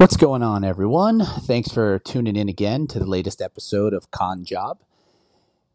What's 0.00 0.16
going 0.16 0.42
on, 0.42 0.64
everyone? 0.64 1.20
Thanks 1.20 1.70
for 1.70 1.98
tuning 1.98 2.34
in 2.34 2.48
again 2.48 2.86
to 2.86 2.98
the 2.98 3.04
latest 3.04 3.42
episode 3.42 3.92
of 3.92 4.10
Con 4.10 4.46
Job. 4.46 4.78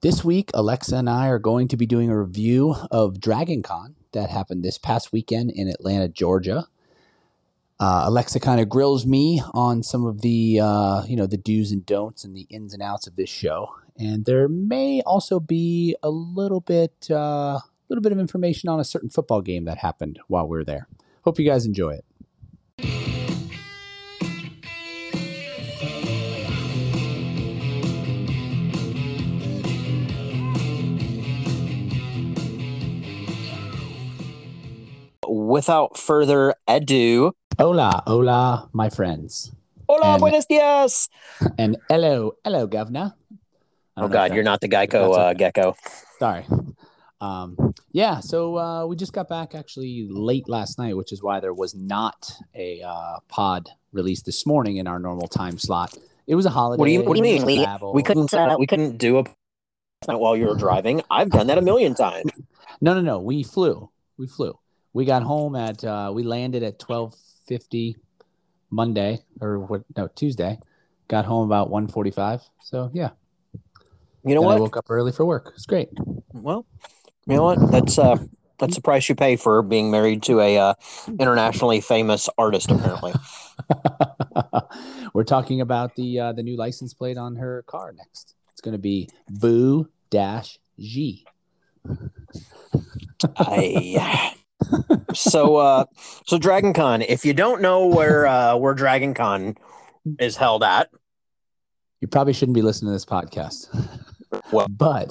This 0.01 0.25
week, 0.25 0.49
Alexa 0.55 0.95
and 0.95 1.07
I 1.07 1.27
are 1.27 1.37
going 1.37 1.67
to 1.67 1.77
be 1.77 1.85
doing 1.85 2.09
a 2.09 2.19
review 2.19 2.75
of 2.89 3.21
Dragon 3.21 3.61
Con 3.61 3.93
that 4.13 4.31
happened 4.31 4.63
this 4.63 4.79
past 4.79 5.13
weekend 5.13 5.51
in 5.51 5.67
Atlanta, 5.67 6.07
Georgia. 6.07 6.67
Uh, 7.79 8.05
Alexa 8.07 8.39
kind 8.39 8.59
of 8.59 8.67
grills 8.67 9.05
me 9.05 9.43
on 9.53 9.83
some 9.83 10.07
of 10.07 10.21
the, 10.21 10.59
uh, 10.59 11.03
you 11.05 11.15
know, 11.15 11.27
the 11.27 11.37
do's 11.37 11.71
and 11.71 11.85
don'ts 11.85 12.23
and 12.23 12.35
the 12.35 12.47
ins 12.49 12.73
and 12.73 12.81
outs 12.81 13.05
of 13.05 13.17
this 13.17 13.29
show, 13.29 13.75
and 13.95 14.25
there 14.25 14.47
may 14.47 15.03
also 15.03 15.39
be 15.39 15.95
a 16.01 16.09
little 16.09 16.61
bit, 16.61 17.09
a 17.11 17.15
uh, 17.15 17.59
little 17.89 18.01
bit 18.01 18.11
of 18.11 18.17
information 18.17 18.69
on 18.69 18.79
a 18.79 18.83
certain 18.83 19.11
football 19.11 19.43
game 19.43 19.65
that 19.65 19.77
happened 19.77 20.17
while 20.27 20.47
we 20.47 20.57
are 20.57 20.63
there. 20.63 20.87
Hope 21.25 21.37
you 21.37 21.45
guys 21.45 21.67
enjoy 21.67 21.91
it. 21.91 22.05
Without 35.29 35.97
further 35.97 36.55
ado, 36.67 37.33
hola, 37.57 38.03
hola, 38.05 38.69
my 38.73 38.89
friends. 38.89 39.51
Hola, 39.87 40.13
and, 40.13 40.19
buenos 40.19 40.45
dias. 40.45 41.09
And 41.57 41.77
hello, 41.89 42.33
hello, 42.43 42.67
governor. 42.67 43.13
Oh 43.97 44.07
God, 44.07 44.33
you're 44.33 44.43
not 44.43 44.61
the 44.61 44.67
Geico 44.67 45.17
uh, 45.17 45.33
gecko. 45.33 45.75
Sorry. 46.19 46.45
Um, 47.21 47.73
yeah, 47.91 48.19
so 48.19 48.57
uh, 48.57 48.85
we 48.85 48.95
just 48.95 49.13
got 49.13 49.29
back 49.29 49.55
actually 49.55 50.07
late 50.09 50.49
last 50.49 50.77
night, 50.77 50.97
which 50.97 51.11
is 51.11 51.23
why 51.23 51.39
there 51.39 51.53
was 51.53 51.75
not 51.75 52.31
a 52.53 52.81
uh, 52.81 53.19
pod 53.29 53.69
released 53.93 54.25
this 54.25 54.45
morning 54.45 54.77
in 54.77 54.87
our 54.87 54.99
normal 54.99 55.27
time 55.27 55.57
slot. 55.57 55.97
It 56.27 56.35
was 56.35 56.45
a 56.45 56.49
holiday. 56.49 56.79
What 56.79 56.85
do 56.87 56.91
you, 56.91 57.03
what 57.03 57.13
do 57.15 57.19
you 57.19 57.23
mean? 57.23 57.45
We, 57.45 57.65
we 57.93 58.03
couldn't 58.03 58.33
uh, 58.33 58.55
we 58.59 58.67
couldn't 58.67 58.97
do 58.97 59.19
a 60.07 60.17
while 60.17 60.35
you 60.35 60.47
were 60.47 60.55
driving. 60.55 61.01
I've 61.09 61.29
done 61.29 61.47
that 61.47 61.57
a 61.57 61.61
million 61.61 61.95
times. 61.95 62.31
No, 62.81 62.93
no, 62.93 62.99
no. 62.99 63.21
We 63.21 63.41
flew. 63.41 63.89
We 64.17 64.27
flew 64.27 64.59
we 64.95 65.03
got 65.03 65.23
home 65.23 65.57
at 65.57 65.83
uh, 65.83 66.09
we 66.15 66.23
landed 66.23 66.63
at 66.63 66.79
twelve 66.79 67.13
fifty 67.47 67.97
Monday 68.71 69.19
or 69.41 69.59
what? 69.59 69.83
No, 69.95 70.07
Tuesday. 70.07 70.57
Got 71.09 71.25
home 71.25 71.45
about 71.45 71.69
one 71.69 71.87
forty 71.89 72.11
five. 72.11 72.41
So 72.63 72.89
yeah. 72.93 73.09
You 74.23 74.33
know 74.33 74.41
then 74.41 74.47
what? 74.47 74.57
I 74.57 74.59
woke 74.61 74.77
up 74.77 74.85
early 74.89 75.11
for 75.11 75.25
work. 75.25 75.51
It's 75.53 75.65
great. 75.65 75.89
Well, 76.31 76.65
you 77.27 77.35
know 77.35 77.43
what? 77.43 77.71
That's 77.71 77.99
uh 77.99 78.15
that's 78.57 78.75
the 78.75 78.81
price 78.81 79.09
you 79.09 79.15
pay 79.15 79.35
for 79.35 79.61
being 79.61 79.91
married 79.91 80.23
to 80.23 80.39
a 80.39 80.57
uh, 80.57 80.73
internationally 81.19 81.81
famous 81.81 82.29
artist. 82.37 82.71
Apparently, 82.71 83.11
we're 85.13 85.25
talking 85.25 85.59
about 85.59 85.95
the 85.97 86.19
uh, 86.21 86.31
the 86.31 86.41
new 86.41 86.55
license 86.55 86.93
plate 86.93 87.17
on 87.17 87.35
her 87.35 87.63
car 87.67 87.91
next. 87.91 88.33
It's 88.53 88.61
going 88.61 88.71
to 88.71 88.79
be 88.79 89.09
Boo 89.29 89.89
Dash 90.09 90.57
G. 90.79 91.25
I 93.37 94.35
so 95.13 95.57
uh 95.57 95.85
so 96.25 96.37
Dragon 96.37 96.73
Con, 96.73 97.01
if 97.01 97.25
you 97.25 97.33
don't 97.33 97.61
know 97.61 97.87
where 97.87 98.25
uh 98.27 98.55
where 98.55 98.73
Dragon 98.73 99.13
Con 99.13 99.55
is 100.19 100.35
held 100.35 100.63
at, 100.63 100.89
you 102.01 102.07
probably 102.07 102.33
shouldn't 102.33 102.55
be 102.55 102.61
listening 102.61 102.89
to 102.89 102.93
this 102.93 103.05
podcast. 103.05 103.67
Well, 104.51 104.67
but 104.69 105.09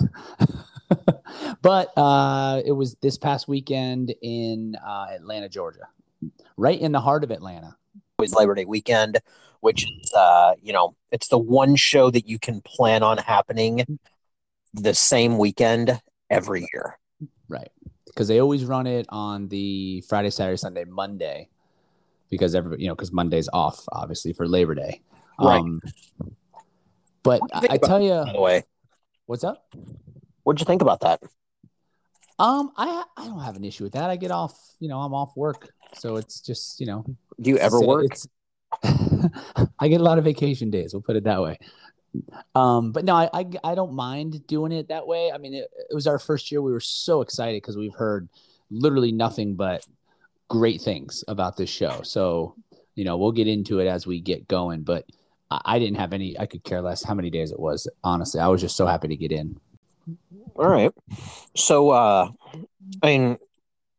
but 1.63 1.97
uh 1.97 2.63
it 2.65 2.73
was 2.73 2.97
this 3.03 3.19
past 3.19 3.49
weekend 3.49 4.15
in 4.23 4.77
uh 4.77 5.07
Atlanta, 5.11 5.49
Georgia. 5.49 5.89
Right 6.57 6.81
in 6.81 6.93
the 6.93 7.01
heart 7.01 7.25
of 7.25 7.31
Atlanta. 7.31 7.77
It 7.95 8.23
was 8.23 8.35
Labor 8.35 8.55
Day 8.55 8.65
weekend, 8.65 9.19
which 9.61 9.85
is 9.85 10.13
uh, 10.15 10.55
you 10.63 10.73
know, 10.73 10.95
it's 11.11 11.29
the 11.29 11.39
one 11.39 11.77
show 11.77 12.11
that 12.11 12.29
you 12.29 12.39
can 12.39 12.61
plan 12.63 13.03
on 13.03 13.19
happening 13.19 13.99
the 14.73 14.95
same 14.95 15.37
weekend 15.37 16.01
every 16.31 16.67
year. 16.73 16.99
Right 17.49 17.71
because 18.15 18.29
they 18.29 18.41
always 18.41 18.65
run 18.65 18.87
it 18.87 19.07
on 19.09 19.49
the 19.49 20.03
Friday, 20.09 20.31
Saturday, 20.31 20.57
Sunday, 20.57 20.85
Monday, 20.85 21.49
because 22.31 22.55
everybody, 22.55 22.83
you 22.83 22.89
know, 22.89 22.95
because 22.95 23.13
Monday's 23.13 23.49
off, 23.53 23.85
obviously 23.91 24.33
for 24.33 24.47
Labor 24.47 24.75
Day. 24.75 25.01
Right. 25.39 25.61
Um, 25.61 25.81
but 27.25 27.41
I, 27.53 27.67
I 27.71 27.77
tell 27.79 28.01
you, 28.01 28.23
by 28.25 28.33
the 28.33 28.41
way, 28.41 28.63
what's 29.27 29.43
up? 29.43 29.67
What'd 30.45 30.61
you 30.61 30.67
think 30.67 30.83
about 30.83 31.01
that? 31.01 31.21
Um, 32.39 32.73
I 32.77 33.05
I 33.17 33.27
don't 33.27 33.41
have 33.41 33.57
an 33.57 33.65
issue 33.65 33.85
with 33.85 33.95
that. 33.95 34.11
I 34.11 34.17
get 34.17 34.31
off, 34.31 34.57
you 34.79 34.89
know, 34.89 35.01
I'm 35.01 35.15
off 35.15 35.33
work, 35.37 35.71
so 35.95 36.17
it's 36.17 36.41
just, 36.41 36.81
you 36.81 36.87
know. 36.87 37.05
Do 37.41 37.51
you 37.51 37.59
ever 37.59 37.81
work? 37.81 38.13
I 38.83 39.89
get 39.89 40.01
a 40.01 40.05
lot 40.05 40.19
of 40.19 40.25
vacation 40.25 40.71
days. 40.71 40.93
We'll 40.93 41.03
put 41.03 41.17
it 41.17 41.25
that 41.25 41.43
way. 41.43 41.59
Um, 42.55 42.93
but 42.93 43.05
no, 43.05 43.15
I, 43.15 43.29
I, 43.33 43.47
I 43.65 43.75
don't 43.75 43.95
mind 43.95 44.47
doing 44.47 44.73
it 44.73 44.89
that 44.89 45.07
way. 45.07 45.33
I 45.33 45.39
mean, 45.39 45.55
it, 45.55 45.69
it 45.91 45.95
was 45.95 46.07
our 46.07 46.19
first 46.19 46.51
year. 46.51 46.63
We 46.63 46.73
were 46.73 46.81
so 46.81 47.21
excited 47.21 47.61
because 47.63 47.77
we've 47.77 47.95
heard 47.95 48.29
literally 48.71 49.13
nothing 49.13 49.55
but 49.55 49.85
great 50.49 50.81
things 50.81 51.25
about 51.29 51.57
this 51.57 51.71
show. 51.71 52.01
So, 52.03 52.55
you 52.95 53.05
know, 53.05 53.17
we'll 53.17 53.33
get 53.33 53.49
into 53.49 53.81
it 53.81 53.87
as 53.87 54.07
we 54.07 54.21
get 54.21 54.49
going. 54.49 54.83
But 54.83 55.07
I, 55.51 55.61
I 55.65 55.79
didn't 55.79 55.99
have 55.99 56.13
any. 56.13 56.39
I 56.39 56.47
could 56.47 56.65
care 56.65 56.81
less 56.81 57.03
how 57.03 57.15
many 57.15 57.31
days 57.31 57.51
it 57.51 57.59
was. 57.59 57.89
Honestly, 58.03 58.41
I 58.41 58.49
was 58.49 58.61
just 58.61 58.77
so 58.77 58.87
happy 58.87 59.09
to 59.09 59.17
get 59.17 59.33
in. 59.33 59.59
All 60.57 60.69
right. 60.69 60.93
So, 61.57 61.91
uh, 61.91 62.31
I 63.03 63.07
mean, 63.07 63.39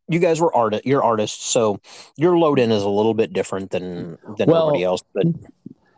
you 0.08 0.20
guys 0.20 0.40
were 0.40 0.54
art 0.56 0.86
you're 0.86 1.04
artists 1.04 1.46
so 1.46 1.80
your 2.16 2.38
load 2.38 2.60
in 2.60 2.72
is 2.72 2.84
a 2.84 2.90
little 2.90 3.14
bit 3.14 3.34
different 3.34 3.72
than 3.72 4.18
than 4.38 4.50
well, 4.50 4.68
everybody 4.68 4.84
else 4.84 5.02
but 5.14 5.26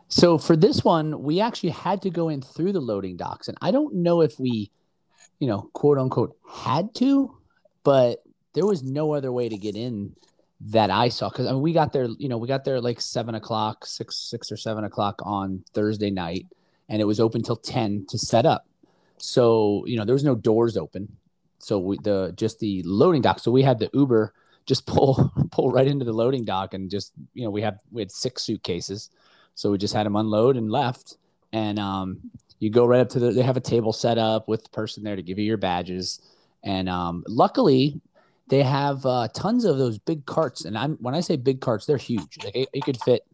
so 0.08 0.38
for 0.38 0.56
this 0.56 0.82
one, 0.82 1.22
we 1.22 1.40
actually 1.40 1.70
had 1.70 2.02
to 2.02 2.10
go 2.10 2.30
in 2.30 2.40
through 2.40 2.72
the 2.72 2.80
loading 2.80 3.16
docks, 3.16 3.48
and 3.48 3.58
I 3.60 3.70
don't 3.70 3.96
know 3.96 4.22
if 4.22 4.40
we, 4.40 4.70
you 5.38 5.46
know, 5.46 5.68
quote 5.74 5.98
unquote, 5.98 6.36
had 6.50 6.94
to, 6.96 7.36
but 7.84 8.22
there 8.54 8.66
was 8.66 8.82
no 8.82 9.12
other 9.12 9.30
way 9.30 9.48
to 9.48 9.56
get 9.56 9.76
in 9.76 10.14
that 10.60 10.90
I 10.90 11.10
saw 11.10 11.28
because 11.28 11.46
I 11.46 11.52
mean 11.52 11.60
we 11.60 11.72
got 11.72 11.92
there, 11.92 12.08
you 12.18 12.28
know, 12.28 12.38
we 12.38 12.48
got 12.48 12.64
there 12.64 12.80
like 12.80 13.00
seven 13.00 13.34
o'clock, 13.34 13.84
six 13.84 14.16
six 14.16 14.50
or 14.50 14.56
seven 14.56 14.84
o'clock 14.84 15.20
on 15.24 15.62
Thursday 15.74 16.10
night, 16.10 16.46
and 16.88 17.02
it 17.02 17.04
was 17.04 17.20
open 17.20 17.42
till 17.42 17.56
ten 17.56 18.06
to 18.08 18.18
set 18.18 18.46
up. 18.46 18.66
So 19.18 19.84
you 19.86 19.96
know 19.98 20.04
there 20.06 20.14
was 20.14 20.24
no 20.24 20.34
doors 20.34 20.78
open, 20.78 21.16
so 21.58 21.78
we 21.78 21.98
the 22.02 22.32
just 22.34 22.60
the 22.60 22.82
loading 22.84 23.20
dock. 23.20 23.40
So 23.40 23.50
we 23.50 23.62
had 23.62 23.78
the 23.78 23.90
Uber 23.92 24.32
just 24.64 24.86
pull 24.86 25.32
pull 25.50 25.70
right 25.70 25.86
into 25.86 26.06
the 26.06 26.12
loading 26.14 26.46
dock 26.46 26.72
and 26.72 26.90
just 26.90 27.12
you 27.34 27.44
know 27.44 27.50
we 27.50 27.60
had 27.60 27.78
we 27.90 28.00
had 28.00 28.10
six 28.10 28.42
suitcases 28.42 29.10
so 29.58 29.72
we 29.72 29.76
just 29.76 29.92
had 29.92 30.06
them 30.06 30.14
unload 30.14 30.56
and 30.56 30.70
left. 30.70 31.16
And 31.52 31.80
um, 31.80 32.20
you 32.60 32.70
go 32.70 32.86
right 32.86 33.00
up 33.00 33.08
to 33.10 33.18
the, 33.18 33.32
they 33.32 33.42
have 33.42 33.56
a 33.56 33.60
table 33.60 33.92
set 33.92 34.16
up 34.16 34.46
with 34.46 34.62
the 34.62 34.68
person 34.70 35.02
there 35.02 35.16
to 35.16 35.22
give 35.22 35.36
you 35.36 35.44
your 35.44 35.56
badges. 35.56 36.20
And 36.62 36.88
um, 36.88 37.24
luckily, 37.26 38.00
they 38.46 38.62
have 38.62 39.04
uh, 39.04 39.26
tons 39.34 39.64
of 39.64 39.76
those 39.76 39.98
big 39.98 40.26
carts. 40.26 40.64
And 40.64 40.78
I'm 40.78 40.92
when 41.00 41.16
I 41.16 41.20
say 41.20 41.34
big 41.34 41.60
carts, 41.60 41.86
they're 41.86 41.96
huge. 41.96 42.38
Like 42.44 42.68
could 42.84 43.00
fit, 43.02 43.26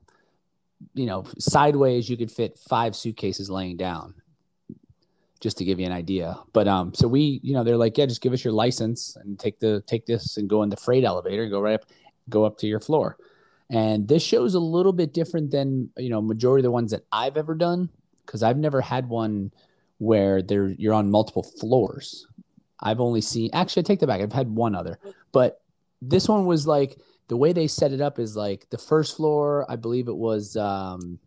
you 0.95 1.05
know, 1.05 1.27
sideways. 1.39 2.09
You 2.09 2.17
could 2.17 2.33
fit 2.33 2.59
five 2.59 2.97
suitcases 2.97 3.51
laying 3.51 3.77
down, 3.77 4.15
just 5.41 5.59
to 5.59 5.65
give 5.67 5.79
you 5.79 5.85
an 5.85 5.93
idea. 5.93 6.39
But 6.55 6.69
um, 6.69 6.95
so 6.95 7.07
we, 7.07 7.39
you 7.43 7.53
know, 7.53 7.65
they're 7.65 7.77
like, 7.77 7.99
yeah, 7.99 8.07
just 8.07 8.23
give 8.23 8.33
us 8.33 8.43
your 8.43 8.55
license 8.55 9.15
and 9.17 9.39
take 9.39 9.61
the 9.61 9.83
take 9.87 10.07
this 10.07 10.39
and 10.39 10.49
go 10.49 10.63
in 10.63 10.71
the 10.71 10.79
freight 10.79 11.05
elevator, 11.05 11.43
and 11.43 11.51
go 11.51 11.61
right 11.61 11.75
up, 11.75 11.85
go 12.31 12.45
up 12.45 12.57
to 12.59 12.67
your 12.67 12.81
floor. 12.81 13.19
And 13.71 14.07
this 14.09 14.23
show 14.23 14.45
is 14.45 14.55
a 14.55 14.61
little 14.61 14.93
bit 14.93 15.15
different 15.15 15.51
than 15.51 15.91
you 15.97 16.11
know 16.11 16.21
majority 16.21 16.61
of 16.61 16.65
the 16.65 16.71
ones 16.71 16.91
that 16.91 17.05
I've 17.11 17.37
ever 17.37 17.55
done 17.55 17.89
because 18.25 18.43
I've 18.43 18.59
never 18.59 18.81
had 18.81 19.09
one 19.09 19.53
where 19.99 20.43
there 20.43 20.69
you're 20.69 20.95
on 20.95 21.11
multiple 21.11 21.43
floors. 21.43 22.27
I've 22.81 23.01
only 23.01 23.21
seen 23.21 23.51
actually 23.53 23.81
I 23.81 23.85
take 23.85 24.01
that 24.01 24.07
back. 24.07 24.21
I've 24.21 24.33
had 24.33 24.55
one 24.55 24.75
other, 24.75 24.99
but 25.33 25.63
this 26.03 26.29
one 26.29 26.47
was 26.47 26.67
like 26.67 26.99
the 27.29 27.37
way 27.37 27.53
they 27.53 27.67
set 27.67 27.93
it 27.93 28.01
up 28.01 28.19
is 28.19 28.37
like 28.37 28.69
the 28.71 28.79
first 28.79 29.17
floor. 29.17 29.65
I 29.69 29.77
believe 29.77 30.09
it 30.09 30.17
was 30.17 30.57
um, 30.57 31.19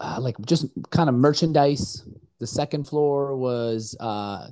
uh, 0.00 0.18
like 0.20 0.36
just 0.44 0.66
kind 0.90 1.08
of 1.08 1.14
merchandise. 1.14 2.04
The 2.40 2.46
second 2.46 2.88
floor 2.88 3.36
was 3.36 3.96
uh, 4.00 4.48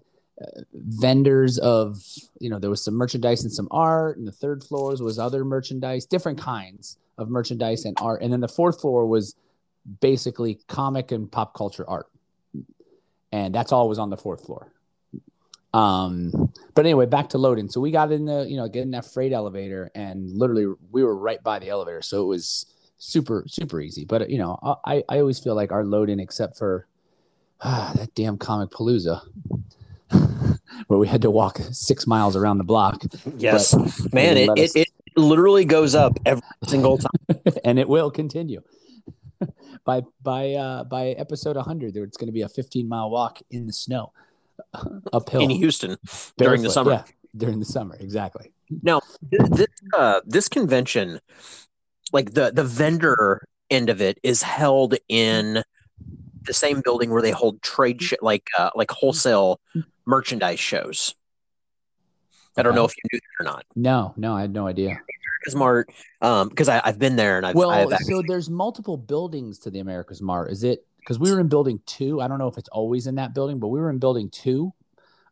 vendors 0.72 1.58
of 1.58 2.02
you 2.38 2.48
know 2.48 2.58
there 2.58 2.70
was 2.70 2.82
some 2.82 2.94
merchandise 2.94 3.42
and 3.42 3.52
some 3.52 3.69
art 3.70 4.16
and 4.16 4.26
the 4.26 4.32
third 4.32 4.64
floors 4.64 5.02
was 5.02 5.19
other 5.19 5.44
merchandise 5.44 6.06
different 6.06 6.38
kinds 6.38 6.96
of 7.20 7.28
merchandise 7.28 7.84
and 7.84 7.96
art. 8.00 8.22
And 8.22 8.32
then 8.32 8.40
the 8.40 8.48
fourth 8.48 8.81
floor 8.81 9.06
was 9.06 9.37
basically 10.00 10.58
comic 10.66 11.12
and 11.12 11.31
pop 11.31 11.54
culture 11.54 11.88
art. 11.88 12.06
And 13.31 13.54
that's 13.54 13.70
all 13.70 13.88
was 13.88 13.98
on 13.98 14.10
the 14.10 14.16
fourth 14.16 14.44
floor. 14.44 14.72
Um 15.72 16.52
but 16.75 16.84
anyway 16.84 17.06
back 17.06 17.28
to 17.28 17.38
loading. 17.38 17.69
So 17.69 17.81
we 17.81 17.93
got 17.93 18.10
in 18.10 18.25
the 18.25 18.44
you 18.48 18.56
know 18.56 18.66
getting 18.66 18.90
that 18.93 19.12
freight 19.12 19.32
elevator 19.32 19.90
and 19.94 20.36
literally 20.36 20.75
we 20.90 21.04
were 21.04 21.16
right 21.16 21.40
by 21.43 21.60
the 21.60 21.69
elevator. 21.69 22.02
So 22.02 22.22
it 22.22 22.26
was 22.26 22.66
super 22.98 23.44
super 23.46 23.81
easy. 23.81 24.04
But 24.04 24.31
you 24.31 24.38
know 24.38 24.58
i 24.84 25.04
i 25.08 25.20
always 25.20 25.38
feel 25.38 25.54
like 25.54 25.70
our 25.70 25.84
loading 25.84 26.19
except 26.19 26.58
for 26.58 26.86
ah, 27.60 27.93
that 27.94 28.14
damn 28.14 28.38
Comicpalooza 28.38 29.20
where 30.86 30.98
we 30.98 31.06
had 31.06 31.22
to 31.22 31.30
walk 31.30 31.60
six 31.72 32.06
miles 32.06 32.36
around 32.36 32.58
the 32.58 32.64
block. 32.64 33.02
Yes, 33.36 33.74
man, 34.12 34.36
it, 34.36 34.50
it, 34.56 34.76
it 34.76 34.88
literally 35.16 35.64
goes 35.64 35.94
up 35.94 36.18
every 36.26 36.42
single 36.66 36.98
time, 36.98 37.40
and 37.64 37.78
it 37.78 37.88
will 37.88 38.10
continue. 38.10 38.62
by 39.84 40.02
by 40.22 40.52
uh, 40.52 40.84
by 40.84 41.08
episode 41.08 41.56
100, 41.56 41.94
there 41.94 42.04
it's 42.04 42.16
going 42.16 42.28
to 42.28 42.32
be 42.32 42.42
a 42.42 42.48
15 42.48 42.88
mile 42.88 43.10
walk 43.10 43.40
in 43.50 43.66
the 43.66 43.72
snow 43.72 44.12
uphill 45.12 45.40
in 45.40 45.50
Houston 45.50 45.96
during 46.36 46.62
the 46.62 46.70
summer. 46.70 46.92
Yeah, 46.92 47.04
during 47.36 47.58
the 47.58 47.64
summer, 47.64 47.96
exactly. 47.98 48.52
Now, 48.82 49.00
this 49.22 49.68
uh, 49.96 50.20
this 50.26 50.48
convention, 50.48 51.20
like 52.12 52.34
the 52.34 52.50
the 52.52 52.64
vendor 52.64 53.46
end 53.70 53.90
of 53.90 54.00
it, 54.00 54.18
is 54.22 54.42
held 54.42 54.96
in 55.08 55.62
the 56.50 56.55
same 56.55 56.81
building 56.81 57.11
where 57.11 57.23
they 57.23 57.31
hold 57.31 57.62
trade 57.62 58.02
sh- 58.02 58.14
like 58.20 58.49
uh, 58.58 58.70
like 58.75 58.91
wholesale 58.91 59.61
merchandise 60.05 60.58
shows. 60.58 61.14
I 62.56 62.62
don't 62.62 62.75
know 62.75 62.85
if 62.85 62.93
you 62.97 63.02
knew 63.12 63.20
that 63.20 63.44
or 63.44 63.44
not. 63.44 63.64
No, 63.76 64.12
no, 64.17 64.35
I 64.35 64.41
had 64.41 64.52
no 64.52 64.67
idea. 64.67 65.00
AmericasMart, 65.47 65.85
um, 66.20 66.49
because 66.49 66.69
I've 66.69 66.99
been 66.99 67.14
there 67.14 67.37
and 67.37 67.47
I've 67.47 67.55
well, 67.55 67.70
I've 67.70 67.93
actually... 67.93 68.14
so 68.14 68.23
there's 68.26 68.50
multiple 68.50 68.97
buildings 68.97 69.61
to 69.61 69.70
the 69.70 69.79
AmericasMart. 69.79 70.50
Is 70.50 70.64
it 70.64 70.85
because 70.99 71.20
we 71.20 71.31
were 71.31 71.38
in 71.38 71.47
building 71.47 71.81
two? 71.87 72.20
I 72.20 72.26
don't 72.26 72.38
know 72.38 72.49
if 72.49 72.58
it's 72.58 72.69
always 72.70 73.06
in 73.06 73.14
that 73.14 73.32
building, 73.32 73.61
but 73.61 73.69
we 73.69 73.79
were 73.79 73.88
in 73.88 73.99
building 73.99 74.29
two. 74.29 74.73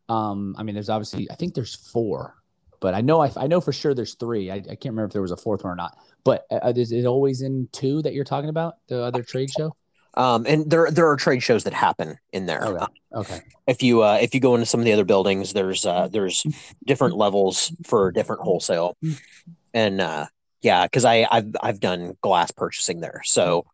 Um, 0.07 0.55
I 0.57 0.63
mean, 0.63 0.73
there's 0.73 0.89
obviously 0.89 1.29
I 1.29 1.35
think 1.35 1.53
there's 1.53 1.75
four, 1.75 2.35
but 2.79 2.95
I 2.95 3.01
know 3.01 3.19
I, 3.19 3.29
I 3.35 3.47
know 3.47 3.59
for 3.59 3.73
sure 3.73 3.93
there's 3.93 4.15
three. 4.15 4.49
I, 4.49 4.55
I 4.55 4.61
can't 4.61 4.85
remember 4.85 5.07
if 5.07 5.11
there 5.11 5.21
was 5.21 5.31
a 5.31 5.37
fourth 5.37 5.65
one 5.65 5.73
or 5.73 5.75
not. 5.75 5.97
But 6.23 6.45
uh, 6.49 6.71
is 6.75 6.93
it 6.93 7.05
always 7.05 7.41
in 7.41 7.67
two 7.73 8.01
that 8.03 8.13
you're 8.13 8.23
talking 8.23 8.49
about 8.49 8.75
the 8.87 9.03
other 9.03 9.23
trade 9.23 9.49
show? 9.55 9.75
Um, 10.15 10.45
and 10.47 10.69
there 10.69 10.89
there 10.91 11.07
are 11.09 11.15
trade 11.15 11.41
shows 11.41 11.63
that 11.65 11.73
happen 11.73 12.17
in 12.33 12.45
there. 12.45 12.65
Okay. 12.65 12.85
okay. 13.13 13.41
If 13.67 13.83
you 13.83 14.03
uh, 14.03 14.17
if 14.21 14.33
you 14.33 14.39
go 14.41 14.55
into 14.55 14.65
some 14.65 14.79
of 14.79 14.85
the 14.85 14.93
other 14.93 15.05
buildings, 15.05 15.53
there's 15.53 15.85
uh, 15.85 16.07
there's 16.07 16.45
different 16.85 17.15
levels 17.15 17.71
for 17.85 18.11
different 18.11 18.41
wholesale, 18.41 18.97
and 19.73 20.01
uh, 20.01 20.25
yeah, 20.61 20.85
because 20.85 21.05
I 21.05 21.27
I've 21.29 21.55
I've 21.61 21.79
done 21.79 22.17
glass 22.21 22.51
purchasing 22.51 22.99
there, 22.99 23.21
so 23.23 23.65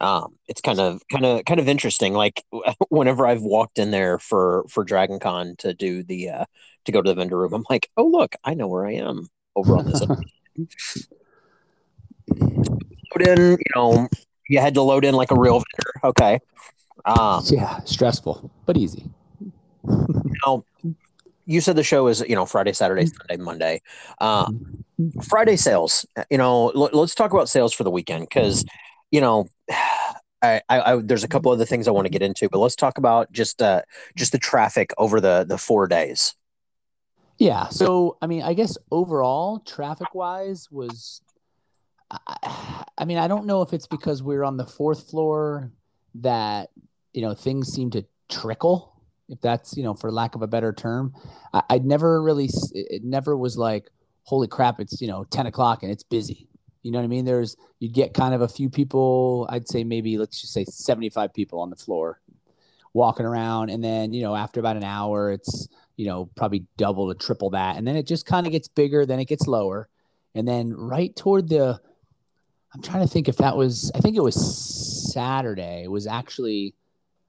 um, 0.00 0.34
it's 0.48 0.60
kind 0.60 0.80
of 0.80 1.02
kind 1.10 1.24
of 1.24 1.44
kind 1.44 1.60
of 1.60 1.68
interesting. 1.68 2.12
Like 2.14 2.44
whenever 2.88 3.26
I've 3.26 3.42
walked 3.42 3.78
in 3.78 3.90
there 3.90 4.18
for 4.18 4.64
for 4.68 4.84
Dragon 4.84 5.20
Con 5.20 5.56
to 5.58 5.74
do 5.74 6.02
the 6.02 6.30
uh, 6.30 6.44
to 6.86 6.92
go 6.92 7.02
to 7.02 7.08
the 7.08 7.14
vendor 7.14 7.38
room, 7.38 7.54
I'm 7.54 7.64
like, 7.70 7.90
oh 7.96 8.06
look, 8.06 8.34
I 8.44 8.54
know 8.54 8.66
where 8.66 8.86
I 8.86 8.94
am 8.94 9.28
over 9.54 9.76
on 9.76 9.86
this. 9.86 10.00
Put 13.12 13.26
in, 13.26 13.50
you 13.52 13.58
know, 13.76 14.08
you 14.52 14.60
had 14.60 14.74
to 14.74 14.82
load 14.82 15.06
in 15.06 15.14
like 15.14 15.30
a 15.30 15.34
real 15.34 15.54
vendor. 15.54 15.92
Okay. 16.04 16.38
Um, 17.06 17.42
yeah, 17.46 17.80
stressful, 17.84 18.50
but 18.66 18.76
easy. 18.76 19.08
now, 19.82 20.64
you 21.46 21.62
said 21.62 21.74
the 21.74 21.82
show 21.82 22.06
is, 22.08 22.22
you 22.28 22.34
know, 22.34 22.44
Friday, 22.44 22.74
Saturday, 22.74 23.06
Sunday, 23.06 23.42
Monday. 23.42 23.80
Um, 24.20 24.84
Friday 25.22 25.56
sales, 25.56 26.04
you 26.30 26.36
know, 26.36 26.68
l- 26.70 26.90
let's 26.92 27.14
talk 27.14 27.32
about 27.32 27.48
sales 27.48 27.72
for 27.72 27.82
the 27.82 27.90
weekend 27.90 28.28
because, 28.28 28.64
you 29.10 29.22
know, 29.22 29.48
I, 30.42 30.60
I, 30.68 30.92
I, 30.92 30.96
there's 30.96 31.24
a 31.24 31.28
couple 31.28 31.50
other 31.50 31.64
things 31.64 31.88
I 31.88 31.92
want 31.92 32.04
to 32.04 32.10
get 32.10 32.20
into, 32.20 32.48
but 32.50 32.58
let's 32.58 32.76
talk 32.76 32.98
about 32.98 33.32
just 33.32 33.62
uh, 33.62 33.82
just 34.16 34.32
the 34.32 34.38
traffic 34.38 34.90
over 34.98 35.20
the 35.20 35.46
the 35.48 35.56
four 35.56 35.86
days. 35.86 36.34
Yeah. 37.38 37.68
So, 37.68 38.18
I 38.20 38.26
mean, 38.26 38.42
I 38.42 38.52
guess 38.52 38.76
overall, 38.90 39.60
traffic 39.60 40.14
wise, 40.14 40.68
was 40.70 41.22
I, 42.26 42.84
I 42.98 43.04
mean, 43.04 43.18
I 43.18 43.26
don't 43.26 43.46
know 43.46 43.62
if 43.62 43.72
it's 43.72 43.86
because 43.86 44.22
we're 44.22 44.44
on 44.44 44.56
the 44.56 44.66
fourth 44.66 45.10
floor 45.10 45.72
that 46.16 46.70
you 47.12 47.22
know 47.22 47.34
things 47.34 47.72
seem 47.72 47.90
to 47.90 48.04
trickle, 48.28 49.00
if 49.28 49.40
that's 49.40 49.76
you 49.76 49.82
know 49.82 49.94
for 49.94 50.12
lack 50.12 50.34
of 50.34 50.42
a 50.42 50.46
better 50.46 50.72
term. 50.72 51.14
I, 51.52 51.62
I 51.70 51.78
never 51.78 52.22
really, 52.22 52.50
it 52.72 53.02
never 53.02 53.36
was 53.36 53.56
like, 53.56 53.90
holy 54.24 54.48
crap, 54.48 54.80
it's 54.80 55.00
you 55.00 55.08
know 55.08 55.24
ten 55.24 55.46
o'clock 55.46 55.82
and 55.82 55.90
it's 55.90 56.02
busy. 56.02 56.48
You 56.82 56.90
know 56.90 56.98
what 56.98 57.04
I 57.04 57.08
mean? 57.08 57.24
There's 57.24 57.56
you'd 57.78 57.94
get 57.94 58.14
kind 58.14 58.34
of 58.34 58.40
a 58.40 58.48
few 58.48 58.68
people. 58.68 59.46
I'd 59.50 59.68
say 59.68 59.84
maybe 59.84 60.18
let's 60.18 60.40
just 60.40 60.52
say 60.52 60.64
seventy 60.64 61.10
five 61.10 61.32
people 61.32 61.60
on 61.60 61.70
the 61.70 61.76
floor 61.76 62.20
walking 62.92 63.26
around, 63.26 63.70
and 63.70 63.82
then 63.82 64.12
you 64.12 64.22
know 64.22 64.34
after 64.34 64.60
about 64.60 64.76
an 64.76 64.84
hour, 64.84 65.30
it's 65.30 65.68
you 65.96 66.06
know 66.06 66.28
probably 66.36 66.66
double 66.76 67.12
to 67.12 67.18
triple 67.18 67.50
that, 67.50 67.76
and 67.76 67.86
then 67.86 67.96
it 67.96 68.06
just 68.06 68.26
kind 68.26 68.46
of 68.46 68.52
gets 68.52 68.68
bigger. 68.68 69.06
Then 69.06 69.20
it 69.20 69.26
gets 69.26 69.46
lower, 69.46 69.88
and 70.34 70.46
then 70.46 70.74
right 70.74 71.14
toward 71.14 71.48
the 71.48 71.80
I'm 72.74 72.82
trying 72.82 73.02
to 73.02 73.08
think 73.08 73.28
if 73.28 73.36
that 73.36 73.56
was, 73.56 73.92
I 73.94 74.00
think 74.00 74.16
it 74.16 74.22
was 74.22 75.12
Saturday. 75.12 75.82
It 75.84 75.90
was 75.90 76.06
actually, 76.06 76.74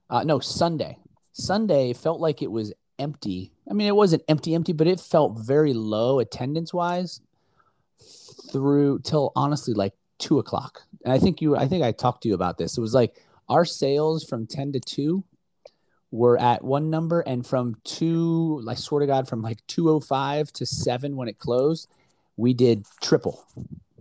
uh, 0.09 0.23
no, 0.23 0.39
Sunday. 0.39 0.97
Sunday 1.33 1.93
felt 1.93 2.21
like 2.21 2.41
it 2.41 2.51
was 2.51 2.73
empty. 2.97 3.51
I 3.69 3.73
mean, 3.73 3.87
it 3.87 3.95
wasn't 3.95 4.23
empty, 4.27 4.55
empty, 4.55 4.71
but 4.71 4.87
it 4.87 4.99
felt 4.99 5.37
very 5.39 5.73
low 5.73 6.19
attendance 6.19 6.73
wise 6.73 7.19
through 8.51 8.99
till 8.99 9.31
honestly 9.35 9.73
like 9.73 9.93
two 10.17 10.39
o'clock. 10.39 10.83
And 11.03 11.11
I 11.11 11.19
think 11.19 11.41
you, 11.41 11.57
I 11.57 11.67
think 11.67 11.83
I 11.83 11.91
talked 11.91 12.23
to 12.23 12.29
you 12.29 12.35
about 12.35 12.57
this. 12.57 12.77
It 12.77 12.81
was 12.81 12.93
like 12.93 13.21
our 13.49 13.65
sales 13.65 14.23
from 14.23 14.47
10 14.47 14.73
to 14.73 14.79
2 14.79 15.23
were 16.11 16.39
at 16.39 16.63
one 16.63 16.91
number, 16.91 17.21
and 17.21 17.45
from 17.45 17.75
two, 17.83 18.63
I 18.69 18.75
swear 18.75 19.01
to 19.01 19.07
God, 19.07 19.27
from 19.27 19.41
like 19.41 19.65
205 19.67 20.53
to 20.53 20.65
7 20.65 21.15
when 21.15 21.27
it 21.27 21.39
closed, 21.39 21.89
we 22.37 22.53
did 22.53 22.85
triple 23.01 23.43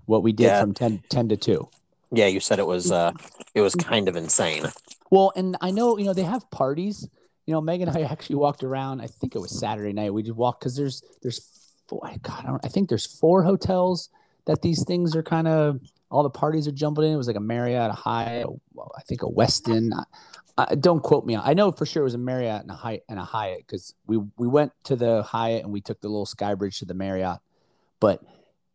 what 0.07 0.23
we 0.23 0.33
did 0.33 0.45
yeah. 0.45 0.61
from 0.61 0.75
10, 0.75 1.03
10 1.09 1.29
to 1.31 1.37
2 1.37 1.69
yeah 2.13 2.27
you 2.27 2.41
said 2.41 2.59
it 2.59 2.67
was 2.67 2.93
uh 2.93 3.13
it 3.55 3.61
was 3.61 3.75
kind 3.75 4.09
of 4.09 4.17
insane 4.17 4.65
well 5.11 5.33
and 5.37 5.57
i 5.61 5.71
know 5.71 5.99
you 5.99 6.05
know 6.05 6.13
they 6.13 6.23
have 6.23 6.49
parties 6.51 7.09
you 7.47 7.53
know 7.53 7.61
megan 7.61 7.89
and 7.89 7.97
i 7.97 8.03
actually 8.13 8.37
walked 8.37 8.63
around 8.63 9.01
i 9.01 9.07
think 9.07 9.35
it 9.35 9.39
was 9.39 9.59
saturday 9.59 9.93
night 9.93 10.13
we 10.13 10.23
just 10.23 10.37
walked 10.37 10.61
because 10.61 10.77
there's 10.77 11.03
there's 11.23 11.73
four 11.89 12.01
god 12.23 12.45
I, 12.45 12.47
don't, 12.49 12.65
I 12.65 12.69
think 12.69 12.89
there's 12.89 13.07
four 13.07 13.43
hotels 13.43 14.09
that 14.47 14.63
these 14.63 14.85
things 14.85 15.15
are 15.17 15.23
kind 15.23 15.49
of 15.49 15.81
all 16.11 16.23
the 16.23 16.31
parties 16.31 16.69
are 16.69 16.73
jumping 16.73 17.05
in 17.05 17.13
it 17.13 17.17
was 17.17 17.27
like 17.27 17.37
a 17.37 17.41
marriott 17.41 17.91
a 17.91 17.95
hyatt 17.95 18.47
i 18.97 19.03
think 19.03 19.23
a 19.23 19.27
westin 19.27 19.93
I, 20.59 20.75
don't 20.75 21.03
quote 21.03 21.25
me. 21.25 21.37
I 21.37 21.55
know 21.55 21.73
for 21.73 21.87
sure 21.87 22.03
it 22.03 22.05
was 22.05 22.15
a 22.15 22.19
Marriott 22.19 22.63
and 22.63 22.71
a 22.71 22.75
Hyatt 22.75 23.05
and 23.09 23.19
a 23.19 23.25
Hyatt 23.25 23.67
because 23.67 23.95
we 24.07 24.19
we 24.37 24.47
went 24.47 24.73
to 24.85 24.97
the 24.97 25.23
Hyatt 25.23 25.65
and 25.65 25.73
we 25.73 25.81
took 25.81 26.01
the 26.01 26.09
little 26.09 26.27
sky 26.27 26.55
bridge 26.55 26.79
to 26.81 26.85
the 26.85 26.95
Marriott. 26.95 27.39
But 28.01 28.23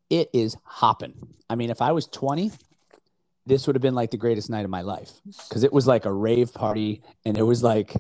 it 0.09 0.29
is 0.33 0.55
hopping. 0.63 1.13
I 1.49 1.55
mean, 1.55 1.69
if 1.69 1.81
I 1.81 1.91
was 1.91 2.07
20, 2.07 2.51
this 3.45 3.65
would 3.65 3.75
have 3.75 3.81
been 3.81 3.95
like 3.95 4.11
the 4.11 4.17
greatest 4.17 4.49
night 4.49 4.65
of 4.65 4.69
my 4.69 4.81
life 4.81 5.11
because 5.47 5.63
it 5.63 5.71
was 5.71 5.87
like 5.87 6.05
a 6.05 6.11
rave 6.11 6.53
party 6.53 7.01
and 7.25 7.37
it 7.37 7.43
was 7.43 7.63
like 7.63 7.95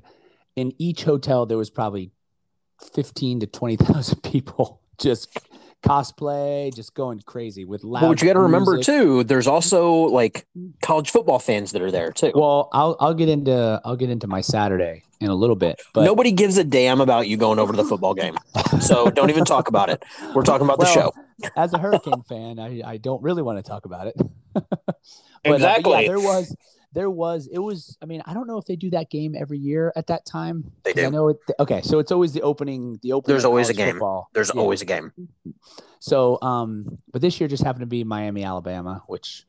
in 0.55 0.73
each 0.77 1.03
hotel 1.03 1.45
there 1.45 1.57
was 1.57 1.69
probably 1.69 2.11
15 2.93 3.41
to 3.41 3.47
20,000 3.47 4.21
people 4.23 4.81
just 4.97 5.46
cosplay, 5.83 6.73
just 6.75 6.93
going 6.93 7.21
crazy 7.25 7.65
with 7.65 7.83
loud. 7.83 8.01
But 8.01 8.07
what 8.07 8.21
you 8.21 8.27
got 8.27 8.33
to 8.33 8.41
remember 8.41 8.81
too, 8.81 9.23
there's 9.23 9.47
also 9.47 9.93
like 9.93 10.45
college 10.81 11.09
football 11.09 11.39
fans 11.39 11.71
that 11.71 11.81
are 11.81 11.91
there 11.91 12.11
too. 12.11 12.31
Well, 12.33 12.69
I'll 12.73 12.95
I'll 12.99 13.13
get 13.13 13.29
into 13.29 13.81
I'll 13.85 13.95
get 13.95 14.09
into 14.09 14.27
my 14.27 14.41
Saturday 14.41 15.03
in 15.19 15.29
a 15.29 15.35
little 15.35 15.55
bit, 15.55 15.81
but 15.93 16.03
nobody 16.03 16.31
gives 16.31 16.57
a 16.57 16.63
damn 16.63 17.01
about 17.01 17.27
you 17.27 17.37
going 17.37 17.59
over 17.59 17.73
to 17.73 17.77
the 17.77 17.87
football 17.87 18.13
game, 18.13 18.37
so 18.81 19.09
don't 19.09 19.29
even 19.29 19.45
talk 19.45 19.67
about 19.67 19.89
it. 19.89 20.03
We're 20.33 20.43
talking 20.43 20.65
about 20.65 20.79
well, 20.79 20.93
the 20.93 20.93
show. 20.93 21.49
as 21.55 21.73
a 21.73 21.77
Hurricane 21.77 22.21
fan, 22.23 22.59
I 22.59 22.81
I 22.85 22.97
don't 22.97 23.21
really 23.21 23.41
want 23.41 23.57
to 23.57 23.63
talk 23.63 23.85
about 23.85 24.07
it. 24.07 24.15
but, 24.53 24.75
exactly. 25.43 25.93
Uh, 25.93 25.99
yeah, 25.99 26.07
there 26.07 26.19
was 26.19 26.55
there 26.97 27.11
was 27.11 27.47
it 27.51 27.59
was 27.59 27.95
i 28.01 28.05
mean 28.05 28.23
i 28.25 28.33
don't 28.33 28.47
know 28.47 28.57
if 28.57 28.65
they 28.65 28.75
do 28.75 28.89
that 28.89 29.11
game 29.11 29.35
every 29.37 29.59
year 29.59 29.93
at 29.95 30.07
that 30.07 30.25
time. 30.25 30.71
They 30.83 30.93
do 30.93 31.05
i 31.05 31.09
know 31.09 31.29
it 31.29 31.37
okay 31.59 31.81
so 31.83 31.99
it's 31.99 32.11
always 32.11 32.33
the 32.33 32.41
opening 32.41 32.99
the 33.03 33.13
opening 33.13 33.33
there's 33.33 33.45
always 33.45 33.69
a 33.69 33.73
game. 33.75 33.91
football. 33.91 34.29
there's 34.33 34.51
yeah. 34.53 34.59
always 34.59 34.81
a 34.81 34.85
game. 34.85 35.11
So 35.99 36.39
um 36.41 36.97
but 37.13 37.21
this 37.21 37.39
year 37.39 37.47
just 37.47 37.63
happened 37.63 37.83
to 37.83 37.87
be 37.87 38.03
miami 38.03 38.43
alabama 38.43 39.03
which 39.05 39.45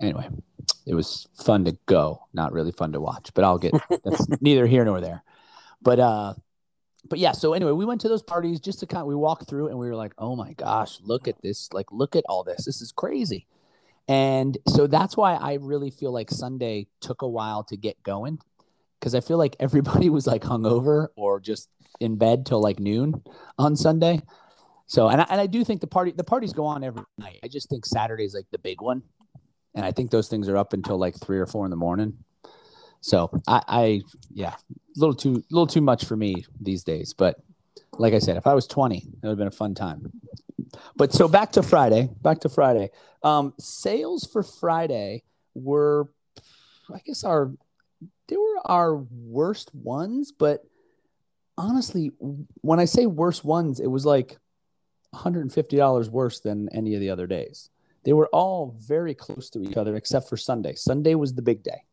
anyway 0.00 0.28
it 0.84 0.94
was 0.94 1.28
fun 1.44 1.64
to 1.66 1.78
go 1.86 2.26
not 2.32 2.52
really 2.52 2.72
fun 2.72 2.90
to 2.92 3.00
watch 3.00 3.30
but 3.34 3.44
i'll 3.44 3.58
get 3.58 3.72
that's 4.04 4.26
neither 4.40 4.66
here 4.66 4.84
nor 4.84 5.00
there. 5.00 5.22
But 5.80 6.00
uh 6.00 6.34
but 7.08 7.20
yeah 7.20 7.32
so 7.32 7.52
anyway 7.52 7.70
we 7.70 7.84
went 7.84 8.00
to 8.00 8.08
those 8.08 8.22
parties 8.22 8.58
just 8.58 8.80
to 8.80 8.86
kind 8.86 9.02
of 9.02 9.06
we 9.06 9.14
walked 9.14 9.48
through 9.48 9.68
and 9.68 9.78
we 9.78 9.86
were 9.86 9.94
like 9.94 10.12
oh 10.18 10.34
my 10.34 10.54
gosh 10.54 10.98
look 11.02 11.28
at 11.28 11.40
this 11.40 11.72
like 11.72 11.86
look 11.92 12.16
at 12.16 12.24
all 12.28 12.42
this. 12.42 12.64
This 12.64 12.82
is 12.82 12.90
crazy 12.90 13.46
and 14.10 14.58
so 14.66 14.88
that's 14.88 15.16
why 15.16 15.34
I 15.34 15.54
really 15.60 15.92
feel 15.92 16.10
like 16.10 16.32
Sunday 16.32 16.88
took 17.00 17.22
a 17.22 17.28
while 17.28 17.62
to 17.64 17.76
get 17.76 18.02
going 18.02 18.40
because 18.98 19.14
I 19.14 19.20
feel 19.20 19.38
like 19.38 19.54
everybody 19.60 20.10
was 20.10 20.26
like 20.26 20.42
hungover 20.42 21.08
or 21.14 21.38
just 21.38 21.68
in 22.00 22.16
bed 22.16 22.44
till 22.44 22.60
like 22.60 22.80
noon 22.80 23.22
on 23.56 23.76
Sunday. 23.76 24.20
So, 24.88 25.06
and 25.06 25.20
I, 25.20 25.26
and 25.30 25.40
I 25.40 25.46
do 25.46 25.62
think 25.62 25.80
the 25.80 25.86
party, 25.86 26.10
the 26.10 26.24
parties 26.24 26.52
go 26.52 26.66
on 26.66 26.82
every 26.82 27.04
night. 27.18 27.38
I 27.44 27.46
just 27.46 27.68
think 27.68 27.86
Saturday 27.86 28.24
is 28.24 28.34
like 28.34 28.46
the 28.50 28.58
big 28.58 28.80
one. 28.80 29.04
And 29.76 29.84
I 29.84 29.92
think 29.92 30.10
those 30.10 30.28
things 30.28 30.48
are 30.48 30.56
up 30.56 30.72
until 30.72 30.98
like 30.98 31.14
three 31.14 31.38
or 31.38 31.46
four 31.46 31.64
in 31.64 31.70
the 31.70 31.76
morning. 31.76 32.14
So 33.02 33.30
I, 33.46 33.62
I 33.68 34.02
yeah, 34.34 34.54
a 34.54 34.54
little 34.96 35.14
too, 35.14 35.36
a 35.36 35.54
little 35.54 35.68
too 35.68 35.82
much 35.82 36.04
for 36.04 36.16
me 36.16 36.44
these 36.60 36.82
days. 36.82 37.14
But 37.14 37.36
like 37.92 38.12
I 38.12 38.18
said, 38.18 38.36
if 38.36 38.48
I 38.48 38.54
was 38.54 38.66
20, 38.66 38.96
it 38.96 39.04
would 39.22 39.28
have 39.28 39.38
been 39.38 39.46
a 39.46 39.52
fun 39.52 39.76
time. 39.76 40.10
But 40.96 41.12
so 41.12 41.28
back 41.28 41.52
to 41.52 41.62
Friday, 41.62 42.08
back 42.22 42.40
to 42.40 42.48
Friday. 42.48 42.90
Um, 43.22 43.54
sales 43.58 44.24
for 44.24 44.42
Friday 44.42 45.22
were, 45.54 46.08
I 46.92 46.98
guess, 47.04 47.24
our 47.24 47.52
they 48.28 48.36
were 48.36 48.60
our 48.64 48.96
worst 48.96 49.74
ones. 49.74 50.32
But 50.32 50.64
honestly, 51.58 52.12
when 52.60 52.78
I 52.80 52.84
say 52.84 53.06
worst 53.06 53.44
ones, 53.44 53.80
it 53.80 53.88
was 53.88 54.06
like 54.06 54.38
$150 55.14 56.08
worse 56.10 56.40
than 56.40 56.68
any 56.72 56.94
of 56.94 57.00
the 57.00 57.10
other 57.10 57.26
days. 57.26 57.70
they 58.04 58.12
were 58.12 58.28
all 58.28 58.74
very 58.78 59.14
close 59.14 59.50
to 59.50 59.62
each 59.62 59.76
other 59.76 59.96
except 59.96 60.28
for 60.28 60.36
Sunday. 60.36 60.74
Sunday 60.74 61.14
was 61.16 61.34
the 61.34 61.42
big 61.42 61.62
day. 61.62 61.84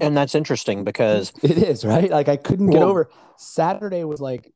And 0.00 0.16
that's 0.16 0.34
interesting 0.34 0.84
because 0.84 1.32
It 1.42 1.58
is, 1.58 1.84
right? 1.84 2.10
Like 2.10 2.28
I 2.28 2.36
couldn't 2.36 2.70
get 2.70 2.80
Well- 2.80 2.90
over 2.90 3.10
Saturday 3.38 4.04
was 4.04 4.20
like 4.20 4.52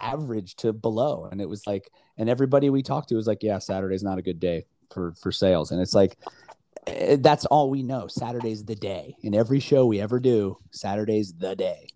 average 0.00 0.56
to 0.56 0.72
below 0.72 1.28
and 1.30 1.40
it 1.40 1.48
was 1.48 1.66
like 1.66 1.90
and 2.18 2.28
everybody 2.28 2.70
we 2.70 2.82
talked 2.82 3.08
to 3.08 3.16
was 3.16 3.26
like, 3.26 3.42
yeah, 3.42 3.58
Saturday's 3.58 4.02
not 4.02 4.18
a 4.18 4.22
good 4.22 4.40
day 4.40 4.66
for 4.92 5.14
for 5.20 5.32
sales. 5.32 5.70
And 5.70 5.80
it's 5.80 5.94
like 5.94 6.16
eh, 6.86 7.16
that's 7.20 7.46
all 7.46 7.70
we 7.70 7.82
know. 7.82 8.06
Saturday's 8.06 8.64
the 8.64 8.76
day. 8.76 9.16
In 9.22 9.34
every 9.34 9.60
show 9.60 9.86
we 9.86 10.00
ever 10.00 10.20
do, 10.20 10.58
Saturday's 10.70 11.32
the 11.32 11.56
day. 11.56 11.88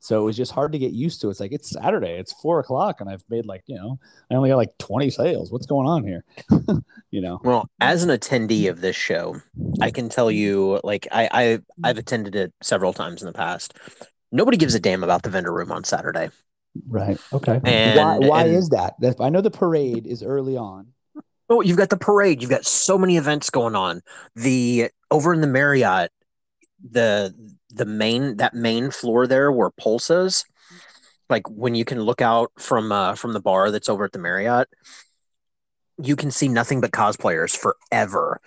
So 0.00 0.20
it 0.20 0.24
was 0.24 0.36
just 0.36 0.50
hard 0.50 0.72
to 0.72 0.80
get 0.80 0.92
used 0.92 1.20
to. 1.20 1.30
It's 1.30 1.38
like 1.38 1.52
it's 1.52 1.70
Saturday, 1.70 2.18
it's 2.18 2.32
four 2.42 2.58
o'clock, 2.58 3.00
and 3.00 3.08
I've 3.08 3.22
made 3.30 3.46
like, 3.46 3.62
you 3.66 3.76
know, 3.76 4.00
I 4.30 4.34
only 4.34 4.50
got 4.50 4.56
like 4.56 4.76
20 4.78 5.10
sales. 5.10 5.52
What's 5.52 5.66
going 5.66 5.86
on 5.86 6.02
here? 6.02 6.24
you 7.12 7.20
know. 7.20 7.40
Well, 7.44 7.70
as 7.80 8.02
an 8.02 8.10
attendee 8.10 8.68
of 8.68 8.80
this 8.80 8.96
show, 8.96 9.36
I 9.80 9.92
can 9.92 10.08
tell 10.08 10.28
you, 10.28 10.80
like 10.82 11.06
I, 11.12 11.28
I 11.32 11.58
I've 11.84 11.98
attended 11.98 12.34
it 12.34 12.52
several 12.62 12.92
times 12.92 13.22
in 13.22 13.26
the 13.26 13.32
past. 13.32 13.74
Nobody 14.32 14.56
gives 14.56 14.74
a 14.74 14.80
damn 14.80 15.04
about 15.04 15.22
the 15.22 15.30
vendor 15.30 15.52
room 15.52 15.70
on 15.70 15.84
Saturday. 15.84 16.30
Right. 16.86 17.18
Okay. 17.32 17.60
And- 17.64 17.98
why 17.98 18.28
why 18.28 18.42
and- 18.44 18.54
is 18.54 18.70
that? 18.70 18.94
I 19.20 19.28
know 19.28 19.40
the 19.40 19.50
parade 19.50 20.06
is 20.06 20.22
early 20.22 20.56
on. 20.56 20.88
Oh, 21.50 21.60
you've 21.60 21.76
got 21.76 21.90
the 21.90 21.98
parade. 21.98 22.40
You've 22.40 22.50
got 22.50 22.64
so 22.64 22.96
many 22.96 23.18
events 23.18 23.50
going 23.50 23.76
on. 23.76 24.00
The 24.36 24.90
over 25.10 25.34
in 25.34 25.42
the 25.42 25.46
Marriott, 25.46 26.10
the 26.88 27.34
the 27.68 27.84
main 27.84 28.38
that 28.38 28.54
main 28.54 28.90
floor 28.90 29.26
there 29.26 29.52
where 29.52 29.70
Pulse 29.70 30.08
is, 30.10 30.44
like 31.28 31.48
when 31.50 31.74
you 31.74 31.84
can 31.84 32.00
look 32.00 32.22
out 32.22 32.52
from 32.58 32.90
uh, 32.90 33.16
from 33.16 33.34
the 33.34 33.40
bar 33.40 33.70
that's 33.70 33.90
over 33.90 34.04
at 34.04 34.12
the 34.12 34.18
Marriott, 34.18 34.68
you 36.02 36.16
can 36.16 36.30
see 36.30 36.48
nothing 36.48 36.80
but 36.80 36.90
cosplayers 36.90 37.54
forever. 37.54 38.40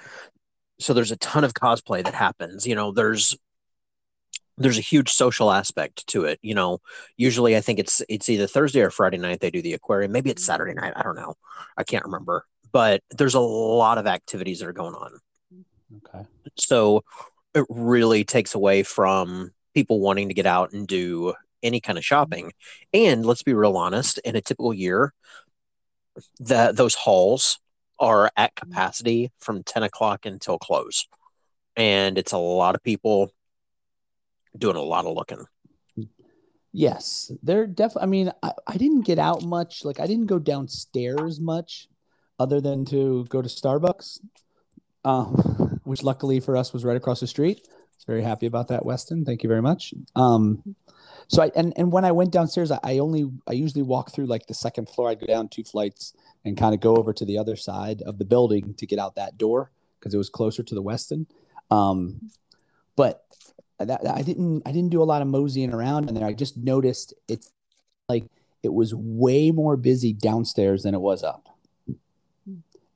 So 0.80 0.94
there's 0.94 1.12
a 1.12 1.18
ton 1.18 1.44
of 1.44 1.54
cosplay 1.54 2.04
that 2.04 2.16
happens. 2.16 2.66
You 2.66 2.76
know, 2.76 2.92
there's 2.92 3.38
there's 4.58 4.78
a 4.78 4.82
huge 4.82 5.12
social 5.12 5.52
aspect 5.52 6.08
to 6.08 6.26
it. 6.26 6.40
You 6.42 6.56
know, 6.56 6.80
usually 7.18 7.58
I 7.58 7.62
think 7.62 7.80
it's 7.80 8.02
it's 8.08 8.30
either 8.30 8.48
Thursday 8.48 8.82
or 8.82 8.90
Friday 8.90 9.18
night 9.18 9.40
they 9.40 9.52
do 9.52 9.62
the 9.62 9.74
aquarium. 9.74 10.12
Maybe 10.12 10.30
it's 10.30 10.44
mm-hmm. 10.44 10.52
Saturday 10.52 10.74
night. 10.74 10.94
I 10.96 11.04
don't 11.04 11.16
know. 11.16 11.36
I 11.78 11.84
can't 11.84 12.06
remember. 12.06 12.46
But 12.72 13.02
there's 13.12 13.36
a 13.36 13.40
lot 13.40 13.98
of 13.98 14.08
activities 14.08 14.60
that 14.60 14.68
are 14.68 14.74
going 14.74 14.96
on. 14.96 15.20
Okay. 15.98 16.26
So 16.58 17.04
it 17.54 17.66
really 17.70 18.24
takes 18.24 18.54
away 18.54 18.84
from 18.84 19.52
people 19.74 20.00
wanting 20.00 20.28
to 20.28 20.34
get 20.34 20.46
out 20.46 20.74
and 20.74 20.88
do 20.88 21.34
any 21.64 21.80
kind 21.80 21.98
of 21.98 22.04
mm-hmm. 22.04 22.08
shopping. 22.08 22.54
And 22.94 23.26
let's 23.26 23.44
be 23.44 23.54
real 23.54 23.78
honest, 23.78 24.20
in 24.20 24.36
a 24.36 24.42
typical 24.42 24.74
year, 24.74 25.14
the 26.40 26.72
those 26.74 26.96
halls 26.96 27.60
are 28.00 28.32
at 28.36 28.56
mm-hmm. 28.56 28.72
capacity 28.72 29.32
from 29.40 29.64
10 29.64 29.84
o'clock 29.84 30.26
until 30.26 30.58
close. 30.58 31.08
And 31.76 32.18
it's 32.18 32.32
a 32.32 32.38
lot 32.38 32.76
of 32.76 32.84
people 32.84 33.32
doing 34.58 34.76
a 34.76 34.82
lot 34.82 35.06
of 35.06 35.16
looking. 35.16 35.46
Yes, 36.72 37.32
they're 37.42 37.68
definitely. 37.68 38.04
I 38.04 38.06
mean, 38.08 38.32
I, 38.44 38.52
I 38.68 38.78
didn't 38.78 39.06
get 39.06 39.18
out 39.18 39.44
much. 39.44 39.86
Like, 39.86 40.02
I 40.02 40.08
didn't 40.08 40.26
go 40.26 40.40
downstairs 40.40 41.40
much, 41.40 41.88
other 42.38 42.60
than 42.60 42.84
to 42.86 43.26
go 43.30 43.42
to 43.42 43.48
Starbucks, 43.48 44.20
um, 45.06 45.80
which 45.86 46.04
luckily 46.04 46.42
for 46.42 46.58
us 46.58 46.74
was 46.74 46.84
right 46.84 46.98
across 46.98 47.22
the 47.22 47.28
street. 47.28 47.62
I 47.66 47.72
was 47.72 48.06
very 48.06 48.24
happy 48.24 48.46
about 48.46 48.68
that, 48.68 48.84
Westin. 48.84 49.26
Thank 49.26 49.42
you 49.42 49.48
very 49.48 49.62
much. 49.62 49.94
Um, 50.18 50.76
so 51.30 51.44
I 51.44 51.52
and 51.56 51.74
and 51.78 51.94
when 51.94 52.04
I 52.04 52.12
went 52.12 52.32
downstairs, 52.32 52.72
I, 52.72 52.80
I 52.84 53.00
only 53.00 53.32
I 53.48 53.54
usually 53.54 53.84
walk 53.84 54.12
through 54.12 54.26
like 54.26 54.48
the 54.48 54.54
second 54.54 54.90
floor. 54.90 55.10
I'd 55.10 55.22
go 55.22 55.28
down 55.28 55.48
two 55.48 55.64
flights 55.64 56.14
and 56.44 56.58
kind 56.58 56.76
of 56.76 56.82
go 56.82 56.98
over 56.98 57.14
to 57.14 57.24
the 57.24 57.38
other 57.38 57.56
side 57.56 58.02
of 58.02 58.18
the 58.18 58.26
building 58.26 58.74
to 58.76 58.86
get 58.86 59.00
out 59.00 59.16
that 59.16 59.38
door 59.38 59.72
because 59.98 60.14
it 60.14 60.18
was 60.18 60.30
closer 60.30 60.62
to 60.62 60.76
the 60.76 60.84
Westin. 60.84 61.26
Um, 61.72 62.30
but 62.98 63.24
that, 63.80 64.02
I 64.08 64.22
didn't 64.22 64.64
I 64.66 64.72
didn't 64.72 64.90
do 64.90 65.02
a 65.02 65.06
lot 65.06 65.22
of 65.22 65.28
moseying 65.28 65.74
around 65.74 66.10
in 66.10 66.16
there. 66.16 66.26
I 66.26 66.34
just 66.34 66.58
noticed 66.58 67.14
it's 67.28 67.52
like 68.08 68.26
it 68.64 68.74
was 68.74 68.94
way 68.96 69.52
more 69.52 69.78
busy 69.78 70.14
downstairs 70.14 70.84
than 70.84 70.94
it 70.94 71.02
was 71.02 71.24
up. 71.24 71.50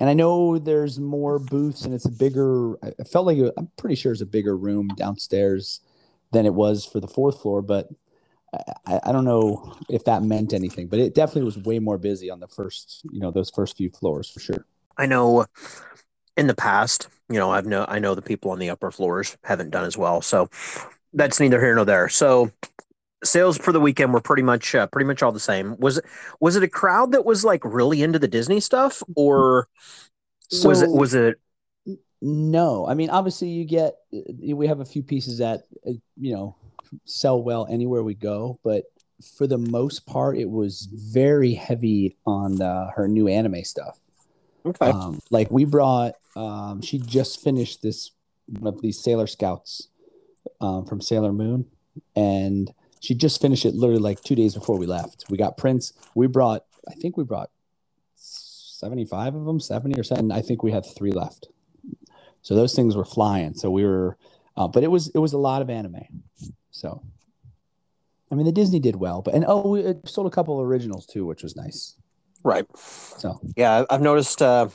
And 0.01 0.09
I 0.09 0.13
know 0.13 0.57
there's 0.57 0.97
more 0.99 1.39
booths 1.39 1.83
and 1.83 1.93
it's 1.93 2.05
a 2.05 2.11
bigger. 2.11 2.75
I 2.83 3.03
felt 3.03 3.25
like 3.25 3.37
I'm 3.57 3.69
pretty 3.77 3.95
sure 3.95 4.13
it's 4.13 4.21
a 4.21 4.25
bigger 4.25 4.55
room 4.55 4.87
downstairs 4.95 5.81
than 6.31 6.45
it 6.45 6.53
was 6.53 6.85
for 6.85 6.99
the 6.99 7.07
fourth 7.07 7.41
floor, 7.41 7.61
but 7.61 7.89
I- 8.85 9.01
I 9.03 9.11
don't 9.11 9.25
know 9.25 9.75
if 9.89 10.05
that 10.05 10.23
meant 10.23 10.53
anything. 10.53 10.87
But 10.87 10.99
it 10.99 11.13
definitely 11.13 11.43
was 11.43 11.57
way 11.57 11.79
more 11.79 11.97
busy 11.97 12.29
on 12.29 12.39
the 12.39 12.47
first, 12.47 13.01
you 13.11 13.19
know, 13.19 13.29
those 13.29 13.49
first 13.49 13.75
few 13.77 13.89
floors 13.89 14.29
for 14.29 14.39
sure. 14.39 14.65
I 14.97 15.05
know 15.05 15.45
in 16.39 16.47
the 16.47 16.55
past, 16.55 17.09
you 17.29 17.37
know, 17.37 17.51
I've 17.51 17.65
know 17.67 17.85
I 17.89 17.99
know 17.99 18.15
the 18.15 18.21
people 18.21 18.51
on 18.51 18.59
the 18.59 18.69
upper 18.69 18.91
floors 18.91 19.37
haven't 19.43 19.71
done 19.71 19.85
as 19.85 19.97
well. 19.97 20.21
So 20.21 20.49
that's 21.13 21.39
neither 21.39 21.59
here 21.59 21.75
nor 21.75 21.85
there. 21.85 22.09
So 22.09 22.51
sales 23.23 23.57
for 23.57 23.73
the 23.73 23.81
weekend 23.81 24.13
were 24.13 24.21
pretty 24.21 24.43
much 24.43 24.75
uh, 24.75 24.87
pretty 24.87 25.07
much 25.07 25.21
all 25.23 25.33
the 25.33 25.39
same. 25.39 25.77
Was 25.79 25.97
it 25.99 26.05
was 26.39 26.55
it 26.55 26.63
a 26.63 26.69
crowd 26.69 27.11
that 27.11 27.25
was 27.25 27.45
like 27.45 27.63
really 27.65 28.03
into 28.03 28.19
the 28.19 28.27
Disney 28.29 28.61
stuff 28.61 29.03
or 29.15 29.67
was 30.63 30.81
it 30.81 30.91
was 30.91 31.13
it 31.13 31.39
No, 32.21 32.85
I 32.85 32.95
mean 32.95 33.09
obviously 33.09 33.49
you 33.49 33.65
get 33.65 33.95
we 34.43 34.67
have 34.67 34.81
a 34.81 34.85
few 34.85 35.03
pieces 35.03 35.37
that 35.37 35.63
uh, 35.87 35.91
you 36.17 36.33
know 36.33 36.55
sell 37.05 37.41
well 37.41 37.67
anywhere 37.69 38.03
we 38.03 38.13
go, 38.15 38.59
but 38.63 38.85
for 39.37 39.47
the 39.47 39.57
most 39.57 40.05
part 40.05 40.37
it 40.37 40.49
was 40.49 40.87
very 40.91 41.53
heavy 41.53 42.17
on 42.25 42.61
uh, 42.61 42.89
her 42.95 43.07
new 43.07 43.27
anime 43.27 43.63
stuff. 43.63 43.99
Okay? 44.69 44.91
Um, 44.91 45.19
like 45.29 45.49
we 45.51 45.65
brought, 45.65 46.13
um, 46.35 46.81
she 46.81 46.99
just 46.99 47.41
finished 47.41 47.81
this 47.81 48.11
one 48.47 48.73
of 48.73 48.81
these 48.81 48.99
Sailor 48.99 49.27
Scouts 49.27 49.89
um, 50.61 50.85
from 50.85 51.01
Sailor 51.01 51.33
Moon, 51.33 51.65
and 52.15 52.73
she 52.99 53.13
just 53.13 53.41
finished 53.41 53.65
it 53.65 53.75
literally 53.75 54.01
like 54.01 54.21
two 54.21 54.35
days 54.35 54.55
before 54.55 54.77
we 54.77 54.85
left. 54.85 55.25
We 55.29 55.37
got 55.37 55.57
prints. 55.57 55.93
We 56.15 56.27
brought, 56.27 56.65
I 56.87 56.93
think 56.93 57.17
we 57.17 57.23
brought 57.23 57.49
seventy-five 58.15 59.35
of 59.35 59.45
them, 59.45 59.59
seventy 59.59 59.99
or 59.99 60.03
something. 60.03 60.31
I 60.31 60.41
think 60.41 60.63
we 60.63 60.71
had 60.71 60.85
three 60.85 61.11
left. 61.11 61.47
So 62.41 62.55
those 62.55 62.73
things 62.73 62.95
were 62.95 63.05
flying. 63.05 63.53
So 63.53 63.69
we 63.69 63.85
were, 63.85 64.17
uh, 64.55 64.67
but 64.67 64.83
it 64.83 64.91
was 64.91 65.09
it 65.09 65.19
was 65.19 65.33
a 65.33 65.37
lot 65.37 65.61
of 65.61 65.69
anime. 65.69 66.23
So, 66.71 67.03
I 68.31 68.35
mean, 68.35 68.45
the 68.45 68.51
Disney 68.51 68.79
did 68.79 68.95
well, 68.95 69.21
but 69.21 69.33
and 69.33 69.45
oh, 69.47 69.69
we 69.69 69.95
sold 70.05 70.27
a 70.27 70.29
couple 70.29 70.59
of 70.59 70.65
originals 70.65 71.05
too, 71.05 71.25
which 71.25 71.43
was 71.43 71.55
nice. 71.55 71.95
Right. 72.43 72.65
So 72.77 73.39
Yeah, 73.55 73.85
I've 73.89 74.01
noticed 74.01 74.41
uh 74.41 74.69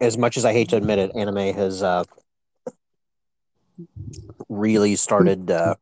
as 0.00 0.18
much 0.18 0.36
as 0.36 0.44
I 0.44 0.52
hate 0.52 0.68
to 0.70 0.76
admit 0.76 0.98
it, 0.98 1.12
anime 1.14 1.54
has 1.54 1.82
uh 1.82 2.04
really 4.48 4.96
started 4.96 5.50
uh 5.50 5.74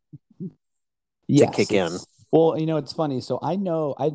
yes, 1.28 1.54
kick 1.54 1.72
in. 1.72 1.98
Well, 2.30 2.58
you 2.58 2.66
know, 2.66 2.76
it's 2.76 2.92
funny. 2.92 3.20
So 3.20 3.38
I 3.42 3.56
know 3.56 3.94
I 3.98 4.10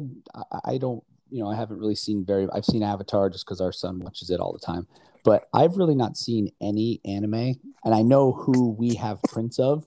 I- 0.66 0.78
don't 0.78 1.04
you 1.30 1.44
know 1.44 1.50
I 1.50 1.56
haven't 1.56 1.80
really 1.80 1.96
seen 1.96 2.26
very. 2.26 2.48
I've 2.52 2.66
seen 2.66 2.84
Avatar 2.84 3.30
just 3.30 3.46
because 3.46 3.62
our 3.62 3.72
son 3.72 4.00
watches 4.00 4.30
it 4.30 4.40
all 4.40 4.52
the 4.52 4.60
time, 4.60 4.88
but 5.24 5.48
I've 5.54 5.78
really 5.78 5.96
not 5.96 6.18
seen 6.18 6.52
any 6.60 7.02
anime, 7.06 7.60
and 7.84 7.94
I 7.94 8.02
know 8.02 8.32
who 8.32 8.72
we 8.72 8.96
have 8.96 9.22
prints 9.28 9.60
of. 9.60 9.86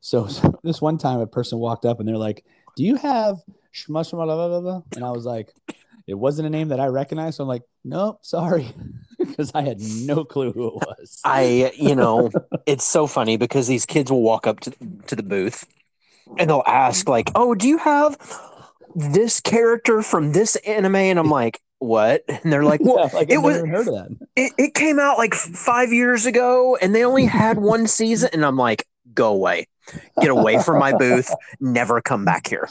So, 0.00 0.26
so 0.28 0.58
this 0.62 0.82
one 0.82 0.98
time, 0.98 1.20
a 1.20 1.26
person 1.26 1.58
walked 1.58 1.84
up 1.86 2.00
and 2.00 2.08
they're 2.08 2.18
like, 2.18 2.44
"Do 2.76 2.84
you 2.84 2.96
have 2.96 3.42
shma 3.74 4.04
shma 4.04 4.24
blah, 4.24 4.26
blah, 4.26 4.48
blah, 4.48 4.60
blah?" 4.60 4.82
And 4.94 5.04
I 5.04 5.10
was 5.10 5.24
like, 5.24 5.54
"It 6.06 6.14
wasn't 6.14 6.46
a 6.46 6.50
name 6.50 6.68
that 6.68 6.80
I 6.80 6.86
recognized." 6.86 7.36
So 7.36 7.44
I'm 7.44 7.48
like, 7.48 7.62
"Nope, 7.84 8.18
sorry," 8.22 8.72
because 9.18 9.50
I 9.54 9.62
had 9.62 9.80
no 9.80 10.24
clue 10.24 10.52
who 10.52 10.68
it 10.68 10.74
was. 10.74 11.20
I, 11.24 11.72
you 11.76 11.94
know, 11.94 12.30
it's 12.66 12.84
so 12.84 13.06
funny 13.06 13.36
because 13.36 13.66
these 13.66 13.86
kids 13.86 14.10
will 14.10 14.22
walk 14.22 14.46
up 14.46 14.60
to, 14.60 14.72
to 15.08 15.16
the 15.16 15.22
booth 15.22 15.66
and 16.38 16.48
they'll 16.50 16.62
ask, 16.66 17.08
like, 17.08 17.30
oh, 17.34 17.54
do 17.54 17.68
you 17.68 17.78
have 17.78 18.16
this 18.94 19.40
character 19.40 20.02
from 20.02 20.32
this 20.32 20.56
anime? 20.66 20.96
And 20.96 21.18
I'm 21.18 21.30
like, 21.30 21.60
what? 21.78 22.22
And 22.28 22.52
they're 22.52 22.64
like, 22.64 22.80
well, 22.84 23.08
Yeah, 23.12 23.16
like 23.18 23.30
it 23.30 23.38
was- 23.38 23.56
never 23.56 23.66
heard 23.66 23.88
of 23.88 23.94
that. 23.94 24.28
it, 24.36 24.52
it 24.58 24.74
came 24.74 24.98
out 24.98 25.18
like 25.18 25.34
five 25.34 25.92
years 25.92 26.26
ago 26.26 26.76
and 26.80 26.94
they 26.94 27.04
only 27.04 27.26
had 27.26 27.58
one 27.58 27.86
season. 27.86 28.30
And 28.32 28.44
I'm 28.44 28.56
like, 28.56 28.86
go 29.14 29.32
away. 29.32 29.66
Get 30.20 30.30
away 30.30 30.58
from 30.62 30.78
my 30.78 30.92
booth. 30.96 31.30
Never 31.60 32.00
come 32.00 32.24
back 32.24 32.46
here. 32.46 32.68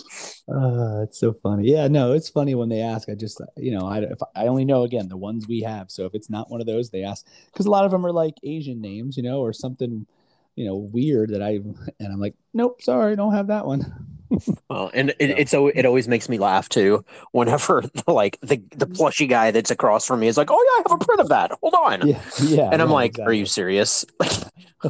Uh, 0.50 1.04
it's 1.04 1.20
so 1.20 1.34
funny. 1.34 1.72
Yeah, 1.72 1.88
no, 1.88 2.14
it's 2.14 2.30
funny 2.30 2.56
when 2.56 2.70
they 2.70 2.82
ask. 2.82 3.08
I 3.08 3.14
just, 3.16 3.40
you 3.56 3.72
know, 3.72 3.86
I 3.88 4.00
if 4.00 4.18
I 4.36 4.48
only 4.48 4.66
know 4.66 4.84
again 4.84 5.10
the 5.10 5.18
ones 5.18 5.48
we 5.48 5.62
have. 5.62 5.92
So 5.92 6.06
if 6.06 6.16
it's 6.16 6.30
not 6.30 6.50
one 6.50 6.60
of 6.60 6.66
those, 6.68 6.90
they 6.90 7.04
ask 7.04 7.26
because 7.52 7.68
a 7.68 7.70
lot 7.72 7.86
of 7.86 7.92
them 7.92 8.06
are 8.06 8.12
like 8.12 8.34
Asian 8.44 8.82
names, 8.82 9.16
you 9.16 9.22
know, 9.24 9.42
or 9.42 9.54
something, 9.54 10.08
you 10.56 10.66
know, 10.66 10.76
weird 10.76 11.30
that 11.30 11.44
I 11.44 11.52
and 11.52 11.78
I'm 12.00 12.20
like, 12.20 12.34
nope, 12.54 12.82
sorry, 12.82 13.16
don't 13.16 13.34
have 13.34 13.48
that 13.48 13.66
one. 13.66 14.08
Well, 14.68 14.90
and 14.96 15.14
it, 15.20 15.30
Yeah. 15.30 15.36
it's 15.38 15.54
it 15.54 15.86
always 15.86 16.08
makes 16.08 16.28
me 16.28 16.40
laugh 16.40 16.68
too. 16.68 17.06
Whenever 17.34 17.84
like 18.08 18.40
the 18.42 18.60
the 18.76 18.88
plushy 18.88 19.28
guy 19.28 19.52
that's 19.52 19.70
across 19.70 20.08
from 20.08 20.22
me 20.22 20.28
is 20.28 20.38
like, 20.38 20.50
"Oh 20.50 20.56
yeah, 20.60 20.80
I 20.84 20.90
have 20.90 21.00
a 21.00 21.06
print 21.06 21.22
of 21.22 21.30
that. 21.30 21.52
Hold 21.62 21.76
on," 21.76 22.08
Yeah, 22.08 22.20
yeah. 22.44 22.70
and 22.72 22.82
I'm 22.82 22.88
yeah, 22.88 22.94
like, 22.96 23.20
"Are 23.20 23.32
you 23.32 23.46
serious? 23.46 24.06
Like, 24.20 24.32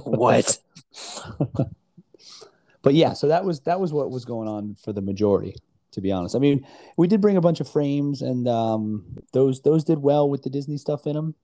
what?" 0.05 0.57
but 2.81 2.93
yeah, 2.93 3.13
so 3.13 3.27
that 3.27 3.45
was 3.45 3.61
that 3.61 3.79
was 3.79 3.91
what 3.93 4.11
was 4.11 4.25
going 4.25 4.47
on 4.47 4.75
for 4.83 4.93
the 4.93 5.01
majority. 5.01 5.55
To 5.91 6.01
be 6.01 6.11
honest, 6.11 6.35
I 6.35 6.39
mean, 6.39 6.65
we 6.97 7.07
did 7.07 7.21
bring 7.21 7.37
a 7.37 7.41
bunch 7.41 7.59
of 7.59 7.69
frames, 7.69 8.21
and 8.23 8.47
um, 8.47 9.17
those 9.31 9.61
those 9.61 9.83
did 9.83 9.99
well 9.99 10.27
with 10.27 10.41
the 10.41 10.49
Disney 10.49 10.77
stuff 10.77 11.05
in 11.05 11.13
them. 11.13 11.35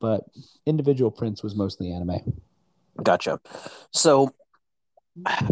but 0.00 0.24
individual 0.66 1.10
prints 1.10 1.42
was 1.42 1.56
mostly 1.56 1.90
anime. 1.92 2.40
Gotcha. 3.02 3.40
So 3.90 4.32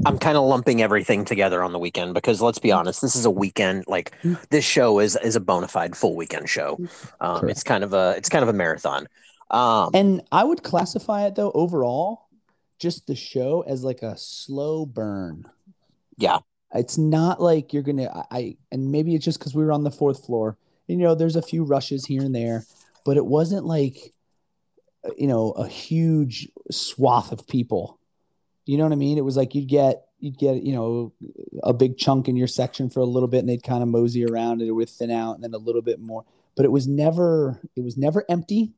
I'm 0.07 0.19
kind 0.19 0.37
of 0.37 0.45
lumping 0.45 0.83
everything 0.83 1.25
together 1.25 1.62
on 1.62 1.73
the 1.73 1.79
weekend 1.79 2.14
because 2.14 2.43
let's 2.43 2.59
be 2.59 2.73
honest, 2.73 3.00
this 3.00 3.14
is 3.17 3.25
a 3.25 3.31
weekend. 3.31 3.85
Like 3.87 4.12
this 4.50 4.64
show 4.64 4.99
is 4.99 5.17
is 5.17 5.37
a 5.37 5.41
bona 5.41 5.69
fide 5.69 5.97
full 5.97 6.17
weekend 6.17 6.49
show. 6.49 6.79
Um, 7.21 7.49
it's 7.49 7.62
kind 7.62 7.85
of 7.85 7.93
a 7.93 8.14
it's 8.17 8.29
kind 8.29 8.43
of 8.43 8.49
a 8.49 8.52
marathon. 8.52 9.07
Um, 9.50 9.91
and 9.95 10.23
I 10.33 10.45
would 10.45 10.62
classify 10.62 11.26
it 11.26 11.35
though 11.35 11.52
overall, 11.52 12.29
just 12.83 13.07
the 13.07 13.15
show 13.15 13.65
as 13.67 13.85
like 13.85 14.03
a 14.03 14.17
slow 14.17 14.85
burn. 14.85 15.49
Yeah, 16.19 16.41
it's 16.75 16.99
not 16.99 17.41
like 17.41 17.73
you're 17.73 17.83
gonna. 17.83 18.27
I 18.31 18.57
and 18.71 18.93
maybe 18.93 19.15
it's 19.15 19.25
just 19.25 19.39
because 19.39 19.55
we 19.55 19.65
were 19.65 19.73
on 19.73 19.85
the 19.85 19.91
fourth 19.91 20.27
floor. 20.27 20.59
You 20.89 20.97
know, 20.97 21.15
there's 21.15 21.37
a 21.37 21.43
few 21.43 21.65
rushes 21.65 22.05
here 22.05 22.23
and 22.23 22.35
there, 22.35 22.65
but 23.05 23.17
it 23.17 23.25
wasn't 23.25 23.65
like 23.65 24.12
you 25.17 25.27
know 25.27 25.53
a 25.53 25.67
huge 25.67 26.49
swath 26.71 27.33
of 27.33 27.47
people 27.49 27.99
you 28.65 28.79
know 28.79 28.85
what 28.85 28.93
I 28.93 28.97
mean? 28.97 29.19
It 29.19 29.25
was 29.25 29.37
like 29.37 29.55
you'd 29.55 29.69
get 29.69 30.05
you'd 30.21 30.39
get 30.39 30.62
you 30.62 30.73
know 30.73 31.12
a 31.62 31.73
big 31.73 31.99
chunk 31.99 32.29
in 32.29 32.37
your 32.37 32.47
section 32.47 32.91
for 32.91 33.01
a 33.01 33.05
little 33.05 33.29
bit, 33.29 33.39
and 33.39 33.49
they'd 33.49 33.62
kind 33.62 33.83
of 33.83 33.89
mosey 33.89 34.25
around 34.25 34.61
and 34.61 34.69
it 34.69 34.73
would 34.73 34.89
thin 34.89 35.11
out, 35.11 35.35
and 35.35 35.45
then 35.45 35.55
a 35.55 35.59
little 35.59 35.83
bit 35.83 36.01
more. 36.01 36.25
But 36.55 36.65
it 36.65 36.73
was 36.73 36.87
never 36.87 37.61
it 37.77 37.83
was 37.83 37.97
never 37.97 38.25
empty, 38.29 38.73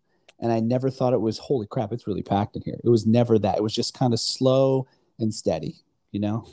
and 0.44 0.52
I 0.52 0.60
never 0.60 0.90
thought 0.90 1.14
it 1.14 1.22
was 1.22 1.38
holy 1.38 1.66
crap, 1.66 1.90
it's 1.90 2.06
really 2.06 2.22
packed 2.22 2.54
in 2.54 2.60
here. 2.60 2.78
It 2.84 2.90
was 2.90 3.06
never 3.06 3.38
that. 3.38 3.56
It 3.56 3.62
was 3.62 3.74
just 3.74 3.94
kind 3.94 4.12
of 4.12 4.20
slow 4.20 4.86
and 5.18 5.32
steady, 5.32 5.76
you 6.12 6.20
know. 6.20 6.46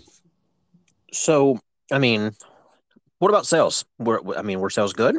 So 1.12 1.60
I 1.92 2.00
mean, 2.00 2.32
what 3.20 3.28
about 3.28 3.46
sales? 3.46 3.84
Were 4.00 4.22
I 4.38 4.44
mean, 4.44 4.62
were 4.62 4.70
sales 4.70 4.94
good? 4.94 5.18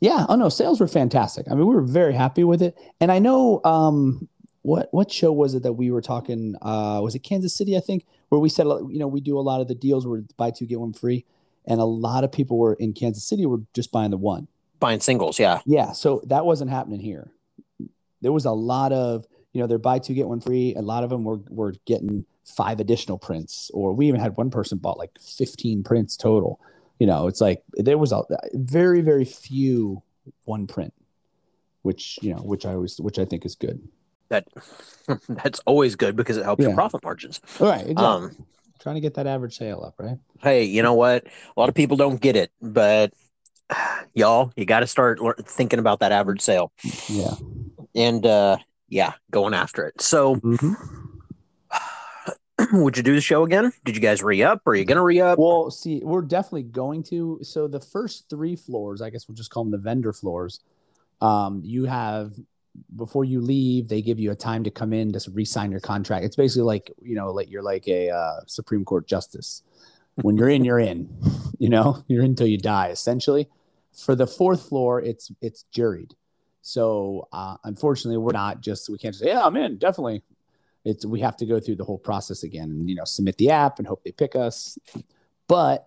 Yeah. 0.00 0.24
Oh 0.28 0.36
no, 0.36 0.48
sales 0.48 0.78
were 0.78 0.86
fantastic. 0.86 1.46
I 1.50 1.54
mean, 1.56 1.66
we 1.66 1.74
were 1.74 1.82
very 1.82 2.14
happy 2.14 2.44
with 2.44 2.62
it, 2.62 2.78
and 3.00 3.10
I 3.10 3.18
know 3.18 3.60
um, 3.64 4.28
what 4.62 4.88
what 4.92 5.10
show 5.10 5.32
was 5.32 5.54
it 5.54 5.64
that 5.64 5.72
we 5.72 5.90
were 5.90 6.00
talking? 6.00 6.54
Uh, 6.62 7.00
was 7.02 7.16
it 7.16 7.24
Kansas 7.24 7.56
City? 7.56 7.76
I 7.76 7.80
think 7.80 8.06
where 8.28 8.40
we 8.40 8.48
said 8.48 8.66
you 8.66 9.00
know 9.00 9.08
we 9.08 9.20
do 9.20 9.36
a 9.36 9.42
lot 9.42 9.60
of 9.60 9.66
the 9.66 9.74
deals 9.74 10.06
where 10.06 10.22
buy 10.36 10.52
two 10.52 10.66
get 10.66 10.78
one 10.78 10.92
free, 10.92 11.24
and 11.64 11.80
a 11.80 11.84
lot 11.84 12.22
of 12.22 12.30
people 12.30 12.56
were 12.56 12.74
in 12.74 12.92
Kansas 12.92 13.24
City 13.24 13.46
were 13.46 13.62
just 13.74 13.90
buying 13.90 14.12
the 14.12 14.16
one, 14.16 14.46
buying 14.78 15.00
singles. 15.00 15.40
Yeah, 15.40 15.58
yeah. 15.66 15.90
So 15.90 16.22
that 16.28 16.46
wasn't 16.46 16.70
happening 16.70 17.00
here. 17.00 17.32
There 18.26 18.32
was 18.32 18.44
a 18.44 18.52
lot 18.52 18.92
of 18.92 19.24
you 19.52 19.60
know 19.60 19.66
they're 19.66 19.78
buy 19.78 20.00
two 20.00 20.14
get 20.14 20.26
one 20.26 20.40
free. 20.40 20.74
A 20.74 20.82
lot 20.82 21.04
of 21.04 21.10
them 21.10 21.22
were 21.24 21.38
were 21.48 21.74
getting 21.84 22.24
five 22.44 22.80
additional 22.80 23.18
prints, 23.18 23.70
or 23.72 23.92
we 23.92 24.08
even 24.08 24.20
had 24.20 24.36
one 24.36 24.50
person 24.50 24.78
bought 24.78 24.98
like 24.98 25.10
fifteen 25.20 25.84
prints 25.84 26.16
total. 26.16 26.60
You 26.98 27.06
know, 27.06 27.28
it's 27.28 27.40
like 27.40 27.62
there 27.74 27.98
was 27.98 28.12
a 28.12 28.22
very 28.54 29.00
very 29.00 29.24
few 29.24 30.02
one 30.44 30.66
print, 30.66 30.92
which 31.82 32.18
you 32.20 32.34
know 32.34 32.40
which 32.40 32.66
I 32.66 32.74
always 32.74 33.00
which 33.00 33.18
I 33.18 33.24
think 33.24 33.46
is 33.46 33.54
good 33.54 33.80
that 34.28 34.46
that's 35.28 35.60
always 35.60 35.96
good 35.96 36.16
because 36.16 36.36
it 36.36 36.44
helps 36.44 36.62
yeah. 36.62 36.68
your 36.68 36.76
profit 36.76 37.02
margins. 37.02 37.40
All 37.60 37.68
right. 37.68 37.86
Exactly. 37.86 38.04
Um, 38.04 38.46
Trying 38.78 38.96
to 38.96 39.00
get 39.00 39.14
that 39.14 39.26
average 39.26 39.56
sale 39.56 39.82
up, 39.84 39.94
right? 39.98 40.18
Hey, 40.42 40.64
you 40.64 40.82
know 40.82 40.94
what? 40.94 41.26
A 41.26 41.60
lot 41.60 41.68
of 41.68 41.74
people 41.74 41.96
don't 41.96 42.20
get 42.20 42.36
it, 42.36 42.52
but 42.60 43.12
y'all, 44.14 44.52
you 44.54 44.64
got 44.64 44.80
to 44.80 44.86
start 44.86 45.18
thinking 45.48 45.78
about 45.78 46.00
that 46.00 46.12
average 46.12 46.40
sale. 46.40 46.72
Yeah. 47.08 47.34
And 47.96 48.24
uh, 48.26 48.58
yeah, 48.88 49.14
going 49.30 49.54
after 49.54 49.86
it. 49.86 50.00
So, 50.00 50.36
mm-hmm. 50.36 50.74
would 52.82 52.96
you 52.96 53.02
do 53.02 53.14
the 53.14 53.20
show 53.20 53.44
again? 53.44 53.72
Did 53.84 53.96
you 53.96 54.02
guys 54.02 54.22
re 54.22 54.42
up? 54.42 54.60
Are 54.66 54.74
you 54.74 54.84
going 54.84 54.96
to 54.96 55.02
re 55.02 55.20
up? 55.20 55.38
Well, 55.38 55.70
see, 55.70 56.00
we're 56.04 56.22
definitely 56.22 56.64
going 56.64 57.02
to. 57.04 57.40
So, 57.42 57.66
the 57.66 57.80
first 57.80 58.28
three 58.30 58.54
floors, 58.54 59.02
I 59.02 59.10
guess 59.10 59.26
we'll 59.26 59.34
just 59.34 59.50
call 59.50 59.64
them 59.64 59.72
the 59.72 59.78
vendor 59.78 60.12
floors. 60.12 60.60
Um, 61.20 61.62
you 61.64 61.86
have 61.86 62.32
before 62.94 63.24
you 63.24 63.40
leave, 63.40 63.88
they 63.88 64.02
give 64.02 64.20
you 64.20 64.30
a 64.30 64.34
time 64.34 64.62
to 64.64 64.70
come 64.70 64.92
in 64.92 65.12
to 65.12 65.30
re-sign 65.30 65.70
your 65.70 65.80
contract. 65.80 66.26
It's 66.26 66.36
basically 66.36 66.64
like 66.64 66.92
you 67.02 67.14
know, 67.14 67.30
like 67.30 67.50
you're 67.50 67.62
like 67.62 67.88
a 67.88 68.10
uh, 68.10 68.40
Supreme 68.46 68.84
Court 68.84 69.06
justice. 69.08 69.62
When 70.16 70.36
you're 70.36 70.48
in, 70.48 70.64
you're 70.64 70.78
in. 70.78 71.08
You 71.58 71.70
know, 71.70 72.04
you're 72.06 72.22
in 72.22 72.32
until 72.32 72.48
you 72.48 72.58
die. 72.58 72.88
Essentially, 72.88 73.48
for 73.94 74.14
the 74.14 74.26
fourth 74.26 74.68
floor, 74.68 75.00
it's 75.00 75.32
it's 75.40 75.64
juried. 75.74 76.12
So 76.66 77.28
uh, 77.32 77.56
unfortunately, 77.62 78.18
we're 78.18 78.32
not 78.32 78.60
just 78.60 78.90
we 78.90 78.98
can't 78.98 79.14
just 79.14 79.22
say 79.22 79.30
yeah, 79.30 79.44
I'm 79.44 79.56
in. 79.56 79.78
Definitely, 79.78 80.24
it's 80.84 81.06
we 81.06 81.20
have 81.20 81.36
to 81.36 81.46
go 81.46 81.60
through 81.60 81.76
the 81.76 81.84
whole 81.84 81.96
process 81.98 82.42
again 82.42 82.70
and 82.70 82.90
you 82.90 82.96
know 82.96 83.04
submit 83.04 83.38
the 83.38 83.50
app 83.50 83.78
and 83.78 83.86
hope 83.86 84.02
they 84.02 84.10
pick 84.10 84.34
us. 84.34 84.76
But 85.46 85.86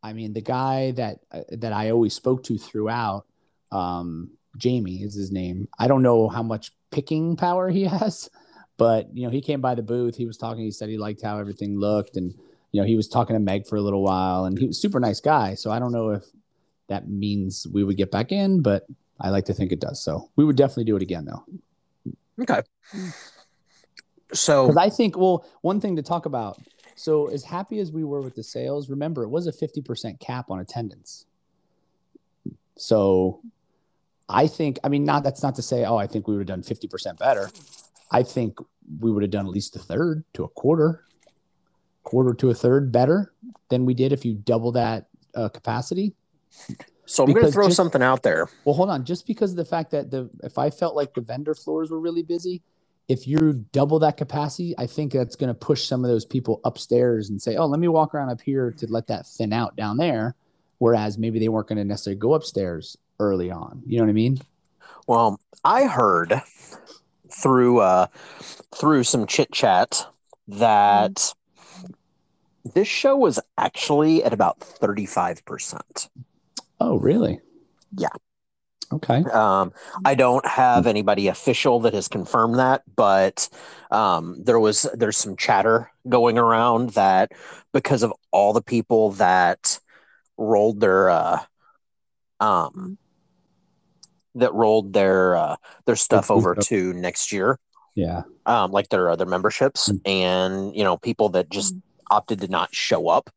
I 0.00 0.12
mean, 0.12 0.32
the 0.32 0.40
guy 0.40 0.92
that 0.92 1.18
uh, 1.32 1.42
that 1.50 1.72
I 1.72 1.90
always 1.90 2.14
spoke 2.14 2.44
to 2.44 2.56
throughout. 2.56 3.26
Um, 3.72 4.30
Jamie 4.58 5.02
is 5.02 5.14
his 5.14 5.32
name. 5.32 5.66
I 5.78 5.88
don't 5.88 6.02
know 6.02 6.28
how 6.28 6.42
much 6.42 6.72
picking 6.90 7.36
power 7.36 7.70
he 7.70 7.84
has, 7.86 8.30
but 8.76 9.08
you 9.16 9.24
know, 9.24 9.30
he 9.30 9.40
came 9.40 9.60
by 9.60 9.74
the 9.74 9.82
booth. 9.82 10.14
He 10.14 10.26
was 10.26 10.36
talking. 10.36 10.62
He 10.62 10.70
said 10.70 10.88
he 10.88 10.98
liked 10.98 11.22
how 11.22 11.40
everything 11.40 11.80
looked, 11.80 12.16
and 12.16 12.32
you 12.70 12.80
know, 12.80 12.86
he 12.86 12.94
was 12.94 13.08
talking 13.08 13.34
to 13.34 13.40
Meg 13.40 13.66
for 13.66 13.74
a 13.74 13.82
little 13.82 14.04
while, 14.04 14.44
and 14.44 14.56
he 14.56 14.68
was 14.68 14.80
super 14.80 15.00
nice 15.00 15.18
guy. 15.18 15.54
So 15.54 15.72
I 15.72 15.80
don't 15.80 15.90
know 15.90 16.10
if 16.10 16.24
that 16.88 17.08
means 17.08 17.66
we 17.72 17.82
would 17.82 17.96
get 17.96 18.12
back 18.12 18.30
in, 18.30 18.62
but 18.62 18.86
I 19.22 19.30
like 19.30 19.44
to 19.46 19.54
think 19.54 19.72
it 19.72 19.80
does. 19.80 20.02
So 20.02 20.28
we 20.36 20.44
would 20.44 20.56
definitely 20.56 20.84
do 20.84 20.96
it 20.96 21.02
again, 21.02 21.24
though. 21.24 21.44
Okay. 22.40 22.60
So, 24.34 24.66
because 24.66 24.76
I 24.76 24.90
think, 24.90 25.16
well, 25.16 25.46
one 25.60 25.80
thing 25.80 25.96
to 25.96 26.02
talk 26.02 26.26
about. 26.26 26.58
So, 26.94 27.28
as 27.28 27.44
happy 27.44 27.78
as 27.78 27.92
we 27.92 28.04
were 28.04 28.20
with 28.20 28.34
the 28.34 28.42
sales, 28.42 28.90
remember 28.90 29.22
it 29.22 29.28
was 29.28 29.46
a 29.46 29.52
50% 29.52 30.18
cap 30.20 30.50
on 30.50 30.58
attendance. 30.58 31.26
So, 32.76 33.40
I 34.28 34.46
think, 34.46 34.78
I 34.82 34.88
mean, 34.88 35.04
not 35.04 35.22
that's 35.22 35.42
not 35.42 35.54
to 35.56 35.62
say, 35.62 35.84
oh, 35.84 35.96
I 35.96 36.06
think 36.06 36.26
we 36.26 36.36
would 36.36 36.48
have 36.48 36.62
done 36.62 36.62
50% 36.62 37.18
better. 37.18 37.50
I 38.10 38.22
think 38.22 38.58
we 39.00 39.10
would 39.10 39.22
have 39.22 39.30
done 39.30 39.46
at 39.46 39.52
least 39.52 39.76
a 39.76 39.78
third 39.78 40.24
to 40.34 40.44
a 40.44 40.48
quarter, 40.48 41.04
quarter 42.02 42.34
to 42.34 42.50
a 42.50 42.54
third 42.54 42.90
better 42.92 43.32
than 43.68 43.86
we 43.86 43.94
did 43.94 44.12
if 44.12 44.24
you 44.24 44.34
double 44.34 44.72
that 44.72 45.08
uh, 45.34 45.48
capacity. 45.48 46.14
So 47.12 47.24
I'm 47.24 47.32
going 47.34 47.44
to 47.44 47.52
throw 47.52 47.66
just, 47.66 47.76
something 47.76 48.02
out 48.02 48.22
there. 48.22 48.48
Well, 48.64 48.74
hold 48.74 48.88
on. 48.88 49.04
Just 49.04 49.26
because 49.26 49.50
of 49.50 49.58
the 49.58 49.66
fact 49.66 49.90
that 49.90 50.10
the 50.10 50.30
if 50.42 50.56
I 50.56 50.70
felt 50.70 50.96
like 50.96 51.12
the 51.12 51.20
vendor 51.20 51.54
floors 51.54 51.90
were 51.90 52.00
really 52.00 52.22
busy, 52.22 52.62
if 53.06 53.28
you 53.28 53.66
double 53.72 53.98
that 53.98 54.16
capacity, 54.16 54.74
I 54.78 54.86
think 54.86 55.12
that's 55.12 55.36
going 55.36 55.48
to 55.48 55.54
push 55.54 55.84
some 55.84 56.06
of 56.06 56.10
those 56.10 56.24
people 56.24 56.62
upstairs 56.64 57.28
and 57.28 57.40
say, 57.40 57.56
"Oh, 57.56 57.66
let 57.66 57.80
me 57.80 57.88
walk 57.88 58.14
around 58.14 58.30
up 58.30 58.40
here 58.40 58.72
to 58.78 58.86
let 58.86 59.08
that 59.08 59.26
thin 59.26 59.52
out 59.52 59.76
down 59.76 59.98
there." 59.98 60.36
Whereas 60.78 61.18
maybe 61.18 61.38
they 61.38 61.50
weren't 61.50 61.68
going 61.68 61.76
to 61.76 61.84
necessarily 61.84 62.18
go 62.18 62.32
upstairs 62.32 62.96
early 63.20 63.50
on. 63.50 63.82
You 63.84 63.98
know 63.98 64.04
what 64.04 64.10
I 64.10 64.14
mean? 64.14 64.38
Well, 65.06 65.38
I 65.62 65.84
heard 65.84 66.40
through 67.30 67.80
uh 67.80 68.06
through 68.74 69.04
some 69.04 69.26
chit 69.26 69.52
chat 69.52 70.06
that 70.48 71.34
this 72.72 72.88
show 72.88 73.18
was 73.18 73.38
actually 73.58 74.24
at 74.24 74.32
about 74.32 74.60
35%. 74.60 76.08
Oh, 76.80 76.98
really? 76.98 77.40
Yeah. 77.96 78.08
Okay. 78.92 79.24
Um, 79.32 79.72
I 80.04 80.14
don't 80.14 80.46
have 80.46 80.86
anybody 80.86 81.28
official 81.28 81.80
that 81.80 81.94
has 81.94 82.08
confirmed 82.08 82.58
that, 82.58 82.82
but 82.94 83.48
um, 83.90 84.36
there 84.42 84.60
was 84.60 84.86
there's 84.94 85.16
some 85.16 85.36
chatter 85.36 85.90
going 86.08 86.38
around 86.38 86.90
that 86.90 87.32
because 87.72 88.02
of 88.02 88.12
all 88.30 88.52
the 88.52 88.62
people 88.62 89.12
that 89.12 89.80
rolled 90.36 90.80
their 90.80 91.08
uh, 91.08 91.38
um, 92.40 92.98
that 94.34 94.52
rolled 94.52 94.92
their 94.92 95.36
uh, 95.36 95.56
their 95.86 95.96
stuff 95.96 96.30
over 96.30 96.54
to 96.54 96.92
next 96.92 97.32
year. 97.32 97.58
Yeah. 97.94 98.22
Um, 98.46 98.72
like 98.72 98.88
their 98.88 99.10
other 99.10 99.26
memberships 99.26 99.88
mm-hmm. 99.88 100.08
and 100.08 100.76
you 100.76 100.84
know 100.84 100.98
people 100.98 101.30
that 101.30 101.50
just 101.50 101.74
mm-hmm. 101.74 102.14
opted 102.14 102.40
to 102.40 102.48
not 102.48 102.74
show 102.74 103.08
up. 103.08 103.30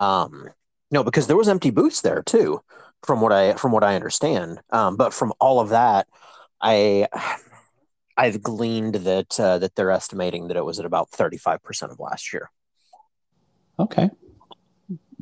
Um, 0.00 0.50
no, 0.90 1.02
because 1.02 1.26
there 1.26 1.36
was 1.36 1.48
empty 1.48 1.70
booths 1.70 2.00
there 2.00 2.22
too, 2.22 2.62
from 3.02 3.20
what 3.20 3.32
I 3.32 3.54
from 3.54 3.72
what 3.72 3.84
I 3.84 3.94
understand. 3.94 4.60
Um, 4.70 4.96
but 4.96 5.12
from 5.12 5.32
all 5.40 5.60
of 5.60 5.70
that, 5.70 6.06
I 6.60 7.08
I've 8.16 8.42
gleaned 8.42 8.96
that 8.96 9.38
uh, 9.38 9.58
that 9.58 9.74
they're 9.74 9.90
estimating 9.90 10.48
that 10.48 10.56
it 10.56 10.64
was 10.64 10.78
at 10.78 10.86
about 10.86 11.10
thirty 11.10 11.36
five 11.38 11.62
percent 11.62 11.92
of 11.92 12.00
last 12.00 12.32
year. 12.32 12.50
Okay. 13.78 14.10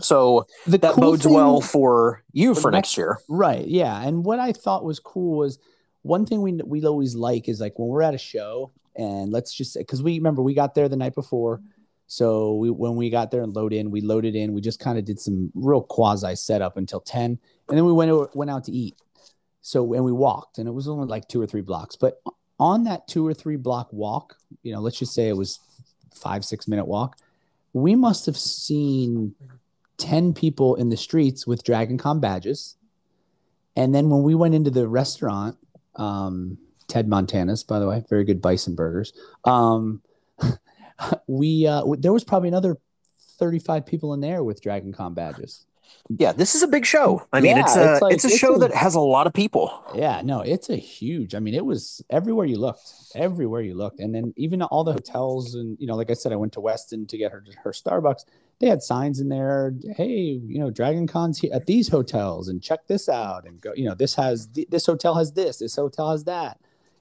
So 0.00 0.46
the 0.66 0.79
that 0.79 0.94
cool 0.94 1.03
bodes 1.03 1.24
thing, 1.24 1.33
well 1.33 1.61
for 1.61 2.22
you 2.33 2.55
for 2.55 2.70
next, 2.70 2.88
next 2.90 2.96
year. 2.96 3.18
Right. 3.29 3.66
Yeah. 3.66 4.00
And 4.00 4.24
what 4.24 4.40
I 4.40 4.53
thought 4.53 4.85
was 4.85 4.98
cool 4.98 5.38
was 5.38 5.59
one 6.03 6.27
thing 6.27 6.42
we 6.42 6.53
we 6.53 6.85
always 6.85 7.14
like 7.14 7.48
is 7.48 7.61
like 7.61 7.79
when 7.79 7.88
we're 7.88 8.03
at 8.03 8.14
a 8.14 8.18
show 8.18 8.72
and 8.96 9.33
let's 9.33 9.53
just 9.53 9.72
say 9.72 9.81
because 9.81 10.03
we 10.03 10.18
remember 10.18 10.42
we 10.42 10.55
got 10.55 10.74
there 10.74 10.88
the 10.88 10.96
night 10.96 11.14
before. 11.14 11.61
So 12.07 12.55
we 12.55 12.71
when 12.71 12.97
we 12.97 13.11
got 13.11 13.31
there 13.31 13.43
and 13.43 13.55
load 13.55 13.73
in, 13.73 13.90
we 13.90 14.01
loaded 14.01 14.35
in. 14.35 14.53
We 14.53 14.61
just 14.61 14.81
kind 14.81 14.99
of 14.99 15.05
did 15.05 15.19
some 15.19 15.51
real 15.55 15.83
quasi 15.83 16.37
setup 16.37 16.77
until 16.77 17.01
10. 17.01 17.38
And 17.69 17.79
then 17.79 17.85
we 17.85 17.93
went 17.93 18.35
went 18.37 18.51
out 18.51 18.64
to 18.64 18.73
eat. 18.73 18.97
So 19.62 19.95
and 19.95 20.05
we 20.05 20.12
walked 20.12 20.59
and 20.59 20.69
it 20.69 20.73
was 20.73 20.88
only 20.88 21.07
like 21.07 21.29
two 21.29 21.40
or 21.40 21.47
three 21.47 21.62
blocks. 21.62 21.97
But 21.97 22.21
on 22.61 22.85
that 22.85 23.09
two 23.09 23.27
or 23.27 23.35
three 23.35 23.57
block 23.57 23.93
walk, 23.93 24.37
you 24.62 24.73
know, 24.73 24.81
let's 24.81 24.99
just 24.99 25.14
say 25.14 25.29
it 25.29 25.37
was 25.37 25.61
five, 26.14 26.45
six 26.45 26.69
minute 26.69 26.87
walk, 26.87 27.19
we 27.73 27.95
must 27.95 28.27
have 28.27 28.37
seen 28.37 29.35
10 29.99 30.35
people 30.35 30.75
in 30.77 30.88
the 30.90 30.97
streets 30.97 31.47
with 31.47 31.64
Dragon 31.64 31.99
Con 31.99 32.21
badges. 32.21 32.77
And 33.77 33.95
then 33.95 34.09
when 34.11 34.23
we 34.23 34.35
went 34.35 34.55
into 34.55 34.71
the 34.71 34.87
restaurant, 34.87 35.57
um, 35.97 36.59
Ted 36.87 37.09
Montana's, 37.09 37.64
by 37.64 37.79
the 37.79 37.88
way, 37.88 38.05
very 38.09 38.25
good 38.25 38.40
bison 38.40 38.75
burgers. 38.75 39.12
Um, 39.45 40.03
we 41.26 41.66
uh, 41.66 41.85
there 41.98 42.12
was 42.12 42.24
probably 42.24 42.48
another 42.48 42.76
35 43.38 43.85
people 43.87 44.14
in 44.14 44.20
there 44.20 44.44
with 44.44 44.62
Dragon 44.62 44.92
Con 44.92 45.14
badges. 45.14 45.66
Yeah, 46.09 46.33
this 46.33 46.54
is 46.54 46.62
a 46.62 46.66
big 46.68 46.85
show. 46.87 47.26
I 47.33 47.40
mean, 47.40 47.57
Yeah, 47.57 47.62
it's 47.62 47.76
a 47.76 47.92
it's 47.94 48.02
like- 48.02 48.14
it's 48.14 48.24
a 48.24 48.28
it's 48.28 48.38
show 48.38 48.54
a- 48.54 48.59
that 48.61 48.74
has 48.74 48.94
a 48.94 49.00
lot 49.00 49.26
of 49.26 49.33
people. 49.33 49.83
Yeah, 49.94 50.22
no, 50.24 50.40
it's 50.40 50.70
a 50.70 50.76
huge. 50.76 51.35
I 51.35 51.40
mean, 51.40 51.54
it 51.54 51.64
was 51.64 52.02
everywhere 52.11 52.46
you 52.46 52.59
looked, 52.59 52.90
everywhere 53.14 53.61
you 53.61 53.74
looked, 53.74 54.00
and 54.00 54.14
then 54.14 54.33
even 54.37 54.62
all 54.62 54.83
the 54.85 54.92
hotels 54.92 55.54
and 55.54 55.76
you 55.80 55.87
know, 55.87 55.94
like 55.94 56.11
I 56.11 56.14
said, 56.14 56.33
I 56.33 56.37
went 56.37 56.52
to 56.54 56.61
Westin 56.61 57.07
to 57.09 57.18
get 57.18 57.33
her 57.33 57.44
her 57.62 57.70
Starbucks. 57.72 58.24
They 58.61 58.68
had 58.68 58.83
signs 58.83 59.20
in 59.20 59.28
there. 59.28 59.74
Hey, 59.96 60.40
you 60.46 60.59
know, 60.59 60.70
Dragon 60.70 61.07
Con's 61.07 61.38
he- 61.40 61.50
at 61.52 61.66
these 61.66 61.88
hotels, 61.88 62.48
and 62.48 62.62
check 62.62 62.87
this 62.87 63.09
out, 63.09 63.44
and 63.46 63.61
go. 63.61 63.72
You 63.74 63.87
know, 63.88 63.94
this 63.94 64.14
has 64.14 64.46
th- 64.46 64.68
this 64.70 64.87
hotel 64.87 65.14
has 65.16 65.33
this, 65.33 65.59
this 65.59 65.76
hotel 65.76 66.11
has 66.12 66.24
that, 66.24 66.59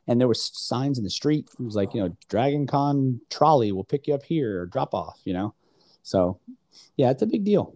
and 0.08 0.20
there 0.20 0.28
were 0.28 0.34
signs 0.34 0.98
in 0.98 1.04
the 1.04 1.10
street. 1.10 1.48
It 1.60 1.64
was 1.64 1.76
like 1.76 1.94
you 1.94 2.02
know, 2.02 2.16
Dragon 2.30 2.68
Con 2.68 3.22
trolley 3.30 3.72
will 3.72 3.84
pick 3.84 4.08
you 4.08 4.14
up 4.14 4.24
here 4.24 4.62
or 4.62 4.66
drop 4.66 4.94
off. 4.94 5.20
You 5.26 5.34
know, 5.34 5.54
so 6.04 6.40
yeah, 6.98 7.12
it's 7.12 7.22
a 7.22 7.28
big 7.28 7.44
deal. 7.44 7.74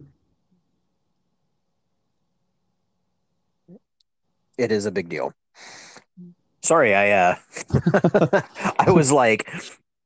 It 4.56 4.72
is 4.72 4.86
a 4.86 4.90
big 4.90 5.08
deal. 5.08 5.32
Sorry, 6.62 6.94
I 6.94 7.10
uh 7.10 7.36
I 8.78 8.90
was 8.90 9.12
like 9.12 9.48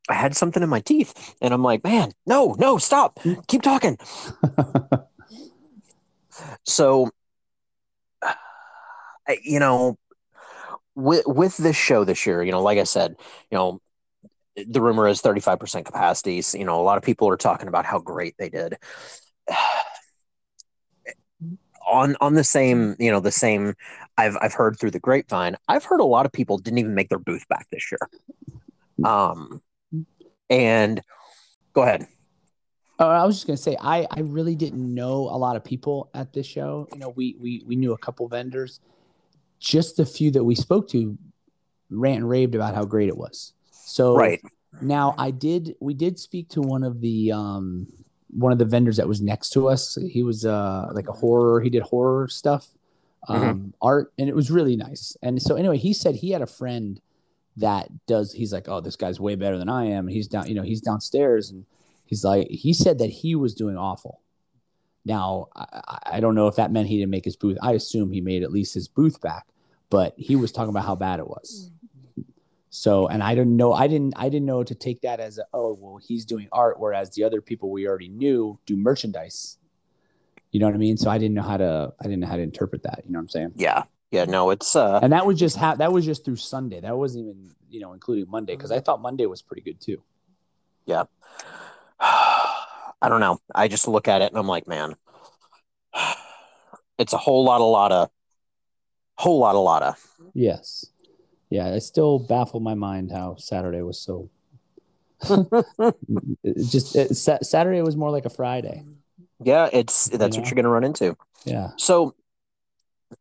I 0.08 0.14
had 0.14 0.36
something 0.36 0.62
in 0.62 0.68
my 0.68 0.80
teeth 0.80 1.34
and 1.40 1.54
I'm 1.54 1.62
like, 1.62 1.84
man, 1.84 2.12
no, 2.26 2.54
no, 2.58 2.78
stop. 2.78 3.20
Keep 3.46 3.62
talking. 3.62 3.98
So 6.64 7.10
you 9.42 9.58
know, 9.60 9.98
with 11.02 11.26
with 11.26 11.56
this 11.56 11.76
show 11.76 12.04
this 12.04 12.26
year, 12.26 12.42
you 12.42 12.52
know, 12.52 12.62
like 12.62 12.78
I 12.78 12.84
said, 12.84 13.16
you 13.50 13.58
know, 13.58 13.80
the 14.54 14.80
rumor 14.80 15.08
is 15.08 15.20
35% 15.22 15.84
capacities. 15.84 16.54
You 16.54 16.64
know, 16.64 16.80
a 16.80 16.82
lot 16.84 16.98
of 16.98 17.02
people 17.02 17.28
are 17.28 17.36
talking 17.36 17.68
about 17.68 17.84
how 17.84 17.98
great 17.98 18.34
they 18.38 18.48
did. 18.48 18.76
On 21.90 22.16
on 22.20 22.34
the 22.34 22.44
same, 22.44 22.94
you 23.00 23.10
know, 23.10 23.18
the 23.18 23.32
same 23.32 23.74
I've 24.16 24.36
I've 24.40 24.54
heard 24.54 24.78
through 24.78 24.92
the 24.92 25.00
grapevine, 25.00 25.56
I've 25.68 25.84
heard 25.84 26.00
a 26.00 26.04
lot 26.04 26.24
of 26.24 26.32
people 26.32 26.56
didn't 26.56 26.78
even 26.78 26.94
make 26.94 27.08
their 27.08 27.18
booth 27.18 27.46
back 27.48 27.66
this 27.70 27.90
year. 27.90 27.98
Um 29.04 29.60
and 30.48 31.02
go 31.74 31.82
ahead. 31.82 32.06
Oh, 33.00 33.08
I 33.08 33.24
was 33.24 33.34
just 33.34 33.48
gonna 33.48 33.56
say, 33.56 33.76
I 33.78 34.06
I 34.10 34.20
really 34.20 34.54
didn't 34.54 34.94
know 34.94 35.28
a 35.28 35.36
lot 35.36 35.56
of 35.56 35.64
people 35.64 36.08
at 36.14 36.32
this 36.32 36.46
show. 36.46 36.88
You 36.92 37.00
know, 37.00 37.08
we 37.10 37.36
we 37.38 37.64
we 37.66 37.74
knew 37.74 37.92
a 37.92 37.98
couple 37.98 38.26
vendors. 38.28 38.80
Just 39.62 39.96
the 39.96 40.04
few 40.04 40.32
that 40.32 40.42
we 40.42 40.56
spoke 40.56 40.88
to, 40.88 41.16
rant 41.88 42.18
and 42.18 42.28
raved 42.28 42.56
about 42.56 42.74
how 42.74 42.84
great 42.84 43.08
it 43.08 43.16
was. 43.16 43.52
So 43.70 44.16
Right. 44.16 44.42
now 44.80 45.14
I 45.16 45.30
did 45.30 45.76
we 45.78 45.94
did 45.94 46.18
speak 46.18 46.48
to 46.50 46.60
one 46.60 46.82
of 46.82 47.00
the 47.00 47.30
um 47.30 47.86
one 48.30 48.50
of 48.50 48.58
the 48.58 48.64
vendors 48.64 48.96
that 48.96 49.06
was 49.06 49.20
next 49.20 49.50
to 49.50 49.68
us. 49.68 49.96
He 50.10 50.24
was 50.24 50.44
uh 50.44 50.90
like 50.92 51.08
a 51.08 51.12
horror. 51.12 51.60
He 51.60 51.70
did 51.70 51.82
horror 51.82 52.26
stuff, 52.26 52.74
um 53.28 53.72
art, 53.80 54.12
and 54.18 54.28
it 54.28 54.34
was 54.34 54.50
really 54.50 54.74
nice. 54.76 55.16
And 55.22 55.40
so 55.40 55.54
anyway, 55.54 55.76
he 55.78 55.92
said 55.92 56.16
he 56.16 56.30
had 56.30 56.42
a 56.42 56.46
friend 56.46 57.00
that 57.58 57.88
does. 58.06 58.32
He's 58.32 58.52
like, 58.52 58.68
oh, 58.68 58.80
this 58.80 58.96
guy's 58.96 59.20
way 59.20 59.36
better 59.36 59.58
than 59.58 59.68
I 59.68 59.84
am. 59.84 60.08
And 60.08 60.16
he's 60.16 60.26
down, 60.26 60.48
you 60.48 60.54
know, 60.56 60.62
he's 60.62 60.80
downstairs, 60.80 61.50
and 61.50 61.66
he's 62.04 62.24
like, 62.24 62.48
he 62.48 62.72
said 62.72 62.98
that 62.98 63.10
he 63.10 63.36
was 63.36 63.54
doing 63.54 63.76
awful. 63.76 64.22
Now 65.04 65.48
I- 65.54 65.98
I 66.16 66.20
don't 66.20 66.34
know 66.34 66.48
if 66.48 66.56
that 66.56 66.72
meant 66.72 66.88
he 66.88 66.96
didn't 66.98 67.10
make 67.10 67.24
his 67.26 67.36
booth. 67.36 67.58
I 67.62 67.72
assume 67.72 68.10
he 68.10 68.20
made 68.20 68.42
at 68.42 68.50
least 68.52 68.74
his 68.74 68.88
booth 68.88 69.20
back, 69.20 69.46
but 69.92 70.14
he 70.16 70.36
was 70.36 70.52
talking 70.52 70.70
about 70.70 70.86
how 70.86 70.94
bad 70.94 71.20
it 71.20 71.28
was. 71.28 71.70
So, 72.70 73.08
and 73.08 73.22
I 73.22 73.34
didn't 73.34 73.58
know, 73.58 73.74
I 73.74 73.86
didn't, 73.88 74.14
I 74.16 74.30
didn't 74.30 74.46
know 74.46 74.64
to 74.64 74.74
take 74.74 75.02
that 75.02 75.20
as 75.20 75.36
a, 75.36 75.44
oh, 75.52 75.76
well, 75.78 75.98
he's 75.98 76.24
doing 76.24 76.48
art, 76.50 76.80
whereas 76.80 77.10
the 77.10 77.24
other 77.24 77.42
people 77.42 77.70
we 77.70 77.86
already 77.86 78.08
knew 78.08 78.58
do 78.64 78.74
merchandise. 78.74 79.58
You 80.50 80.60
know 80.60 80.66
what 80.66 80.74
I 80.74 80.78
mean? 80.78 80.96
So 80.96 81.10
I 81.10 81.18
didn't 81.18 81.34
know 81.34 81.42
how 81.42 81.58
to, 81.58 81.92
I 82.00 82.04
didn't 82.04 82.20
know 82.20 82.26
how 82.26 82.36
to 82.36 82.42
interpret 82.42 82.84
that. 82.84 83.02
You 83.04 83.12
know 83.12 83.18
what 83.18 83.24
I'm 83.24 83.28
saying? 83.28 83.52
Yeah. 83.56 83.82
Yeah, 84.10 84.24
no, 84.24 84.48
it's 84.48 84.74
uh 84.74 85.00
And 85.02 85.12
that 85.12 85.26
was 85.26 85.38
just 85.38 85.56
how, 85.58 85.74
that 85.74 85.92
was 85.92 86.06
just 86.06 86.24
through 86.24 86.36
Sunday. 86.36 86.80
That 86.80 86.96
wasn't 86.96 87.26
even, 87.26 87.50
you 87.68 87.80
know, 87.80 87.92
including 87.92 88.30
Monday 88.30 88.56
because 88.56 88.72
I 88.72 88.80
thought 88.80 89.02
Monday 89.02 89.26
was 89.26 89.42
pretty 89.42 89.62
good 89.62 89.78
too. 89.78 90.02
Yeah, 90.86 91.04
I 92.00 93.08
don't 93.08 93.20
know. 93.20 93.40
I 93.54 93.68
just 93.68 93.86
look 93.88 94.08
at 94.08 94.22
it 94.22 94.30
and 94.30 94.38
I'm 94.38 94.48
like, 94.48 94.66
man, 94.66 94.96
it's 96.98 97.12
a 97.12 97.18
whole 97.18 97.44
lot, 97.44 97.60
a 97.60 97.64
lot 97.64 97.92
of, 97.92 98.10
whole 99.16 99.38
lot, 99.38 99.54
a 99.54 99.58
lot 99.58 99.82
of. 99.82 100.04
Yes. 100.34 100.86
Yeah. 101.50 101.68
It 101.68 101.82
still 101.82 102.18
baffled 102.18 102.62
my 102.62 102.74
mind 102.74 103.12
how 103.12 103.36
Saturday 103.36 103.82
was 103.82 104.00
so, 104.00 104.30
just, 106.56 106.96
it, 106.96 107.14
Saturday 107.16 107.82
was 107.82 107.96
more 107.96 108.10
like 108.10 108.24
a 108.24 108.30
Friday. 108.30 108.84
Yeah, 109.44 109.68
it's 109.72 110.08
that's 110.08 110.36
You 110.36 110.40
what 110.40 110.46
know? 110.46 110.50
you're 110.50 110.54
going 110.54 110.64
to 110.64 110.70
run 110.70 110.84
into. 110.84 111.16
Yeah. 111.44 111.70
So 111.76 112.14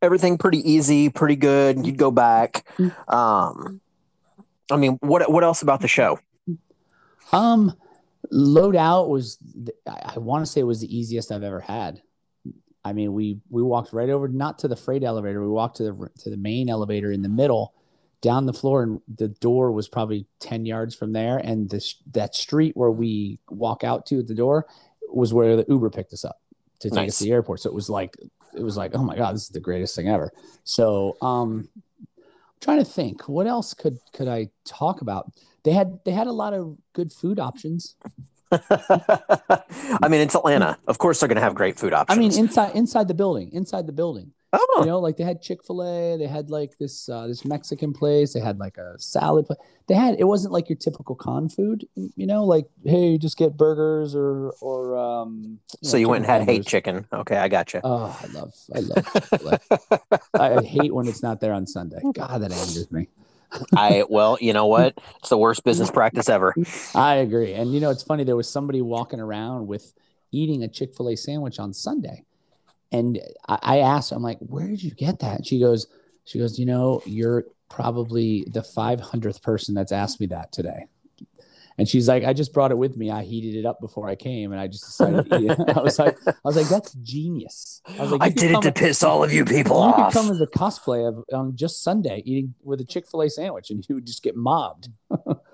everything 0.01 0.38
pretty 0.38 0.60
easy, 0.69 1.10
pretty 1.10 1.36
good. 1.36 1.86
You'd 1.86 1.97
go 1.97 2.12
back. 2.12 2.65
Um, 3.08 3.82
I 4.69 4.77
mean, 4.77 4.97
what 5.01 5.30
what 5.32 5.43
else 5.43 5.62
about 5.62 5.82
the 5.82 5.88
show? 5.88 6.19
Um, 7.32 7.73
load 8.30 8.75
out 8.75 9.10
was 9.10 9.38
I, 9.88 10.13
I 10.15 10.19
want 10.19 10.45
to 10.45 10.51
say 10.51 10.62
it 10.62 10.65
was 10.65 10.82
the 10.82 10.95
easiest 10.95 11.32
I've 11.32 11.43
ever 11.43 11.60
had. 11.60 12.01
I 12.84 12.94
mean, 12.94 13.13
we 13.13 13.39
we 13.50 13.62
walked 13.62 13.94
right 13.94 14.10
over 14.10 14.28
not 14.28 14.60
to 14.60 14.67
the 14.67 14.76
freight 14.76 15.04
elevator. 15.04 15.41
We 15.41 15.48
walked 15.48 15.78
to 15.78 15.84
the 15.84 16.10
to 16.20 16.30
the 16.30 16.38
main 16.38 16.70
elevator 16.70 17.12
in 17.12 17.22
the 17.22 17.30
middle, 17.30 17.74
down 18.22 18.46
the 18.46 18.54
floor, 18.54 18.84
and 18.84 19.02
the 19.17 19.28
door 19.28 19.72
was 19.72 19.88
probably 19.88 20.26
ten 20.39 20.65
yards 20.65 20.96
from 20.96 21.13
there. 21.13 21.38
And 21.38 21.70
this 21.70 21.96
that 22.13 22.36
street 22.36 22.76
where 22.76 22.91
we 22.91 23.39
walk 23.50 23.84
out 23.84 24.06
to 24.08 24.20
at 24.20 24.28
the 24.28 24.36
door 24.36 24.65
was 25.10 25.34
where 25.34 25.56
the 25.56 25.65
Uber 25.67 25.89
picked 25.89 26.13
us 26.13 26.26
up 26.26 26.38
to 26.80 26.89
take 26.89 27.10
us 27.10 27.20
to 27.20 27.26
the 27.26 27.32
airport. 27.32 27.60
So 27.60 27.70
it 27.70 27.76
was 27.76 27.89
like 27.89 28.15
it 28.56 28.63
was 28.63 28.78
like 28.78 28.91
oh 28.96 29.04
my 29.04 29.15
god, 29.15 29.36
this 29.36 29.44
is 29.44 29.50
the 29.50 29.60
greatest 29.60 29.96
thing 29.96 30.08
ever. 30.08 30.32
So 30.63 31.17
um, 31.22 31.70
I'm 31.76 32.34
trying 32.62 32.80
to 32.80 32.86
think 32.86 33.30
what 33.30 33.46
else 33.46 33.74
could 33.74 34.00
could 34.13 34.28
I 34.28 34.50
talk 34.65 35.02
about. 35.02 35.32
They 35.63 35.72
had 35.72 36.00
they 36.04 36.12
had 36.12 36.28
a 36.28 36.32
lot 36.32 36.54
of 36.54 36.78
good 36.94 37.13
food 37.13 37.39
options. 37.39 37.96
I 40.02 40.08
mean, 40.10 40.22
it's 40.22 40.36
Atlanta. 40.36 40.78
Of 40.88 40.98
course, 40.98 41.20
they're 41.20 41.30
going 41.30 41.38
to 41.38 41.42
have 41.42 41.56
great 41.56 41.80
food 41.80 41.94
options. 41.94 42.18
I 42.18 42.20
mean, 42.20 42.38
inside 42.38 42.76
inside 42.76 43.08
the 43.08 43.14
building, 43.14 43.52
inside 43.54 43.88
the 43.88 43.94
building. 43.94 44.32
oh, 44.54 44.78
You 44.82 44.86
know, 44.86 45.00
like 45.00 45.16
they 45.16 45.24
had 45.24 45.42
Chick 45.42 45.66
Fil 45.66 45.82
A, 45.82 46.18
they 46.18 46.28
had 46.28 46.50
like 46.50 46.78
this 46.78 47.08
uh, 47.08 47.28
this 47.28 47.46
Mexican 47.46 47.94
place, 47.94 48.34
they 48.34 48.42
had 48.42 48.60
like 48.60 48.78
a 48.78 48.96
salad. 49.00 49.46
Place. 49.46 49.60
They 49.88 49.96
had 49.96 50.20
it 50.20 50.26
wasn't 50.26 50.52
like 50.54 50.68
your 50.68 50.78
typical 50.78 51.16
con 51.16 51.48
food. 51.48 51.88
You 51.96 52.28
know, 52.28 52.44
like 52.44 52.66
hey, 52.84 53.18
just 53.18 53.38
get 53.38 53.56
burgers 53.56 54.14
or 54.16 54.52
or 54.60 54.98
um. 54.98 55.60
so 55.82 55.96
you 55.96 56.10
went 56.10 56.26
and 56.26 56.32
had 56.32 56.44
hate 56.44 56.66
chicken. 56.66 57.08
Okay, 57.14 57.38
I 57.38 57.48
got 57.48 57.74
you. 57.74 57.80
Oh, 57.84 58.18
I 58.22 58.28
love 58.34 58.54
I 58.76 58.80
love. 58.80 59.62
I, 60.34 60.56
I 60.56 60.64
hate 60.64 60.94
when 60.94 61.08
it's 61.08 61.24
not 61.24 61.40
there 61.40 61.54
on 61.54 61.66
Sunday. 61.68 62.02
God, 62.14 62.42
that 62.42 62.52
angers 62.52 62.92
me. 62.92 63.08
I 63.76 64.06
well, 64.10 64.38
you 64.40 64.54
know 64.54 64.66
what? 64.66 64.98
It's 65.20 65.30
the 65.30 65.38
worst 65.38 65.64
business 65.64 65.92
practice 65.92 66.30
ever. 66.30 66.54
I 66.96 67.16
agree. 67.16 67.54
And 67.54 67.74
you 67.74 67.80
know, 67.80 67.90
it's 67.90 68.04
funny. 68.04 68.24
There 68.24 68.36
was 68.36 68.50
somebody 68.50 68.82
walking 68.82 69.20
around 69.20 69.68
with 69.68 69.94
eating 70.32 70.64
a 70.64 70.68
Chick 70.68 70.96
Fil 70.96 71.10
A 71.10 71.16
sandwich 71.16 71.60
on 71.60 71.74
Sunday, 71.74 72.24
and 72.92 73.20
I, 73.48 73.60
I 73.62 73.80
asked 73.80 74.12
I'm 74.12 74.24
like, 74.24 74.40
"Where 74.40 74.68
did 74.68 74.84
you 74.84 74.92
get 74.92 75.20
that?" 75.20 75.38
And 75.38 75.48
she 75.48 75.60
goes, 75.60 75.88
"She 76.26 76.40
goes, 76.40 76.60
you 76.60 76.66
know, 76.66 77.02
you're 77.06 77.46
probably 77.70 78.46
the 78.52 78.62
500th 78.62 79.42
person 79.42 79.76
that's 79.76 79.92
asked 79.92 80.20
me 80.20 80.28
that 80.28 80.52
today." 80.52 80.88
And 81.82 81.89
she's 81.89 82.08
like, 82.08 82.24
"I 82.24 82.32
just 82.32 82.54
brought 82.54 82.70
it 82.70 82.78
with 82.78 82.96
me. 82.96 83.10
I 83.10 83.24
heated 83.24 83.56
it 83.56 83.65
up 83.65 83.82
before 83.82 84.08
I 84.08 84.13
came, 84.13 84.52
and 84.52 84.62
I 84.62 84.67
just 84.67 84.86
decided." 84.86 85.28
To 85.32 85.39
eat 85.39 85.50
it. 85.50 85.60
I 85.76 85.82
was 85.82 85.98
like, 85.98 86.15
"I 86.28 86.34
was 86.44 86.56
like, 86.56 86.67
that's 86.67 86.94
genius." 86.94 87.82
I 87.98 88.04
was 88.04 88.12
like, 88.12 88.22
I 88.22 88.30
did 88.30 88.52
it 88.52 88.62
to 88.62 88.72
piss 88.72 89.02
all 89.02 89.24
of 89.24 89.34
you 89.34 89.44
people 89.46 89.88
you 89.88 90.04
could 90.04 90.13
come 90.13 90.30
as 90.30 90.39
a 90.41 90.46
cosplay 90.46 91.08
of 91.08 91.24
on 91.34 91.56
just 91.56 91.82
Sunday 91.82 92.22
eating 92.24 92.54
with 92.62 92.82
a 92.82 92.86
Chick 92.86 93.08
Fil 93.10 93.24
A 93.24 93.32
sandwich, 93.32 93.72
and 93.72 93.84
you 93.89 93.96
would 93.96 94.06
just 94.06 94.22
get 94.22 94.36
mobbed. 94.36 94.89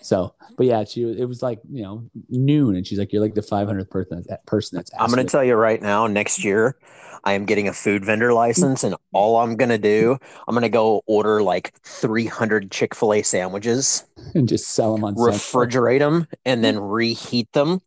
so, 0.00 0.34
but 0.56 0.66
yeah, 0.66 0.84
she 0.84 1.02
it 1.02 1.28
was 1.28 1.42
like 1.42 1.60
you 1.70 1.82
know 1.82 2.04
noon, 2.28 2.76
and 2.76 2.86
she's 2.86 2.98
like, 2.98 3.12
"You're 3.12 3.22
like 3.22 3.34
the 3.34 3.42
500th 3.42 3.90
person 3.90 4.22
that 4.28 4.44
person 4.46 4.76
that's." 4.76 4.90
I'm 4.98 5.10
going 5.10 5.24
to 5.24 5.30
tell 5.30 5.44
you 5.44 5.54
right 5.54 5.80
now, 5.80 6.06
next 6.06 6.44
year, 6.44 6.76
I 7.24 7.32
am 7.34 7.44
getting 7.44 7.68
a 7.68 7.72
food 7.72 8.04
vendor 8.04 8.32
license, 8.32 8.82
and 8.84 8.96
all 9.12 9.38
I'm 9.38 9.56
going 9.56 9.68
to 9.68 9.78
do, 9.78 10.18
I'm 10.48 10.54
going 10.54 10.62
to 10.62 10.68
go 10.68 11.02
order 11.06 11.42
like 11.42 11.72
300 11.82 12.70
Chick 12.70 12.94
fil 12.94 13.14
A 13.14 13.22
sandwiches, 13.22 14.04
and 14.34 14.48
just 14.48 14.68
sell 14.68 14.94
them 14.94 15.04
on 15.04 15.16
Sunday. 15.16 15.36
refrigerate 15.36 16.00
them, 16.00 16.26
and 16.44 16.64
then 16.64 16.78
reheat 16.78 17.52
them 17.52 17.80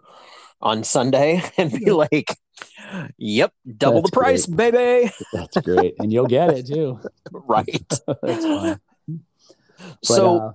on 0.62 0.84
Sunday 0.84 1.44
and 1.58 1.72
be 1.72 1.92
like, 1.92 2.36
yep, 3.18 3.54
double 3.78 4.02
That's 4.02 4.12
the 4.12 4.16
price, 4.16 4.46
baby. 4.46 5.12
That's 5.34 5.58
great, 5.58 5.96
and 6.00 6.12
you'll 6.14 6.28
get 6.28 6.52
it 6.52 6.68
too. 6.68 7.00
right. 7.32 7.68
that's 8.22 8.46
fine. 8.46 8.80
But, 9.08 10.04
so, 10.04 10.38
uh, 10.40 10.54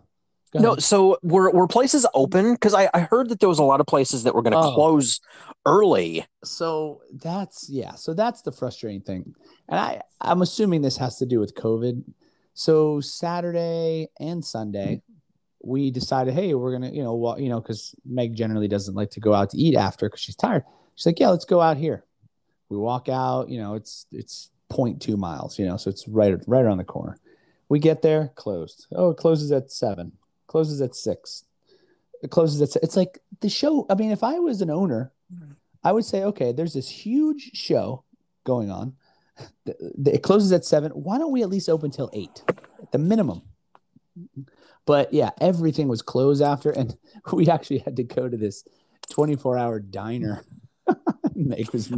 no, 0.54 0.76
so 0.76 1.18
were, 1.22 1.50
were 1.50 1.68
places 1.68 2.06
open? 2.14 2.54
Because 2.54 2.74
I, 2.74 2.88
I 2.92 3.00
heard 3.00 3.28
that 3.28 3.40
there 3.40 3.48
was 3.48 3.58
a 3.60 3.64
lot 3.64 3.80
of 3.80 3.86
places 3.86 4.24
that 4.24 4.34
were 4.34 4.42
going 4.42 4.52
to 4.52 4.58
Oh. 4.58 4.74
close 4.74 5.20
early. 5.66 6.24
so 6.42 7.02
that's 7.22 7.68
yeah 7.68 7.94
so 7.94 8.14
that's 8.14 8.40
the 8.40 8.50
frustrating 8.50 9.02
thing 9.02 9.34
and 9.68 9.78
i 9.78 10.00
i'm 10.22 10.40
assuming 10.40 10.80
this 10.80 10.96
has 10.96 11.18
to 11.18 11.26
do 11.26 11.38
with 11.38 11.54
covid 11.54 12.02
So 12.54 13.00
Saturday 13.00 14.08
and 14.18 14.42
Sunday, 14.44 14.96
mm-hmm. 14.96 15.70
we 15.70 15.90
decided, 15.90 16.34
hey, 16.34 16.54
we're 16.54 16.72
gonna, 16.72 16.90
you 16.90 17.02
know, 17.02 17.14
wa- 17.14 17.36
you 17.36 17.48
know, 17.48 17.60
because 17.60 17.94
Meg 18.04 18.34
generally 18.34 18.68
doesn't 18.68 18.94
like 18.94 19.10
to 19.12 19.20
go 19.20 19.32
out 19.34 19.50
to 19.50 19.58
eat 19.58 19.76
after 19.76 20.06
because 20.08 20.20
she's 20.20 20.36
tired. 20.36 20.64
She's 20.94 21.06
like, 21.06 21.20
yeah, 21.20 21.28
let's 21.30 21.44
go 21.44 21.60
out 21.60 21.76
here. 21.76 22.04
We 22.70 22.76
walk 22.76 23.08
out, 23.08 23.48
you 23.50 23.58
know, 23.60 23.74
it's 23.74 24.06
it's 24.12 24.50
0.2 24.70 25.16
miles, 25.16 25.58
you 25.58 25.66
know, 25.66 25.76
so 25.76 25.90
it's 25.90 26.08
right 26.08 26.34
right 26.46 26.64
around 26.64 26.78
the 26.78 26.84
corner. 26.96 27.16
We 27.68 27.78
get 27.78 28.00
there, 28.02 28.32
closed. 28.34 28.86
Oh, 28.96 29.10
it 29.10 29.16
closes 29.18 29.52
at 29.52 29.70
seven. 29.70 30.12
Closes 30.50 30.80
at 30.80 30.96
six. 30.96 31.44
It 32.24 32.30
closes 32.32 32.60
at. 32.60 32.70
se- 32.70 32.80
It's 32.82 32.96
like 32.96 33.20
the 33.40 33.48
show. 33.48 33.86
I 33.88 33.94
mean, 33.94 34.10
if 34.10 34.24
I 34.24 34.40
was 34.40 34.60
an 34.60 34.68
owner, 34.70 35.12
I 35.84 35.92
would 35.92 36.04
say, 36.04 36.24
okay, 36.24 36.50
there's 36.50 36.74
this 36.74 36.88
huge 36.88 37.52
show 37.54 38.02
going 38.42 38.68
on. 38.68 38.94
It 39.64 40.24
closes 40.24 40.50
at 40.50 40.64
seven. 40.64 40.90
Why 40.90 41.18
don't 41.18 41.30
we 41.30 41.42
at 41.44 41.48
least 41.48 41.68
open 41.68 41.92
till 41.92 42.10
eight, 42.12 42.42
at 42.82 42.90
the 42.90 42.98
minimum? 42.98 43.42
But 44.86 45.12
yeah, 45.14 45.30
everything 45.40 45.86
was 45.86 46.02
closed 46.02 46.42
after, 46.42 46.70
and 46.70 46.96
we 47.32 47.48
actually 47.48 47.78
had 47.78 47.94
to 47.96 48.02
go 48.02 48.28
to 48.28 48.36
this 48.36 48.64
24 49.10 49.56
hour 49.56 49.78
diner. 49.78 50.44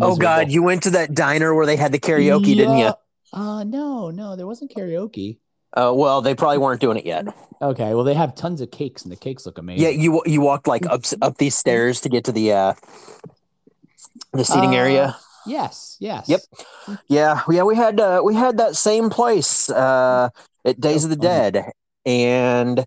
Oh. 0.03 0.17
God, 0.17 0.51
you 0.51 0.63
went 0.63 0.83
to 0.83 0.91
that 0.91 1.15
diner 1.15 1.55
where 1.55 1.65
they 1.65 1.77
had 1.77 1.91
the 1.91 1.99
karaoke, 1.99 2.55
didn't 2.55 2.77
you? 2.77 2.85
Yeah. 2.85 2.93
Uh, 3.33 3.65
no, 3.65 4.11
no, 4.11 4.37
there 4.37 4.47
wasn't 4.47 4.71
karaoke. 4.75 5.39
Uh, 5.75 5.93
well, 5.95 6.21
they 6.21 6.35
probably 6.35 6.59
weren't 6.59 6.81
doing 6.81 6.99
it 6.99 7.07
yet. 7.07 7.27
Okay, 7.63 7.95
well, 7.95 8.05
they 8.05 8.15
have 8.15 8.35
tons 8.35 8.61
of 8.61 8.71
cakes, 8.71 9.03
and 9.03 9.13
the 9.13 9.17
cakes 9.17 9.47
look 9.47 9.57
amazing. 9.59 9.85
Yeah, 9.85 9.91
you 9.91 10.23
you 10.27 10.41
walked 10.41 10.67
like 10.67 10.85
up 10.87 11.03
up 11.23 11.39
these 11.39 11.57
stairs 11.57 12.01
to 12.03 12.09
get 12.09 12.25
to 12.25 12.33
the 12.33 12.53
uh 12.53 12.75
the 14.33 14.45
seating 14.45 14.75
Uh, 14.75 14.79
area. 14.79 15.17
Yes, 15.47 15.97
yes. 16.01 16.29
Yep. 16.29 16.41
Yeah, 17.09 17.41
yeah, 17.51 17.63
we 17.63 17.77
had 17.77 18.01
uh, 18.01 18.23
we 18.25 18.35
had 18.35 18.59
that 18.59 18.77
same 18.77 19.11
place 19.11 19.71
uh, 19.71 20.29
at 20.65 20.81
Days 20.81 21.05
of 21.05 21.11
the 21.11 21.17
Dead, 21.17 21.65
and 22.07 22.85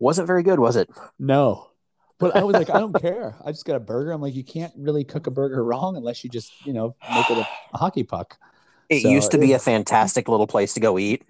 wasn't 0.00 0.26
very 0.26 0.42
good, 0.42 0.58
was 0.60 0.76
it? 0.76 0.88
No. 1.18 1.70
But 2.18 2.36
I 2.36 2.44
was 2.44 2.56
like, 2.56 2.70
I 2.70 2.78
don't 2.78 2.94
care. 2.96 3.34
I 3.44 3.50
just 3.50 3.64
got 3.64 3.76
a 3.76 3.80
burger. 3.80 4.12
I'm 4.12 4.20
like, 4.22 4.34
you 4.34 4.44
can't 4.44 4.72
really 4.76 5.04
cook 5.04 5.26
a 5.26 5.30
burger 5.30 5.64
wrong 5.64 5.96
unless 5.96 6.22
you 6.22 6.30
just, 6.30 6.52
you 6.64 6.72
know, 6.72 6.96
make 7.12 7.28
it 7.28 7.38
a, 7.38 7.48
a 7.74 7.78
hockey 7.78 8.04
puck. 8.04 8.38
It 8.88 9.02
So, 9.02 9.08
used 9.08 9.30
to 9.32 9.38
be 9.38 9.48
yeah. 9.48 9.56
a 9.56 9.58
fantastic 9.58 10.28
little 10.28 10.46
place 10.46 10.74
to 10.74 10.80
go 10.80 10.98
eat 10.98 11.24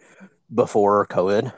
before 0.52 1.07
COVID, 1.07 1.52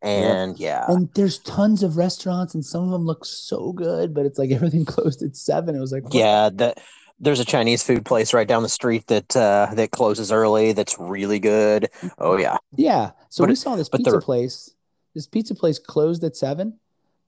and 0.00 0.58
yeah, 0.58 0.84
And 0.88 1.08
there's 1.14 1.38
tons 1.38 1.82
of 1.82 1.96
restaurants, 1.96 2.54
and 2.54 2.64
some 2.64 2.84
of 2.84 2.90
them 2.90 3.04
look 3.04 3.24
so 3.24 3.72
good, 3.72 4.14
but 4.14 4.24
it's 4.26 4.38
like 4.38 4.50
everything 4.50 4.84
closed 4.94 5.22
at 5.22 5.36
seven. 5.36 5.74
It 5.76 5.80
was 5.80 5.92
like, 5.92 6.04
what? 6.04 6.14
yeah, 6.14 6.48
that 6.54 6.80
there's 7.20 7.40
a 7.40 7.44
Chinese 7.44 7.82
food 7.82 8.04
place 8.04 8.34
right 8.34 8.48
down 8.48 8.62
the 8.62 8.68
street 8.68 9.06
that 9.08 9.36
uh, 9.36 9.68
that 9.74 9.90
closes 9.90 10.32
early. 10.32 10.72
That's 10.72 10.98
really 10.98 11.38
good. 11.38 11.88
Oh 12.18 12.36
yeah, 12.36 12.56
yeah. 12.76 13.10
So 13.28 13.42
But 13.44 13.48
we 13.48 13.52
it- 13.52 13.56
saw 13.56 13.76
this 13.76 13.88
but 13.88 13.98
pizza 13.98 14.18
place. 14.20 14.70
This 15.14 15.26
pizza 15.26 15.54
place 15.54 15.78
closed 15.78 16.24
at 16.24 16.36
seven, 16.36 16.78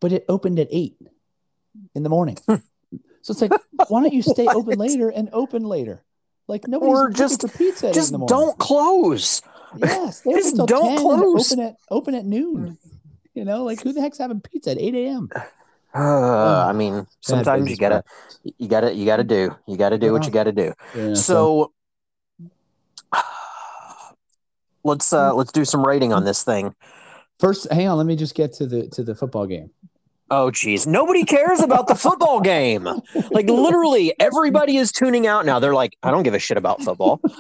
but 0.01 0.11
it 0.11 0.25
opened 0.29 0.59
at 0.59 0.69
eight 0.71 0.97
in 1.95 2.03
the 2.03 2.09
morning. 2.09 2.39
Hmm. 2.49 2.55
so 3.21 3.33
it's 3.33 3.43
like, 3.43 3.53
why 3.89 4.03
don't 4.03 4.13
you 4.15 4.23
stay 4.37 4.47
open 4.47 4.79
later 4.79 5.11
and 5.11 5.29
open 5.35 5.65
later? 5.65 6.03
Like 6.49 6.67
nobody's 6.67 6.95
Or 6.95 7.11
just- 7.11 7.45
pizza 7.59 7.93
just 7.93 8.09
in 8.09 8.13
the 8.13 8.19
morning. 8.19 8.29
don't 8.37 8.59
close. 8.59 9.43
Yes, 9.79 10.21
they 10.21 10.33
Just 10.33 10.55
open 10.55 10.57
till 10.57 10.67
don't 10.67 10.89
10 10.97 10.99
close. 10.99 11.53
open 11.53 11.65
at 11.65 11.77
open 11.91 12.15
at 12.15 12.25
noon. 12.25 12.79
You 13.35 13.45
know, 13.45 13.65
like 13.65 13.83
who 13.83 13.93
the 13.93 14.01
heck's 14.01 14.19
having 14.19 14.41
pizza 14.41 14.71
at 14.73 14.79
8 14.79 14.95
a.m.? 14.95 15.31
Uh, 15.97 16.67
I 16.69 16.73
mean, 16.73 17.07
sometimes 17.21 17.71
you 17.71 17.77
gotta, 17.77 18.03
you 18.59 18.67
gotta, 18.67 18.93
you 18.93 19.07
gotta 19.07 19.23
do, 19.23 19.55
you 19.69 19.77
gotta 19.77 19.97
do 19.97 20.11
what 20.13 20.27
you 20.27 20.33
gotta 20.33 20.51
do. 20.51 20.73
Yeah, 20.93 21.15
So, 21.15 21.73
let's 24.85 25.13
uh 25.13 25.33
let's 25.35 25.53
do 25.53 25.65
some 25.65 25.87
rating 25.87 26.13
on 26.13 26.25
this 26.25 26.43
thing. 26.43 26.75
first, 27.39 27.71
hang 27.73 27.87
on, 27.87 27.97
let 27.97 28.07
me 28.07 28.17
just 28.17 28.35
get 28.35 28.53
to 28.55 28.67
the 28.67 28.89
to 28.89 29.05
the 29.05 29.15
football 29.15 29.47
game. 29.47 29.71
Oh, 30.31 30.51
geez, 30.51 30.87
nobody 30.87 31.25
cares 31.25 31.61
about 31.61 31.87
the 31.87 31.95
football 31.95 32.41
game. 32.41 32.89
Like 33.31 33.47
literally, 33.49 34.15
everybody 34.19 34.79
is 34.79 34.91
tuning 34.91 35.27
out 35.27 35.45
now. 35.45 35.59
They're 35.59 35.75
like, 35.75 35.97
I 36.03 36.11
don't 36.11 36.23
give 36.23 36.35
a 36.35 36.39
shit 36.39 36.57
about 36.57 36.83
football. 36.83 37.21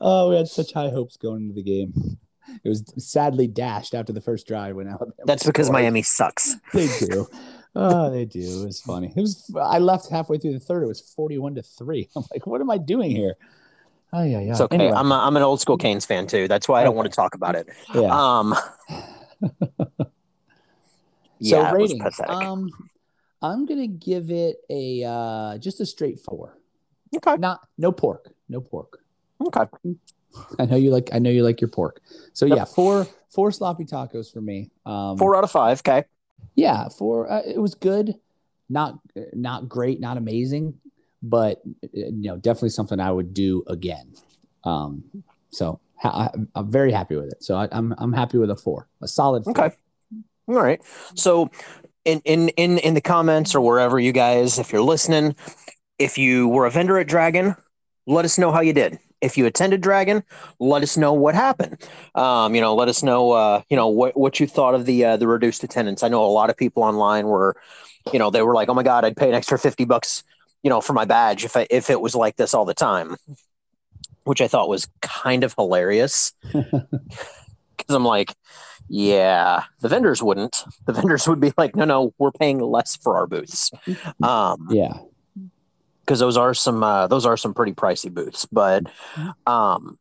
oh, 0.00 0.30
we 0.30 0.36
had 0.36 0.48
such 0.48 0.72
high 0.72 0.90
hopes 0.90 1.16
going 1.16 1.42
into 1.42 1.54
the 1.54 1.62
game. 1.62 2.18
It 2.62 2.68
was 2.68 2.84
sadly 2.98 3.46
dashed 3.46 3.94
after 3.94 4.12
the 4.12 4.20
first 4.20 4.46
drive 4.46 4.76
when 4.76 4.86
Alabama. 4.86 5.12
That's 5.24 5.44
because 5.44 5.66
scored. 5.66 5.80
Miami 5.80 6.02
sucks. 6.02 6.56
They 6.74 6.88
do. 6.98 7.26
Oh, 7.74 8.10
they 8.10 8.26
do. 8.26 8.40
It 8.40 8.66
was 8.66 8.82
funny. 8.82 9.12
It 9.16 9.20
was. 9.20 9.50
I 9.58 9.78
left 9.78 10.10
halfway 10.10 10.36
through 10.36 10.52
the 10.52 10.60
third. 10.60 10.82
It 10.82 10.88
was 10.88 11.00
forty-one 11.00 11.54
to 11.54 11.62
three. 11.62 12.10
I'm 12.14 12.24
like, 12.30 12.46
what 12.46 12.60
am 12.60 12.70
I 12.70 12.76
doing 12.76 13.10
here? 13.10 13.36
Oh 14.12 14.22
yeah, 14.22 14.40
yeah. 14.40 14.50
It's 14.50 14.60
okay. 14.60 14.90
I'm 14.90 15.10
a, 15.10 15.14
I'm 15.14 15.36
an 15.36 15.42
old 15.42 15.62
school 15.62 15.78
Canes 15.78 16.04
fan 16.04 16.26
too. 16.26 16.48
That's 16.48 16.68
why 16.68 16.82
I 16.82 16.84
don't 16.84 16.96
want 16.96 17.10
to 17.10 17.16
talk 17.16 17.34
about 17.34 17.54
it. 17.54 17.66
yeah. 17.94 18.10
Um. 18.10 18.54
So 21.42 21.56
yeah, 21.58 21.72
was 21.72 21.90
ratings. 21.90 22.20
Um, 22.26 22.70
I'm 23.42 23.66
gonna 23.66 23.88
give 23.88 24.30
it 24.30 24.58
a 24.70 25.04
uh, 25.04 25.58
just 25.58 25.80
a 25.80 25.86
straight 25.86 26.20
four. 26.20 26.58
okay. 27.16 27.36
Not 27.36 27.60
no 27.76 27.90
pork, 27.90 28.32
no 28.48 28.60
pork. 28.60 29.00
Okay. 29.44 29.64
I 30.58 30.64
know 30.66 30.76
you 30.76 30.90
like. 30.90 31.10
I 31.12 31.18
know 31.18 31.30
you 31.30 31.42
like 31.42 31.60
your 31.60 31.68
pork. 31.68 32.00
So 32.32 32.46
Yep. 32.46 32.56
yeah, 32.56 32.64
four 32.64 33.06
four 33.30 33.50
sloppy 33.50 33.84
tacos 33.84 34.32
for 34.32 34.40
me. 34.40 34.70
Um, 34.86 35.18
Four 35.18 35.36
out 35.36 35.44
of 35.44 35.50
five. 35.50 35.80
Okay. 35.80 36.04
Yeah, 36.54 36.88
four. 36.88 37.30
Uh, 37.30 37.42
it 37.44 37.58
was 37.58 37.74
good. 37.74 38.14
Not 38.70 38.98
not 39.32 39.68
great. 39.68 40.00
Not 40.00 40.16
amazing, 40.16 40.78
but 41.22 41.60
uh, 41.84 41.88
you 41.92 42.28
know, 42.30 42.36
definitely 42.36 42.70
something 42.70 43.00
I 43.00 43.10
would 43.10 43.34
do 43.34 43.64
again. 43.66 44.14
Um, 44.64 45.04
so 45.50 45.80
I, 46.04 46.30
I'm 46.54 46.70
very 46.70 46.92
happy 46.92 47.16
with 47.16 47.32
it. 47.32 47.42
So 47.42 47.56
I, 47.56 47.68
I'm 47.72 47.94
I'm 47.98 48.12
happy 48.12 48.38
with 48.38 48.50
a 48.50 48.56
four, 48.56 48.88
a 49.02 49.08
solid. 49.08 49.44
Four. 49.44 49.50
Okay. 49.58 49.76
All 50.48 50.54
right. 50.54 50.80
So 51.14 51.50
in 52.04 52.20
in 52.24 52.48
in 52.50 52.78
in 52.78 52.94
the 52.94 53.00
comments 53.00 53.54
or 53.54 53.60
wherever 53.60 53.98
you 53.98 54.12
guys, 54.12 54.58
if 54.58 54.72
you're 54.72 54.82
listening, 54.82 55.36
if 55.98 56.18
you 56.18 56.48
were 56.48 56.66
a 56.66 56.70
vendor 56.70 56.98
at 56.98 57.06
Dragon, 57.06 57.54
let 58.06 58.24
us 58.24 58.38
know 58.38 58.50
how 58.52 58.60
you 58.60 58.72
did. 58.72 58.98
If 59.20 59.38
you 59.38 59.46
attended 59.46 59.80
Dragon, 59.80 60.24
let 60.58 60.82
us 60.82 60.96
know 60.96 61.12
what 61.12 61.36
happened. 61.36 61.78
Um, 62.16 62.56
you 62.56 62.60
know, 62.60 62.74
let 62.74 62.88
us 62.88 63.04
know 63.04 63.30
uh, 63.32 63.62
you 63.70 63.76
know 63.76 63.88
what 63.88 64.16
what 64.16 64.40
you 64.40 64.46
thought 64.48 64.74
of 64.74 64.84
the 64.84 65.04
uh, 65.04 65.16
the 65.16 65.28
reduced 65.28 65.62
attendance. 65.62 66.02
I 66.02 66.08
know 66.08 66.24
a 66.24 66.26
lot 66.26 66.50
of 66.50 66.56
people 66.56 66.82
online 66.82 67.26
were, 67.28 67.56
you 68.12 68.18
know, 68.18 68.30
they 68.30 68.42
were 68.42 68.54
like, 68.54 68.68
"Oh 68.68 68.74
my 68.74 68.82
god, 68.82 69.04
I'd 69.04 69.16
pay 69.16 69.28
an 69.28 69.34
extra 69.34 69.58
50 69.58 69.84
bucks, 69.84 70.24
you 70.64 70.70
know, 70.70 70.80
for 70.80 70.92
my 70.92 71.04
badge 71.04 71.44
if 71.44 71.56
I 71.56 71.68
if 71.70 71.88
it 71.88 72.00
was 72.00 72.16
like 72.16 72.36
this 72.36 72.52
all 72.52 72.64
the 72.64 72.74
time." 72.74 73.16
Which 74.24 74.40
I 74.40 74.46
thought 74.46 74.68
was 74.68 74.88
kind 75.00 75.42
of 75.42 75.54
hilarious. 75.54 76.32
Cuz 77.86 77.94
I'm 77.94 78.04
like, 78.04 78.34
yeah, 78.88 79.64
the 79.80 79.88
vendors 79.88 80.22
wouldn't. 80.22 80.64
The 80.86 80.92
vendors 80.92 81.26
would 81.28 81.40
be 81.40 81.52
like, 81.56 81.74
no, 81.76 81.84
no, 81.84 82.14
we're 82.18 82.32
paying 82.32 82.58
less 82.60 82.96
for 82.96 83.16
our 83.16 83.26
booths, 83.26 83.70
um, 84.22 84.68
Yeah. 84.70 84.98
because 86.04 86.18
those 86.18 86.36
are 86.36 86.54
some 86.54 86.82
uh, 86.82 87.06
those 87.06 87.24
are 87.26 87.36
some 87.36 87.54
pretty 87.54 87.72
pricey 87.72 88.12
booths. 88.12 88.46
But, 88.50 88.84
um, 89.46 89.98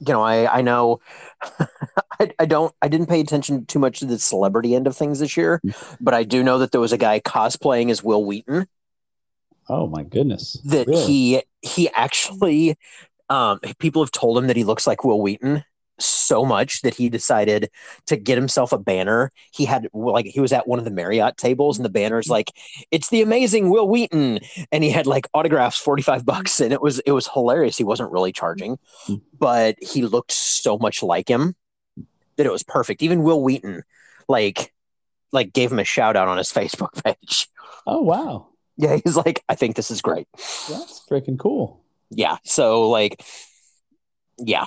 you 0.00 0.12
know, 0.12 0.22
I 0.22 0.58
I 0.58 0.62
know 0.62 1.00
I, 2.20 2.30
I 2.38 2.46
don't 2.46 2.74
I 2.82 2.88
didn't 2.88 3.08
pay 3.08 3.20
attention 3.20 3.66
too 3.66 3.78
much 3.78 4.00
to 4.00 4.06
the 4.06 4.18
celebrity 4.18 4.74
end 4.74 4.86
of 4.86 4.96
things 4.96 5.20
this 5.20 5.36
year, 5.36 5.60
but 6.00 6.14
I 6.14 6.24
do 6.24 6.42
know 6.42 6.58
that 6.58 6.72
there 6.72 6.80
was 6.80 6.92
a 6.92 6.98
guy 6.98 7.20
cosplaying 7.20 7.90
as 7.90 8.02
Wil 8.02 8.24
Wheaton 8.24 8.66
Oh 9.68 9.86
my 9.88 10.02
goodness. 10.04 10.60
that 10.66 10.86
Really? 10.86 11.02
he 11.06 11.42
he 11.62 11.88
actually 11.90 12.76
um 13.28 13.58
people 13.78 14.02
have 14.02 14.12
told 14.12 14.38
him 14.38 14.46
that 14.48 14.56
he 14.56 14.64
looks 14.64 14.86
like 14.86 15.02
Wil 15.04 15.20
Wheaton 15.20 15.64
so 15.98 16.44
much 16.44 16.82
that 16.82 16.94
he 16.94 17.08
decided 17.08 17.70
to 18.06 18.16
get 18.16 18.36
himself 18.36 18.72
a 18.72 18.78
banner. 18.78 19.30
He 19.52 19.64
had 19.64 19.88
like 19.94 20.26
he 20.26 20.40
was 20.40 20.52
at 20.52 20.66
one 20.68 20.78
of 20.78 20.84
the 20.84 20.90
Marriott 20.90 21.36
tables 21.36 21.78
and 21.78 21.84
the 21.84 21.90
banner's 21.90 22.28
like 22.28 22.50
it's 22.90 23.08
the 23.10 23.22
amazing 23.22 23.70
Wil 23.70 23.88
Wheaton 23.88 24.40
and 24.72 24.84
he 24.84 24.90
had 24.90 25.06
like 25.06 25.26
autographs 25.34 25.78
45 25.78 26.24
bucks 26.26 26.60
and 26.60 26.72
it 26.72 26.82
was 26.82 26.98
it 27.00 27.12
was 27.12 27.28
hilarious. 27.28 27.76
He 27.78 27.84
wasn't 27.84 28.12
really 28.12 28.32
charging, 28.32 28.78
but 29.38 29.76
he 29.82 30.02
looked 30.02 30.32
so 30.32 30.76
much 30.78 31.02
like 31.02 31.28
him 31.28 31.54
that 32.36 32.46
it 32.46 32.52
was 32.52 32.62
perfect. 32.62 33.02
Even 33.02 33.22
Wil 33.22 33.42
Wheaton 33.42 33.82
like 34.28 34.72
like 35.32 35.52
gave 35.52 35.72
him 35.72 35.78
a 35.78 35.84
shout 35.84 36.16
out 36.16 36.28
on 36.28 36.38
his 36.38 36.52
Facebook 36.52 37.02
page. 37.04 37.48
Oh 37.86 38.02
wow, 38.02 38.48
Yeah, 38.76 38.98
he's 39.04 39.16
like 39.16 39.42
I 39.48 39.54
think 39.54 39.76
this 39.76 39.90
is 39.90 40.02
great. 40.02 40.26
that's 40.34 41.02
freaking 41.10 41.38
cool. 41.38 41.80
yeah 42.10 42.36
so 42.44 42.90
like 42.90 43.24
yeah 44.38 44.66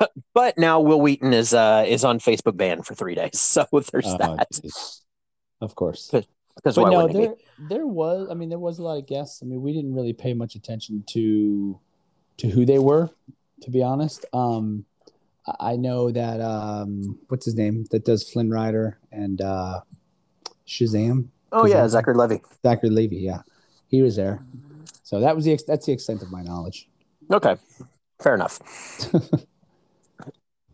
but 0.34 0.56
now 0.58 0.80
wil 0.80 1.00
wheaton 1.00 1.32
is 1.32 1.52
uh 1.52 1.84
is 1.86 2.04
on 2.04 2.18
facebook 2.18 2.56
ban 2.56 2.82
for 2.82 2.94
three 2.94 3.14
days 3.14 3.40
so 3.40 3.66
there's 3.72 4.06
Oh, 4.06 4.18
that 4.18 4.48
geez. 4.52 5.02
Of 5.62 5.76
course. 5.76 6.10
Because 6.56 6.76
why 6.76 6.90
no, 6.90 7.06
wouldn't 7.06 7.24
it 7.24 7.38
there 7.58 7.68
there 7.68 7.86
was. 7.86 8.28
I 8.30 8.34
mean, 8.34 8.50
there 8.50 8.58
was 8.58 8.78
a 8.78 8.82
lot 8.82 8.98
of 8.98 9.06
guests. 9.06 9.42
I 9.42 9.46
mean, 9.46 9.62
we 9.62 9.72
didn't 9.72 9.94
really 9.94 10.12
pay 10.12 10.34
much 10.34 10.54
attention 10.54 11.04
to 11.10 11.78
to 12.38 12.48
who 12.48 12.66
they 12.66 12.78
were, 12.78 13.08
to 13.62 13.70
be 13.70 13.82
honest. 13.82 14.26
Um, 14.32 14.84
I 15.60 15.76
know 15.76 16.10
that 16.10 16.40
um, 16.40 17.18
what's 17.28 17.46
his 17.46 17.54
name 17.54 17.86
that 17.90 18.04
does 18.04 18.28
Flynn 18.28 18.50
Rider 18.50 18.98
and 19.12 19.40
uh, 19.40 19.80
Shazam, 20.66 21.22
be? 21.22 21.28
oh 21.52 21.66
yeah 21.66 21.86
zachary 21.88 22.14
levi 22.14 22.38
Zachary 22.62 22.90
Levi. 22.90 23.16
Yeah, 23.16 23.42
he 23.88 24.02
was 24.02 24.16
there. 24.16 24.44
So 25.04 25.20
that 25.20 25.34
was 25.36 25.44
the 25.44 25.52
ex- 25.52 25.64
that's 25.64 25.86
the 25.86 25.92
extent 25.92 26.22
of 26.22 26.30
my 26.30 26.42
knowledge. 26.42 26.88
okay 27.30 27.56
fair 28.20 28.34
enough 28.34 28.60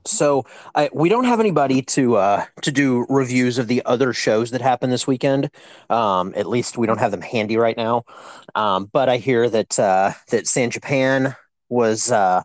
So 0.09 0.45
I, 0.75 0.91
we 0.93 1.09
don't 1.09 1.25
have 1.25 1.41
anybody 1.41 1.83
to 1.83 2.17
uh, 2.17 2.45
to 2.63 2.73
do 2.73 3.07
reviews 3.09 3.59
of 3.59 3.69
the 3.69 3.83
other 3.85 4.13
shows 4.13 4.51
that 4.51 4.61
happened 4.61 4.93
this 4.93 5.07
weekend. 5.07 5.51
Um, 5.91 6.33
at 6.37 6.47
least 6.47 6.79
we 6.79 6.87
don't 6.87 6.99
have 6.99 7.11
them 7.11 7.21
handy 7.21 7.57
right 7.57 7.77
now. 7.77 8.05
Um, 8.55 8.89
but 8.93 9.09
I 9.09 9.19
hear 9.19 9.49
that 9.49 9.79
uh, 9.79 10.13
that 10.31 10.47
San 10.47 10.71
Japan 10.71 11.37
was 11.69 12.11
uh, 12.11 12.43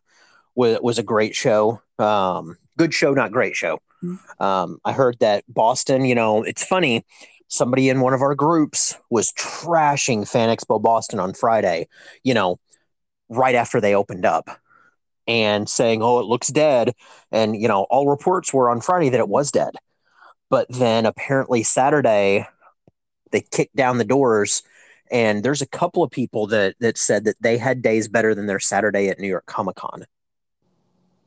was 0.56 0.80
was 0.82 1.00
a 1.00 1.04
great 1.04 1.36
show. 1.36 1.82
Um, 2.00 2.58
good 2.78 2.94
show, 2.94 3.14
not 3.14 3.32
great 3.32 3.56
show. 3.56 3.80
Um, 4.40 4.80
I 4.84 4.92
heard 4.92 5.18
that 5.20 5.44
Boston. 5.48 6.06
You 6.06 6.16
know, 6.16 6.44
it's 6.44 6.64
funny. 6.64 7.06
Somebody 7.48 7.90
in 7.90 8.02
one 8.02 8.14
of 8.14 8.22
our 8.22 8.36
groups 8.36 8.98
was 9.10 9.32
trashing 9.34 10.28
Fan 10.28 10.56
Expo 10.56 10.82
Boston 10.82 11.20
on 11.20 11.34
Friday. 11.34 11.88
You 12.24 12.34
know, 12.34 12.60
right 13.30 13.56
after 13.56 13.80
they 13.80 13.96
opened 13.96 14.26
up 14.26 14.50
and 15.28 15.70
saying, 15.70 16.02
"Oh, 16.02 16.20
it 16.20 16.26
looks 16.26 16.48
dead," 16.48 16.94
and 17.32 17.60
you 17.60 17.68
know, 17.68 17.84
all 17.90 18.10
reports 18.10 18.54
were 18.54 18.70
on 18.70 18.82
Friday 18.82 19.10
that 19.10 19.20
it 19.20 19.30
was 19.30 19.52
dead, 19.52 19.76
but 20.50 20.68
then 20.70 21.06
apparently 21.06 21.64
Saturday 21.64 22.48
they 23.32 23.42
kicked 23.42 23.76
down 23.76 23.98
the 23.98 24.06
doors, 24.06 24.64
and 25.12 25.44
there's 25.44 25.62
a 25.62 25.68
couple 25.68 26.04
of 26.04 26.12
people 26.12 26.48
that 26.48 26.76
that 26.80 26.98
said 26.98 27.26
that 27.26 27.36
they 27.42 27.58
had 27.58 27.82
days 27.82 28.08
better 28.08 28.34
than 28.34 28.46
their 28.46 28.60
Saturday 28.60 29.10
at 29.10 29.20
New 29.20 29.28
York 29.28 29.46
Comic 29.46 29.76
Con. 29.76 30.06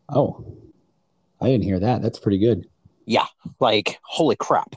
Oh, 0.08 0.56
I 1.40 1.46
didn't 1.46 1.64
hear 1.64 1.80
that. 1.80 2.02
That's 2.02 2.18
pretty 2.18 2.38
good. 2.38 2.66
Yeah, 3.06 3.26
like 3.60 3.98
holy 4.02 4.36
crap. 4.36 4.74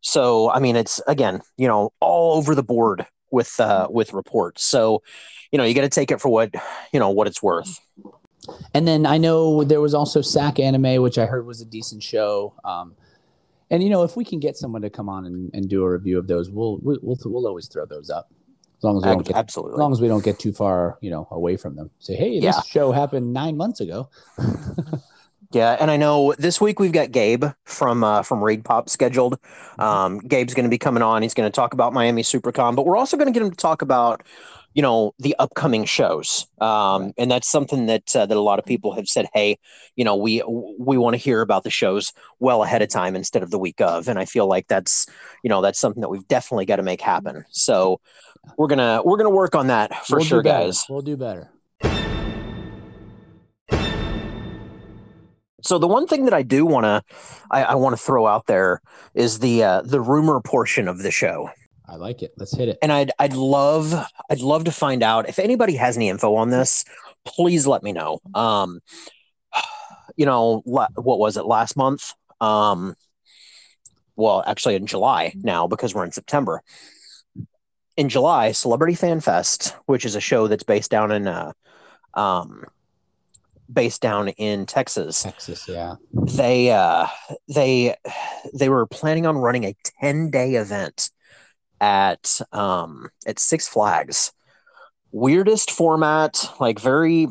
So 0.00 0.50
I 0.50 0.58
mean, 0.58 0.76
it's 0.76 1.00
again, 1.06 1.40
you 1.56 1.68
know, 1.68 1.92
all 2.00 2.36
over 2.36 2.54
the 2.54 2.62
board 2.62 3.06
with 3.30 3.58
uh, 3.58 3.88
with 3.90 4.12
reports. 4.12 4.64
So 4.64 5.02
you 5.50 5.58
know, 5.58 5.64
you 5.64 5.74
got 5.74 5.82
to 5.82 5.88
take 5.88 6.10
it 6.10 6.20
for 6.20 6.28
what 6.28 6.54
you 6.92 7.00
know 7.00 7.10
what 7.10 7.26
it's 7.26 7.42
worth. 7.42 7.80
And 8.74 8.86
then 8.88 9.06
I 9.06 9.18
know 9.18 9.64
there 9.64 9.80
was 9.80 9.94
also 9.94 10.20
SacAnime, 10.20 11.02
which 11.02 11.18
I 11.18 11.26
heard 11.26 11.46
was 11.46 11.60
a 11.60 11.64
decent 11.64 12.02
show. 12.02 12.54
Um, 12.64 12.94
and 13.70 13.82
you 13.82 13.88
know, 13.90 14.02
if 14.02 14.16
we 14.16 14.24
can 14.24 14.40
get 14.40 14.56
someone 14.56 14.82
to 14.82 14.90
come 14.90 15.08
on 15.08 15.24
and, 15.26 15.50
and 15.54 15.68
do 15.68 15.82
a 15.84 15.90
review 15.90 16.18
of 16.18 16.26
those, 16.26 16.50
we'll 16.50 16.78
we'll 16.82 16.98
we'll 17.24 17.46
always 17.46 17.68
throw 17.68 17.86
those 17.86 18.10
up. 18.10 18.30
As 18.78 18.84
long 18.84 18.96
as 18.96 19.04
we 19.04 19.10
don't 19.10 19.26
get 19.26 19.36
absolutely, 19.36 19.74
as 19.74 19.78
long 19.78 19.92
as 19.92 20.00
we 20.00 20.08
don't 20.08 20.24
get 20.24 20.38
too 20.40 20.52
far, 20.52 20.98
you 21.00 21.10
know, 21.10 21.28
away 21.30 21.56
from 21.56 21.76
them. 21.76 21.90
Say, 22.00 22.14
hey, 22.16 22.40
this 22.40 22.56
Yeah. 22.56 22.60
show 22.62 22.90
happened 22.92 23.32
nine 23.32 23.56
months 23.56 23.80
ago. 23.80 24.08
Yeah, 25.52 25.76
and 25.78 25.90
I 25.90 25.98
know 25.98 26.32
this 26.38 26.62
week 26.62 26.80
we've 26.80 26.92
got 26.92 27.10
Gabe 27.12 27.44
from 27.64 28.02
uh, 28.02 28.22
from 28.22 28.40
ReedPop 28.40 28.88
scheduled. 28.88 29.38
Um, 29.78 30.18
Gabe's 30.18 30.54
going 30.54 30.64
to 30.64 30.70
be 30.70 30.78
coming 30.78 31.02
on. 31.02 31.20
He's 31.20 31.34
going 31.34 31.46
to 31.46 31.54
talk 31.54 31.74
about 31.74 31.92
Miami 31.92 32.22
SuperCon, 32.22 32.74
but 32.74 32.86
we're 32.86 32.96
also 32.96 33.18
going 33.18 33.26
to 33.26 33.32
get 33.38 33.44
him 33.44 33.50
to 33.50 33.56
talk 33.56 33.82
about, 33.82 34.22
you 34.74 34.82
know, 34.82 35.12
the 35.18 35.34
upcoming 35.38 35.84
shows. 35.84 36.46
Um, 36.60 37.12
and 37.18 37.30
that's 37.30 37.50
something 37.50 37.86
that 37.86 38.14
uh, 38.16 38.26
that 38.26 38.36
a 38.36 38.40
lot 38.40 38.58
of 38.58 38.64
people 38.64 38.94
have 38.94 39.08
said, 39.08 39.26
hey, 39.34 39.58
you 39.96 40.04
know, 40.04 40.16
we 40.16 40.42
we 40.78 40.96
want 40.98 41.14
to 41.14 41.18
hear 41.18 41.40
about 41.40 41.64
the 41.64 41.70
shows 41.70 42.12
well 42.38 42.62
ahead 42.62 42.82
of 42.82 42.88
time 42.88 43.16
instead 43.16 43.42
of 43.42 43.50
the 43.50 43.58
week 43.58 43.80
of. 43.80 44.08
And 44.08 44.18
I 44.18 44.24
feel 44.24 44.46
like 44.46 44.68
that's 44.68 45.06
you 45.42 45.50
know 45.50 45.60
that's 45.60 45.78
something 45.78 46.00
that 46.00 46.08
we've 46.08 46.26
definitely 46.28 46.66
got 46.66 46.76
to 46.76 46.82
make 46.82 47.00
happen. 47.00 47.44
So 47.50 48.00
we're 48.56 48.68
gonna 48.68 49.02
we're 49.04 49.18
gonna 49.18 49.30
work 49.30 49.54
on 49.54 49.68
that 49.68 50.06
for 50.06 50.16
We'll 50.16 50.24
sure, 50.24 50.42
guys. 50.42 50.84
We'll 50.88 51.00
do 51.00 51.16
better. 51.16 51.50
So 55.64 55.78
the 55.78 55.86
one 55.86 56.06
thing 56.06 56.24
that 56.24 56.34
I 56.34 56.42
do 56.42 56.66
want 56.66 56.84
to 56.84 57.02
I, 57.50 57.62
I 57.64 57.74
want 57.76 57.96
to 57.96 58.02
throw 58.02 58.26
out 58.26 58.46
there 58.46 58.82
is 59.14 59.38
the 59.38 59.62
uh, 59.62 59.82
the 59.82 60.00
rumor 60.00 60.40
portion 60.40 60.88
of 60.88 60.98
the 60.98 61.10
show, 61.10 61.50
I 61.86 61.96
like 61.96 62.22
it. 62.22 62.32
Let's 62.36 62.56
hit 62.56 62.68
it. 62.68 62.78
and 62.82 62.92
I'd 62.92 63.12
I'd 63.18 63.34
love 63.34 63.92
I'd 64.30 64.40
love 64.40 64.64
to 64.64 64.72
find 64.72 65.02
out 65.02 65.28
if 65.28 65.38
anybody 65.38 65.76
has 65.76 65.96
any 65.96 66.08
info 66.08 66.34
on 66.36 66.50
this. 66.50 66.84
Please 67.24 67.66
let 67.66 67.82
me 67.82 67.92
know. 67.92 68.20
Um, 68.34 68.80
you 70.16 70.26
know 70.26 70.62
what 70.64 70.90
was 70.96 71.36
it 71.36 71.44
last 71.44 71.76
month? 71.76 72.12
Um, 72.40 72.94
well, 74.16 74.42
actually 74.46 74.74
in 74.74 74.86
July 74.86 75.32
now 75.36 75.66
because 75.66 75.94
we're 75.94 76.04
in 76.04 76.12
September. 76.12 76.62
In 77.96 78.08
July, 78.08 78.52
Celebrity 78.52 78.94
Fan 78.94 79.20
Fest, 79.20 79.76
which 79.86 80.04
is 80.04 80.14
a 80.14 80.20
show 80.20 80.48
that's 80.48 80.62
based 80.62 80.90
down 80.90 81.12
in 81.12 81.28
uh, 81.28 81.52
um, 82.14 82.64
based 83.72 84.00
down 84.00 84.28
in 84.28 84.66
Texas 84.66 85.22
Texas, 85.22 85.66
yeah. 85.68 85.96
they 86.12 86.70
uh 86.70 87.06
they 87.48 87.94
they 88.54 88.68
were 88.68 88.86
planning 88.86 89.26
on 89.26 89.36
running 89.36 89.64
a 89.64 89.74
10 90.00 90.30
day 90.30 90.54
event 90.54 91.10
at 91.82 92.40
um 92.52 93.10
at 93.26 93.38
six 93.38 93.68
flags. 93.68 94.32
Weirdest 95.10 95.70
format 95.70 96.50
like 96.60 96.78
very 96.78 97.26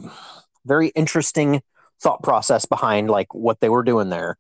very 0.66 0.90
interesting 0.90 1.64
thought 2.02 2.22
process 2.22 2.66
behind 2.66 3.10
like 3.10 3.34
what 3.34 3.60
they 3.62 3.70
were 3.70 3.84
doing 3.84 4.10
there. 4.10 4.38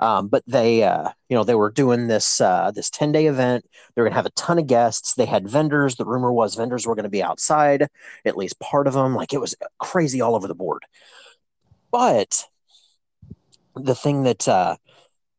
Um, 0.00 0.26
but 0.26 0.42
they 0.48 0.82
uh 0.82 1.10
you 1.28 1.36
know 1.36 1.44
they 1.44 1.54
were 1.54 1.70
doing 1.70 2.08
this 2.08 2.40
uh 2.40 2.72
this 2.74 2.90
10 2.90 3.12
day 3.12 3.26
event 3.26 3.64
they're 3.94 4.04
gonna 4.04 4.16
have 4.16 4.26
a 4.26 4.30
ton 4.30 4.58
of 4.58 4.66
guests. 4.66 5.14
They 5.14 5.26
had 5.26 5.48
vendors. 5.48 5.94
The 5.94 6.04
rumor 6.04 6.32
was 6.32 6.56
vendors 6.56 6.86
were 6.86 6.96
gonna 6.96 7.08
be 7.08 7.22
outside 7.22 7.86
at 8.24 8.36
least 8.36 8.58
part 8.58 8.88
of 8.88 8.94
them 8.94 9.14
like 9.14 9.32
it 9.32 9.40
was 9.40 9.54
crazy 9.78 10.20
all 10.20 10.34
over 10.34 10.48
the 10.48 10.56
board. 10.56 10.82
But 11.92 12.46
the 13.76 13.94
thing 13.94 14.24
that 14.24 14.48
uh 14.48 14.76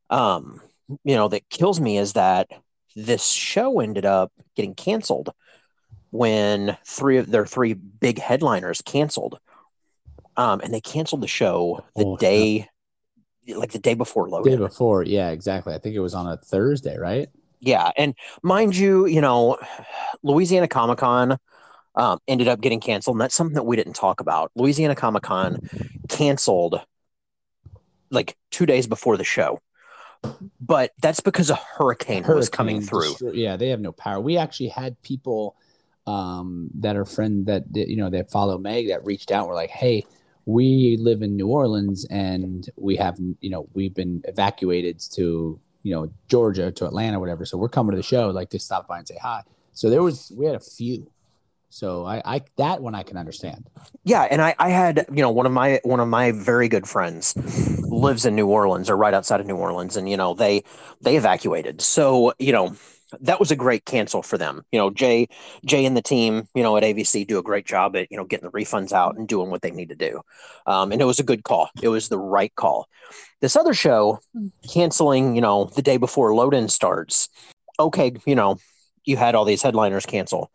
um 0.10 0.62
you 1.04 1.16
know 1.16 1.28
that 1.28 1.50
kills 1.50 1.82
me 1.82 1.98
is 1.98 2.14
that 2.14 2.48
this 2.96 3.28
show 3.28 3.80
ended 3.80 4.06
up 4.06 4.32
getting 4.56 4.76
canceled 4.76 5.34
when 6.12 6.78
three 6.86 7.18
of 7.18 7.30
their 7.30 7.46
three 7.46 7.74
big 7.74 8.20
headliners 8.20 8.82
canceled 8.82 9.40
um 10.38 10.62
and 10.62 10.74
they 10.74 10.82
canceled 10.82 11.22
the 11.22 11.28
show 11.28 11.84
the 11.96 12.06
Oh, 12.06 12.18
day 12.18 12.68
like 13.48 13.72
the 13.72 13.80
day 13.80 13.94
before 13.94 14.30
Day 14.44 14.56
before, 14.56 15.04
yeah, 15.04 15.32
exactly. 15.32 15.74
I 15.74 15.78
think 15.78 15.96
it 15.96 16.00
was 16.00 16.14
on 16.14 16.28
a 16.28 16.38
Thursday, 16.38 16.98
right? 16.98 17.28
Yeah, 17.60 17.92
and 17.98 18.14
mind 18.42 18.76
you, 18.76 19.06
you 19.06 19.22
know, 19.22 19.58
Louisiana 20.22 20.68
Comic 20.68 21.00
Con 21.00 21.38
um, 21.96 22.20
ended 22.28 22.48
up 22.48 22.62
getting 22.62 22.80
canceled, 22.80 23.16
and 23.16 23.22
that's 23.22 23.36
something 23.36 23.56
that 23.56 23.66
we 23.66 23.76
didn't 23.76 23.94
talk 23.94 24.20
about. 24.22 24.52
Louisiana 24.56 24.96
Comic 24.96 25.24
Con 25.24 25.58
canceled 26.10 26.82
like 28.12 28.36
two 28.52 28.66
days 28.66 28.88
before 28.88 29.18
the 29.18 29.24
show, 29.24 29.60
but 30.62 30.94
that's 31.00 31.20
because 31.20 31.50
a 31.50 31.56
hurricane, 31.56 32.24
was 32.28 32.50
coming 32.50 32.82
through. 32.82 33.12
destroy- 33.12 33.32
yeah, 33.32 33.58
they 33.58 33.70
have 33.70 33.80
no 33.80 33.92
power. 33.92 34.20
We 34.20 34.38
actually 34.38 34.70
had 34.70 35.02
people 35.02 35.56
um, 36.08 36.70
that 36.76 36.96
are 36.96 37.06
friend 37.06 37.46
that 37.48 37.72
that, 37.74 37.88
you 37.90 37.98
know 37.98 38.10
that 38.10 38.32
follow 38.32 38.58
Meg 38.58 38.90
that 38.90 39.06
reached 39.06 39.32
out. 39.32 39.48
Were 39.48 39.54
like, 39.54 39.70
hey, 39.70 40.06
we 40.46 40.98
live 40.98 41.22
in 41.22 41.36
New 41.36 41.48
Orleans 41.48 42.06
and 42.10 42.70
we 42.76 42.96
have 42.98 43.18
you 43.40 43.50
know 43.50 43.68
we've 43.74 43.94
been 43.94 44.22
evacuated 44.26 45.00
to 45.14 45.60
you 45.84 45.94
know 45.94 46.12
Georgia 46.28 46.72
to 46.72 46.86
Atlanta, 46.86 47.20
whatever. 47.20 47.46
So 47.46 47.58
we're 47.58 47.70
coming 47.70 47.92
to 47.92 47.98
the 47.98 48.04
show, 48.04 48.30
like 48.30 48.50
to 48.52 48.60
stop 48.60 48.88
by 48.88 49.00
and 49.00 49.08
say 49.08 49.18
hi. 49.22 49.44
So 49.74 49.90
there 49.90 50.04
was 50.04 50.32
we 50.36 50.46
had 50.46 50.56
a 50.56 50.60
few. 50.60 51.08
So 51.74 52.06
I, 52.06 52.22
I 52.24 52.42
that 52.58 52.84
one 52.84 52.94
I 52.94 53.02
can 53.02 53.18
understand. 53.18 53.68
Yeah, 54.04 54.22
and 54.30 54.44
I, 54.44 54.54
I 54.60 54.70
had 54.70 55.08
you 55.12 55.24
know 55.24 55.32
one 55.32 55.48
of 55.48 55.52
my 55.52 55.80
one 55.84 56.00
of 56.00 56.08
my 56.08 56.32
very 56.32 56.68
good 56.68 56.88
friends 56.88 57.36
lives 57.90 58.28
in 58.28 58.36
New 58.36 58.46
Orleans 58.46 58.92
or 58.92 58.96
right 58.96 59.14
outside 59.14 59.40
of 59.40 59.48
New 59.48 59.56
Orleans, 59.56 59.98
and 59.98 60.08
you 60.08 60.16
know 60.16 60.36
they 60.36 60.64
they 61.02 61.18
evacuated. 61.18 61.82
So 61.82 62.34
you 62.38 62.52
know 62.52 62.76
that 63.22 63.40
was 63.40 63.50
a 63.50 63.56
great 63.56 63.86
cancel 63.86 64.22
for 64.22 64.38
them. 64.38 64.64
You 64.72 64.78
know 64.78 64.92
Jay 64.92 65.28
Jay 65.66 65.84
and 65.84 65.98
the 65.98 66.04
team 66.04 66.48
you 66.54 66.62
know 66.62 66.78
at 66.78 66.84
AVC 66.84 67.26
do 67.26 67.40
a 67.40 67.44
great 67.44 67.66
job 67.66 67.96
at 67.96 68.12
you 68.12 68.18
know 68.18 68.26
getting 68.26 68.48
the 68.48 68.56
refunds 68.56 68.92
out 68.92 69.18
and 69.18 69.28
doing 69.28 69.50
what 69.50 69.64
they 69.64 69.72
need 69.72 69.90
to 69.90 69.96
do, 69.96 70.22
um, 70.68 70.92
and 70.92 71.02
it 71.02 71.06
was 71.06 71.20
a 71.20 71.24
good 71.24 71.44
call. 71.44 71.72
It 71.82 71.90
was 71.90 72.08
the 72.08 72.20
right 72.20 72.54
call. 72.54 72.88
This 73.42 73.56
other 73.56 73.74
show 73.74 74.20
canceling 74.72 75.34
you 75.34 75.42
know 75.42 75.72
the 75.76 75.82
day 75.82 75.98
before 75.98 76.36
load 76.36 76.54
in 76.54 76.70
starts. 76.70 77.30
Okay, 77.80 78.12
you 78.28 78.36
know 78.36 78.60
you 79.06 79.18
had 79.18 79.34
all 79.34 79.44
these 79.44 79.64
headliners 79.64 80.06
cancel 80.06 80.52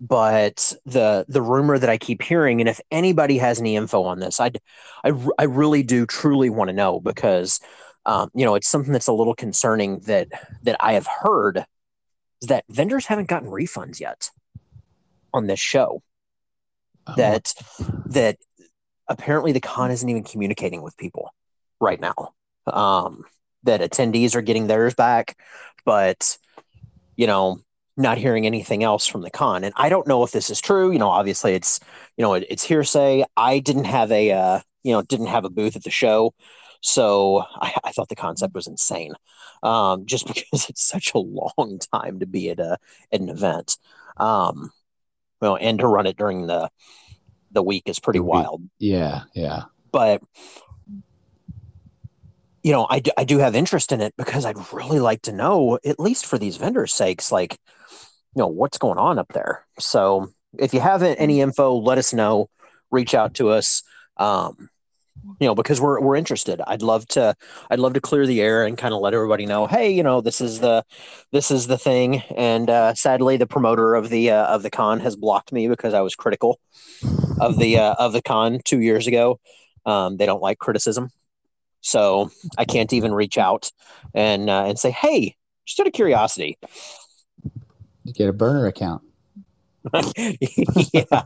but 0.00 0.72
the 0.84 1.24
the 1.28 1.42
rumor 1.42 1.78
that 1.78 1.90
I 1.90 1.98
keep 1.98 2.22
hearing, 2.22 2.60
and 2.60 2.68
if 2.68 2.80
anybody 2.90 3.38
has 3.38 3.60
any 3.60 3.76
info 3.76 4.02
on 4.02 4.18
this, 4.18 4.40
I'd, 4.40 4.58
I 5.04 5.12
I 5.38 5.44
really 5.44 5.82
do 5.82 6.06
truly 6.06 6.50
want 6.50 6.68
to 6.68 6.74
know 6.74 7.00
because 7.00 7.60
um, 8.06 8.30
you 8.34 8.44
know 8.44 8.54
it's 8.54 8.68
something 8.68 8.92
that's 8.92 9.06
a 9.06 9.12
little 9.12 9.34
concerning 9.34 10.00
that 10.00 10.28
that 10.62 10.76
I 10.80 10.94
have 10.94 11.06
heard 11.06 11.64
is 12.42 12.48
that 12.48 12.64
vendors 12.68 13.06
haven't 13.06 13.28
gotten 13.28 13.48
refunds 13.48 14.00
yet 14.00 14.30
on 15.32 15.46
this 15.46 15.60
show. 15.60 16.02
Oh, 17.06 17.14
That 17.16 17.52
that 18.06 18.38
apparently 19.08 19.52
the 19.52 19.60
con 19.60 19.90
isn't 19.90 20.08
even 20.08 20.24
communicating 20.24 20.82
with 20.82 20.96
people 20.96 21.32
right 21.80 22.00
now. 22.00 22.34
Um, 22.66 23.24
that 23.62 23.80
attendees 23.80 24.34
are 24.34 24.42
getting 24.42 24.66
theirs 24.66 24.94
back, 24.94 25.36
but 25.84 26.36
you 27.16 27.26
know 27.26 27.60
not 27.96 28.18
hearing 28.18 28.46
anything 28.46 28.82
else 28.82 29.06
from 29.06 29.22
the 29.22 29.30
con. 29.30 29.64
And 29.64 29.74
I 29.76 29.88
don't 29.88 30.06
know 30.06 30.22
if 30.24 30.32
this 30.32 30.50
is 30.50 30.60
true. 30.60 30.90
You 30.90 30.98
know, 30.98 31.10
obviously 31.10 31.54
it's, 31.54 31.80
you 32.16 32.22
know, 32.22 32.34
it, 32.34 32.46
it's 32.48 32.64
hearsay. 32.64 33.24
I 33.36 33.60
didn't 33.60 33.84
have 33.84 34.10
a, 34.10 34.32
uh, 34.32 34.60
you 34.82 34.92
know, 34.92 35.02
didn't 35.02 35.26
have 35.26 35.44
a 35.44 35.50
booth 35.50 35.76
at 35.76 35.84
the 35.84 35.90
show. 35.90 36.34
So 36.80 37.44
I, 37.54 37.74
I 37.84 37.92
thought 37.92 38.08
the 38.08 38.16
concept 38.16 38.54
was 38.54 38.66
insane. 38.66 39.14
Um, 39.62 40.06
just 40.06 40.26
because 40.26 40.68
it's 40.68 40.84
such 40.84 41.14
a 41.14 41.18
long 41.18 41.80
time 41.92 42.20
to 42.20 42.26
be 42.26 42.50
at 42.50 42.58
a, 42.58 42.78
at 43.12 43.20
an 43.20 43.28
event. 43.28 43.76
Um, 44.16 44.70
well, 45.40 45.56
and 45.60 45.78
to 45.78 45.86
run 45.86 46.06
it 46.06 46.16
during 46.16 46.46
the, 46.46 46.70
the 47.54 47.62
week 47.62 47.84
is 47.86 48.00
pretty 48.00 48.20
wild 48.20 48.62
yeah, 48.78 49.22
yeah. 49.34 49.62
but 49.92 50.20
you 52.64 52.72
know, 52.72 52.86
I, 52.88 53.02
I 53.18 53.24
do 53.24 53.38
have 53.38 53.54
interest 53.54 53.92
in 53.92 54.00
it 54.00 54.14
because 54.16 54.46
I'd 54.46 54.72
really 54.72 54.98
like 54.98 55.22
to 55.22 55.32
know, 55.32 55.78
at 55.84 56.00
least 56.00 56.24
for 56.24 56.38
these 56.38 56.56
vendors' 56.56 56.94
sakes, 56.94 57.30
like, 57.30 57.58
you 58.34 58.40
know, 58.40 58.48
what's 58.48 58.78
going 58.78 58.98
on 58.98 59.18
up 59.18 59.28
there. 59.34 59.66
So 59.78 60.30
if 60.58 60.72
you 60.72 60.80
have 60.80 61.02
any 61.02 61.42
info, 61.42 61.74
let 61.74 61.98
us 61.98 62.14
know. 62.14 62.48
Reach 62.90 63.14
out 63.14 63.34
to 63.34 63.50
us. 63.50 63.82
Um, 64.16 64.70
you 65.40 65.46
know, 65.46 65.54
because 65.54 65.80
we're 65.80 66.00
we're 66.00 66.16
interested. 66.16 66.60
I'd 66.66 66.82
love 66.82 67.06
to 67.08 67.34
I'd 67.70 67.78
love 67.78 67.94
to 67.94 68.00
clear 68.00 68.26
the 68.26 68.40
air 68.40 68.64
and 68.64 68.76
kind 68.76 68.92
of 68.92 69.00
let 69.00 69.14
everybody 69.14 69.46
know, 69.46 69.66
hey, 69.66 69.90
you 69.90 70.02
know, 70.02 70.20
this 70.20 70.40
is 70.40 70.60
the 70.60 70.84
this 71.32 71.50
is 71.50 71.66
the 71.66 71.78
thing. 71.78 72.22
And 72.36 72.68
uh, 72.68 72.94
sadly, 72.94 73.36
the 73.36 73.46
promoter 73.46 73.94
of 73.94 74.10
the 74.10 74.30
uh, 74.30 74.46
of 74.46 74.62
the 74.62 74.70
con 74.70 75.00
has 75.00 75.16
blocked 75.16 75.52
me 75.52 75.68
because 75.68 75.94
I 75.94 76.00
was 76.00 76.14
critical 76.14 76.60
of 77.40 77.58
the 77.58 77.78
uh, 77.78 77.94
of 77.98 78.12
the 78.12 78.22
con 78.22 78.60
two 78.64 78.80
years 78.80 79.06
ago. 79.06 79.38
Um, 79.86 80.16
they 80.16 80.26
don't 80.26 80.42
like 80.42 80.58
criticism, 80.58 81.10
so 81.84 82.30
I 82.56 82.64
can't 82.64 82.92
even 82.92 83.12
reach 83.12 83.36
out 83.36 83.70
and 84.14 84.48
uh, 84.48 84.64
and 84.64 84.78
say, 84.78 84.90
hey, 84.90 85.36
just 85.66 85.78
out 85.78 85.86
of 85.86 85.92
curiosity, 85.92 86.58
you 88.04 88.12
get 88.12 88.28
a 88.28 88.32
burner 88.32 88.66
account. 88.66 89.02
yeah, 90.16 91.22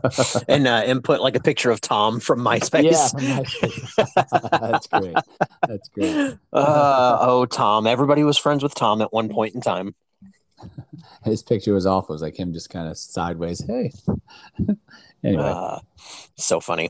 and 0.49 0.67
uh, 0.67 0.81
and 0.85 1.01
put 1.01 1.21
like 1.21 1.37
a 1.37 1.39
picture 1.39 1.71
of 1.71 1.79
Tom 1.79 2.19
from 2.19 2.41
MySpace. 2.41 2.83
Yeah, 2.83 3.39
MySpace. 3.39 4.49
that's 4.59 4.87
great. 4.87 5.15
That's 5.65 5.87
great. 5.89 6.37
Uh, 6.51 7.17
oh, 7.21 7.45
Tom! 7.45 7.87
Everybody 7.87 8.25
was 8.25 8.37
friends 8.37 8.61
with 8.61 8.75
Tom 8.75 9.01
at 9.01 9.13
one 9.13 9.29
point 9.29 9.55
in 9.55 9.61
time. 9.61 9.95
His 11.23 11.43
picture 11.43 11.73
was 11.73 11.85
awful. 11.85 12.13
It 12.13 12.15
was 12.15 12.21
like 12.21 12.37
him 12.37 12.53
just 12.53 12.69
kind 12.69 12.87
of 12.87 12.97
sideways. 12.97 13.63
Hey. 13.65 13.91
anyway, 15.23 15.43
uh, 15.43 15.79
so 16.37 16.59
funny. 16.59 16.89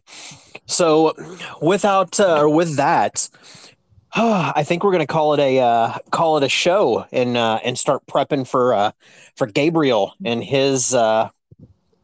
So, 0.65 1.13
without 1.61 2.20
uh, 2.20 2.41
or 2.41 2.49
with 2.49 2.78
that, 2.78 3.30
I 4.13 4.63
think 4.63 4.84
we're 4.84 4.91
going 4.91 5.05
to 5.05 5.07
call 5.07 5.34
it 5.34 5.39
a 5.39 5.59
uh, 5.59 5.97
call 6.11 6.38
it 6.38 6.43
a 6.43 6.49
show 6.49 7.05
and 7.11 7.38
uh, 7.38 7.59
and 7.63 7.78
start 7.78 8.05
prepping 8.07 8.47
for 8.47 8.74
uh, 8.74 8.91
for 9.36 9.47
Gabriel 9.47 10.13
and 10.24 10.43
his 10.43 10.93
uh, 10.93 11.30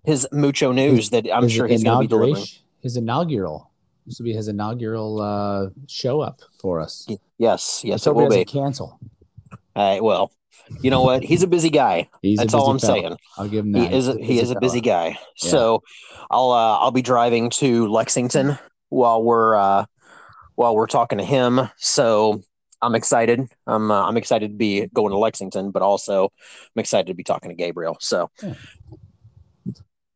his 0.04 0.28
mucho 0.32 0.72
news 0.72 1.10
that 1.12 1.28
I'm 1.34 1.50
sure 1.50 1.68
he's 1.68 1.84
to 1.84 2.00
be 2.00 2.08
delivering. 2.08 2.46
His 2.82 2.98
inaugural. 2.98 3.72
This 4.06 4.20
will 4.20 4.26
be 4.26 4.34
his 4.34 4.48
inaugural 4.48 5.20
uh, 5.20 5.70
show 5.88 6.22
up 6.22 6.42
for 6.60 6.80
us. 6.80 7.08
Yes, 7.40 7.82
yes, 7.84 8.06
it 8.06 8.14
will 8.14 8.30
be. 8.30 8.46
Cancel. 8.46 9.00
Uh, 9.76 9.98
well, 10.00 10.32
you 10.82 10.90
know 10.90 11.02
what? 11.02 11.24
He's 11.24 11.44
a 11.44 11.48
busy 11.48 11.70
guy. 11.70 12.10
He's 12.22 12.38
That's 12.38 12.54
busy 12.54 12.58
all 12.58 12.72
I'm 12.72 12.80
fella. 12.80 12.94
saying. 12.94 13.18
I'll 13.38 13.48
give 13.48 13.66
him 13.66 13.72
that. 13.74 13.92
He 13.92 13.98
is. 13.98 14.08
A, 14.08 14.18
he 14.18 14.40
is 14.40 14.52
a 14.52 14.60
busy 14.60 14.82
guy. 14.82 15.10
Yeah. 15.10 15.18
So, 15.36 15.84
I'll 16.30 16.52
uh, 16.52 16.80
I'll 16.80 16.92
be 16.92 17.02
driving 17.02 17.50
to 17.52 17.88
Lexington 17.88 18.58
while 18.90 19.24
we're 19.24 19.56
uh, 19.56 19.86
while 20.56 20.76
we're 20.76 20.88
talking 20.88 21.18
to 21.18 21.24
him. 21.24 21.70
So 21.78 22.42
I'm 22.82 22.96
excited. 22.96 23.48
I'm 23.68 23.92
uh, 23.92 24.08
I'm 24.08 24.18
excited 24.18 24.52
to 24.52 24.56
be 24.56 24.88
going 24.94 25.12
to 25.12 25.18
Lexington, 25.18 25.72
but 25.72 25.82
also 25.82 26.26
I'm 26.76 26.80
excited 26.80 27.08
to 27.08 27.14
be 27.14 27.24
talking 27.24 27.50
to 27.50 27.56
Gabriel. 27.56 27.98
So. 28.00 28.30
Yeah. 28.42 28.54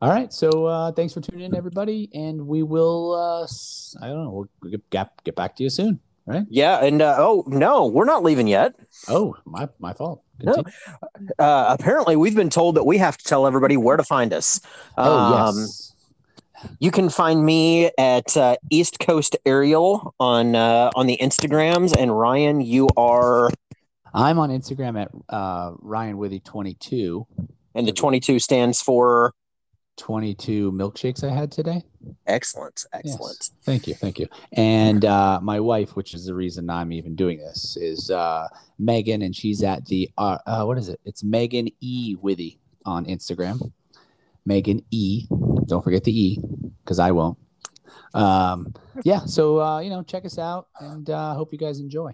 All 0.02 0.10
right. 0.10 0.32
So 0.32 0.66
uh, 0.66 0.92
thanks 0.94 1.14
for 1.14 1.20
tuning 1.20 1.46
in, 1.46 1.56
everybody, 1.56 2.10
and 2.14 2.48
we 2.48 2.64
will. 2.64 3.12
Uh, 3.14 3.48
I 4.02 4.08
don't 4.08 4.24
know. 4.24 4.48
We'll 4.62 4.80
get 4.90 5.10
get 5.26 5.36
back 5.36 5.58
to 5.58 5.64
you 5.64 5.70
soon. 5.70 6.00
Right? 6.30 6.46
Yeah. 6.50 6.84
And 6.84 7.02
uh, 7.02 7.16
oh 7.18 7.44
no, 7.48 7.88
we're 7.88 8.06
not 8.06 8.24
leaving 8.24 8.48
yet. 8.48 8.76
Oh, 9.08 9.36
my 9.46 9.68
my 9.80 9.94
fault. 9.94 10.24
No. 10.42 10.64
Uh, 11.40 11.76
apparently, 11.78 12.16
we've 12.16 12.36
been 12.36 12.52
told 12.52 12.76
that 12.76 12.86
we 12.86 13.00
have 13.00 13.18
to 13.18 13.24
tell 13.26 13.48
everybody 13.48 13.78
where 13.78 13.98
to 13.98 14.04
find 14.04 14.32
us. 14.32 14.62
Oh 14.96 15.18
um, 15.18 15.58
yes. 15.58 15.96
You 16.80 16.92
can 16.92 17.10
find 17.10 17.44
me 17.44 17.90
at 17.98 18.36
uh, 18.38 18.58
East 18.70 19.00
Coast 19.00 19.38
Ariel 19.46 20.14
on 20.20 20.56
uh, 20.56 20.92
on 20.96 21.08
the 21.08 21.18
Instagrams, 21.22 21.98
and 21.98 22.18
Ryan, 22.18 22.62
you 22.62 22.88
are. 22.96 23.50
I'm 24.14 24.40
on 24.40 24.50
Instagram 24.50 25.02
at 25.02 25.10
uh, 25.30 25.74
Ryan 25.80 26.18
Withy 26.18 26.44
twenty 26.44 26.76
two, 26.76 27.26
and 27.74 27.88
the 27.88 27.92
twenty 27.92 28.20
two 28.20 28.40
stands 28.40 28.82
for 28.82 29.34
22 30.00 30.72
milkshakes 30.72 31.24
I 31.24 31.34
had 31.34 31.52
today. 31.52 31.84
Excellent. 32.26 32.86
Excellent. 32.94 33.38
Yes. 33.40 33.52
Thank 33.64 33.88
you. 33.88 33.94
Thank 33.94 34.18
you. 34.18 34.28
And 34.54 35.06
uh, 35.06 35.40
my 35.44 35.60
wife, 35.60 35.96
which 35.96 36.14
is 36.14 36.26
the 36.26 36.34
reason 36.34 36.70
I'm 36.70 36.92
even 36.92 37.16
doing 37.16 37.38
this, 37.38 37.78
is 37.80 38.10
uh, 38.10 38.48
Megan, 38.80 39.22
and 39.22 39.36
she's 39.36 39.62
at 39.62 39.86
the, 39.86 40.10
uh, 40.18 40.38
uh 40.48 40.64
what 40.64 40.78
is 40.78 40.90
it? 40.90 41.00
It's 41.06 41.24
Megan 41.24 41.68
E. 41.82 42.16
Withy 42.16 42.58
on 42.86 43.06
Instagram. 43.06 43.72
Megan 44.46 44.84
E. 44.90 45.28
Don't 45.66 45.84
forget 45.84 46.06
the 46.06 46.18
E 46.18 46.40
because 46.84 46.98
I 46.98 47.12
won't. 47.12 47.38
Um, 48.14 48.74
yeah. 49.04 49.26
So, 49.26 49.62
uh, 49.62 49.80
you 49.82 49.90
know, 49.90 50.02
check 50.02 50.26
us 50.26 50.40
out 50.40 50.70
and 50.80 51.10
uh, 51.10 51.36
hope 51.36 51.52
you 51.52 51.60
guys 51.60 51.80
enjoy. 51.80 52.14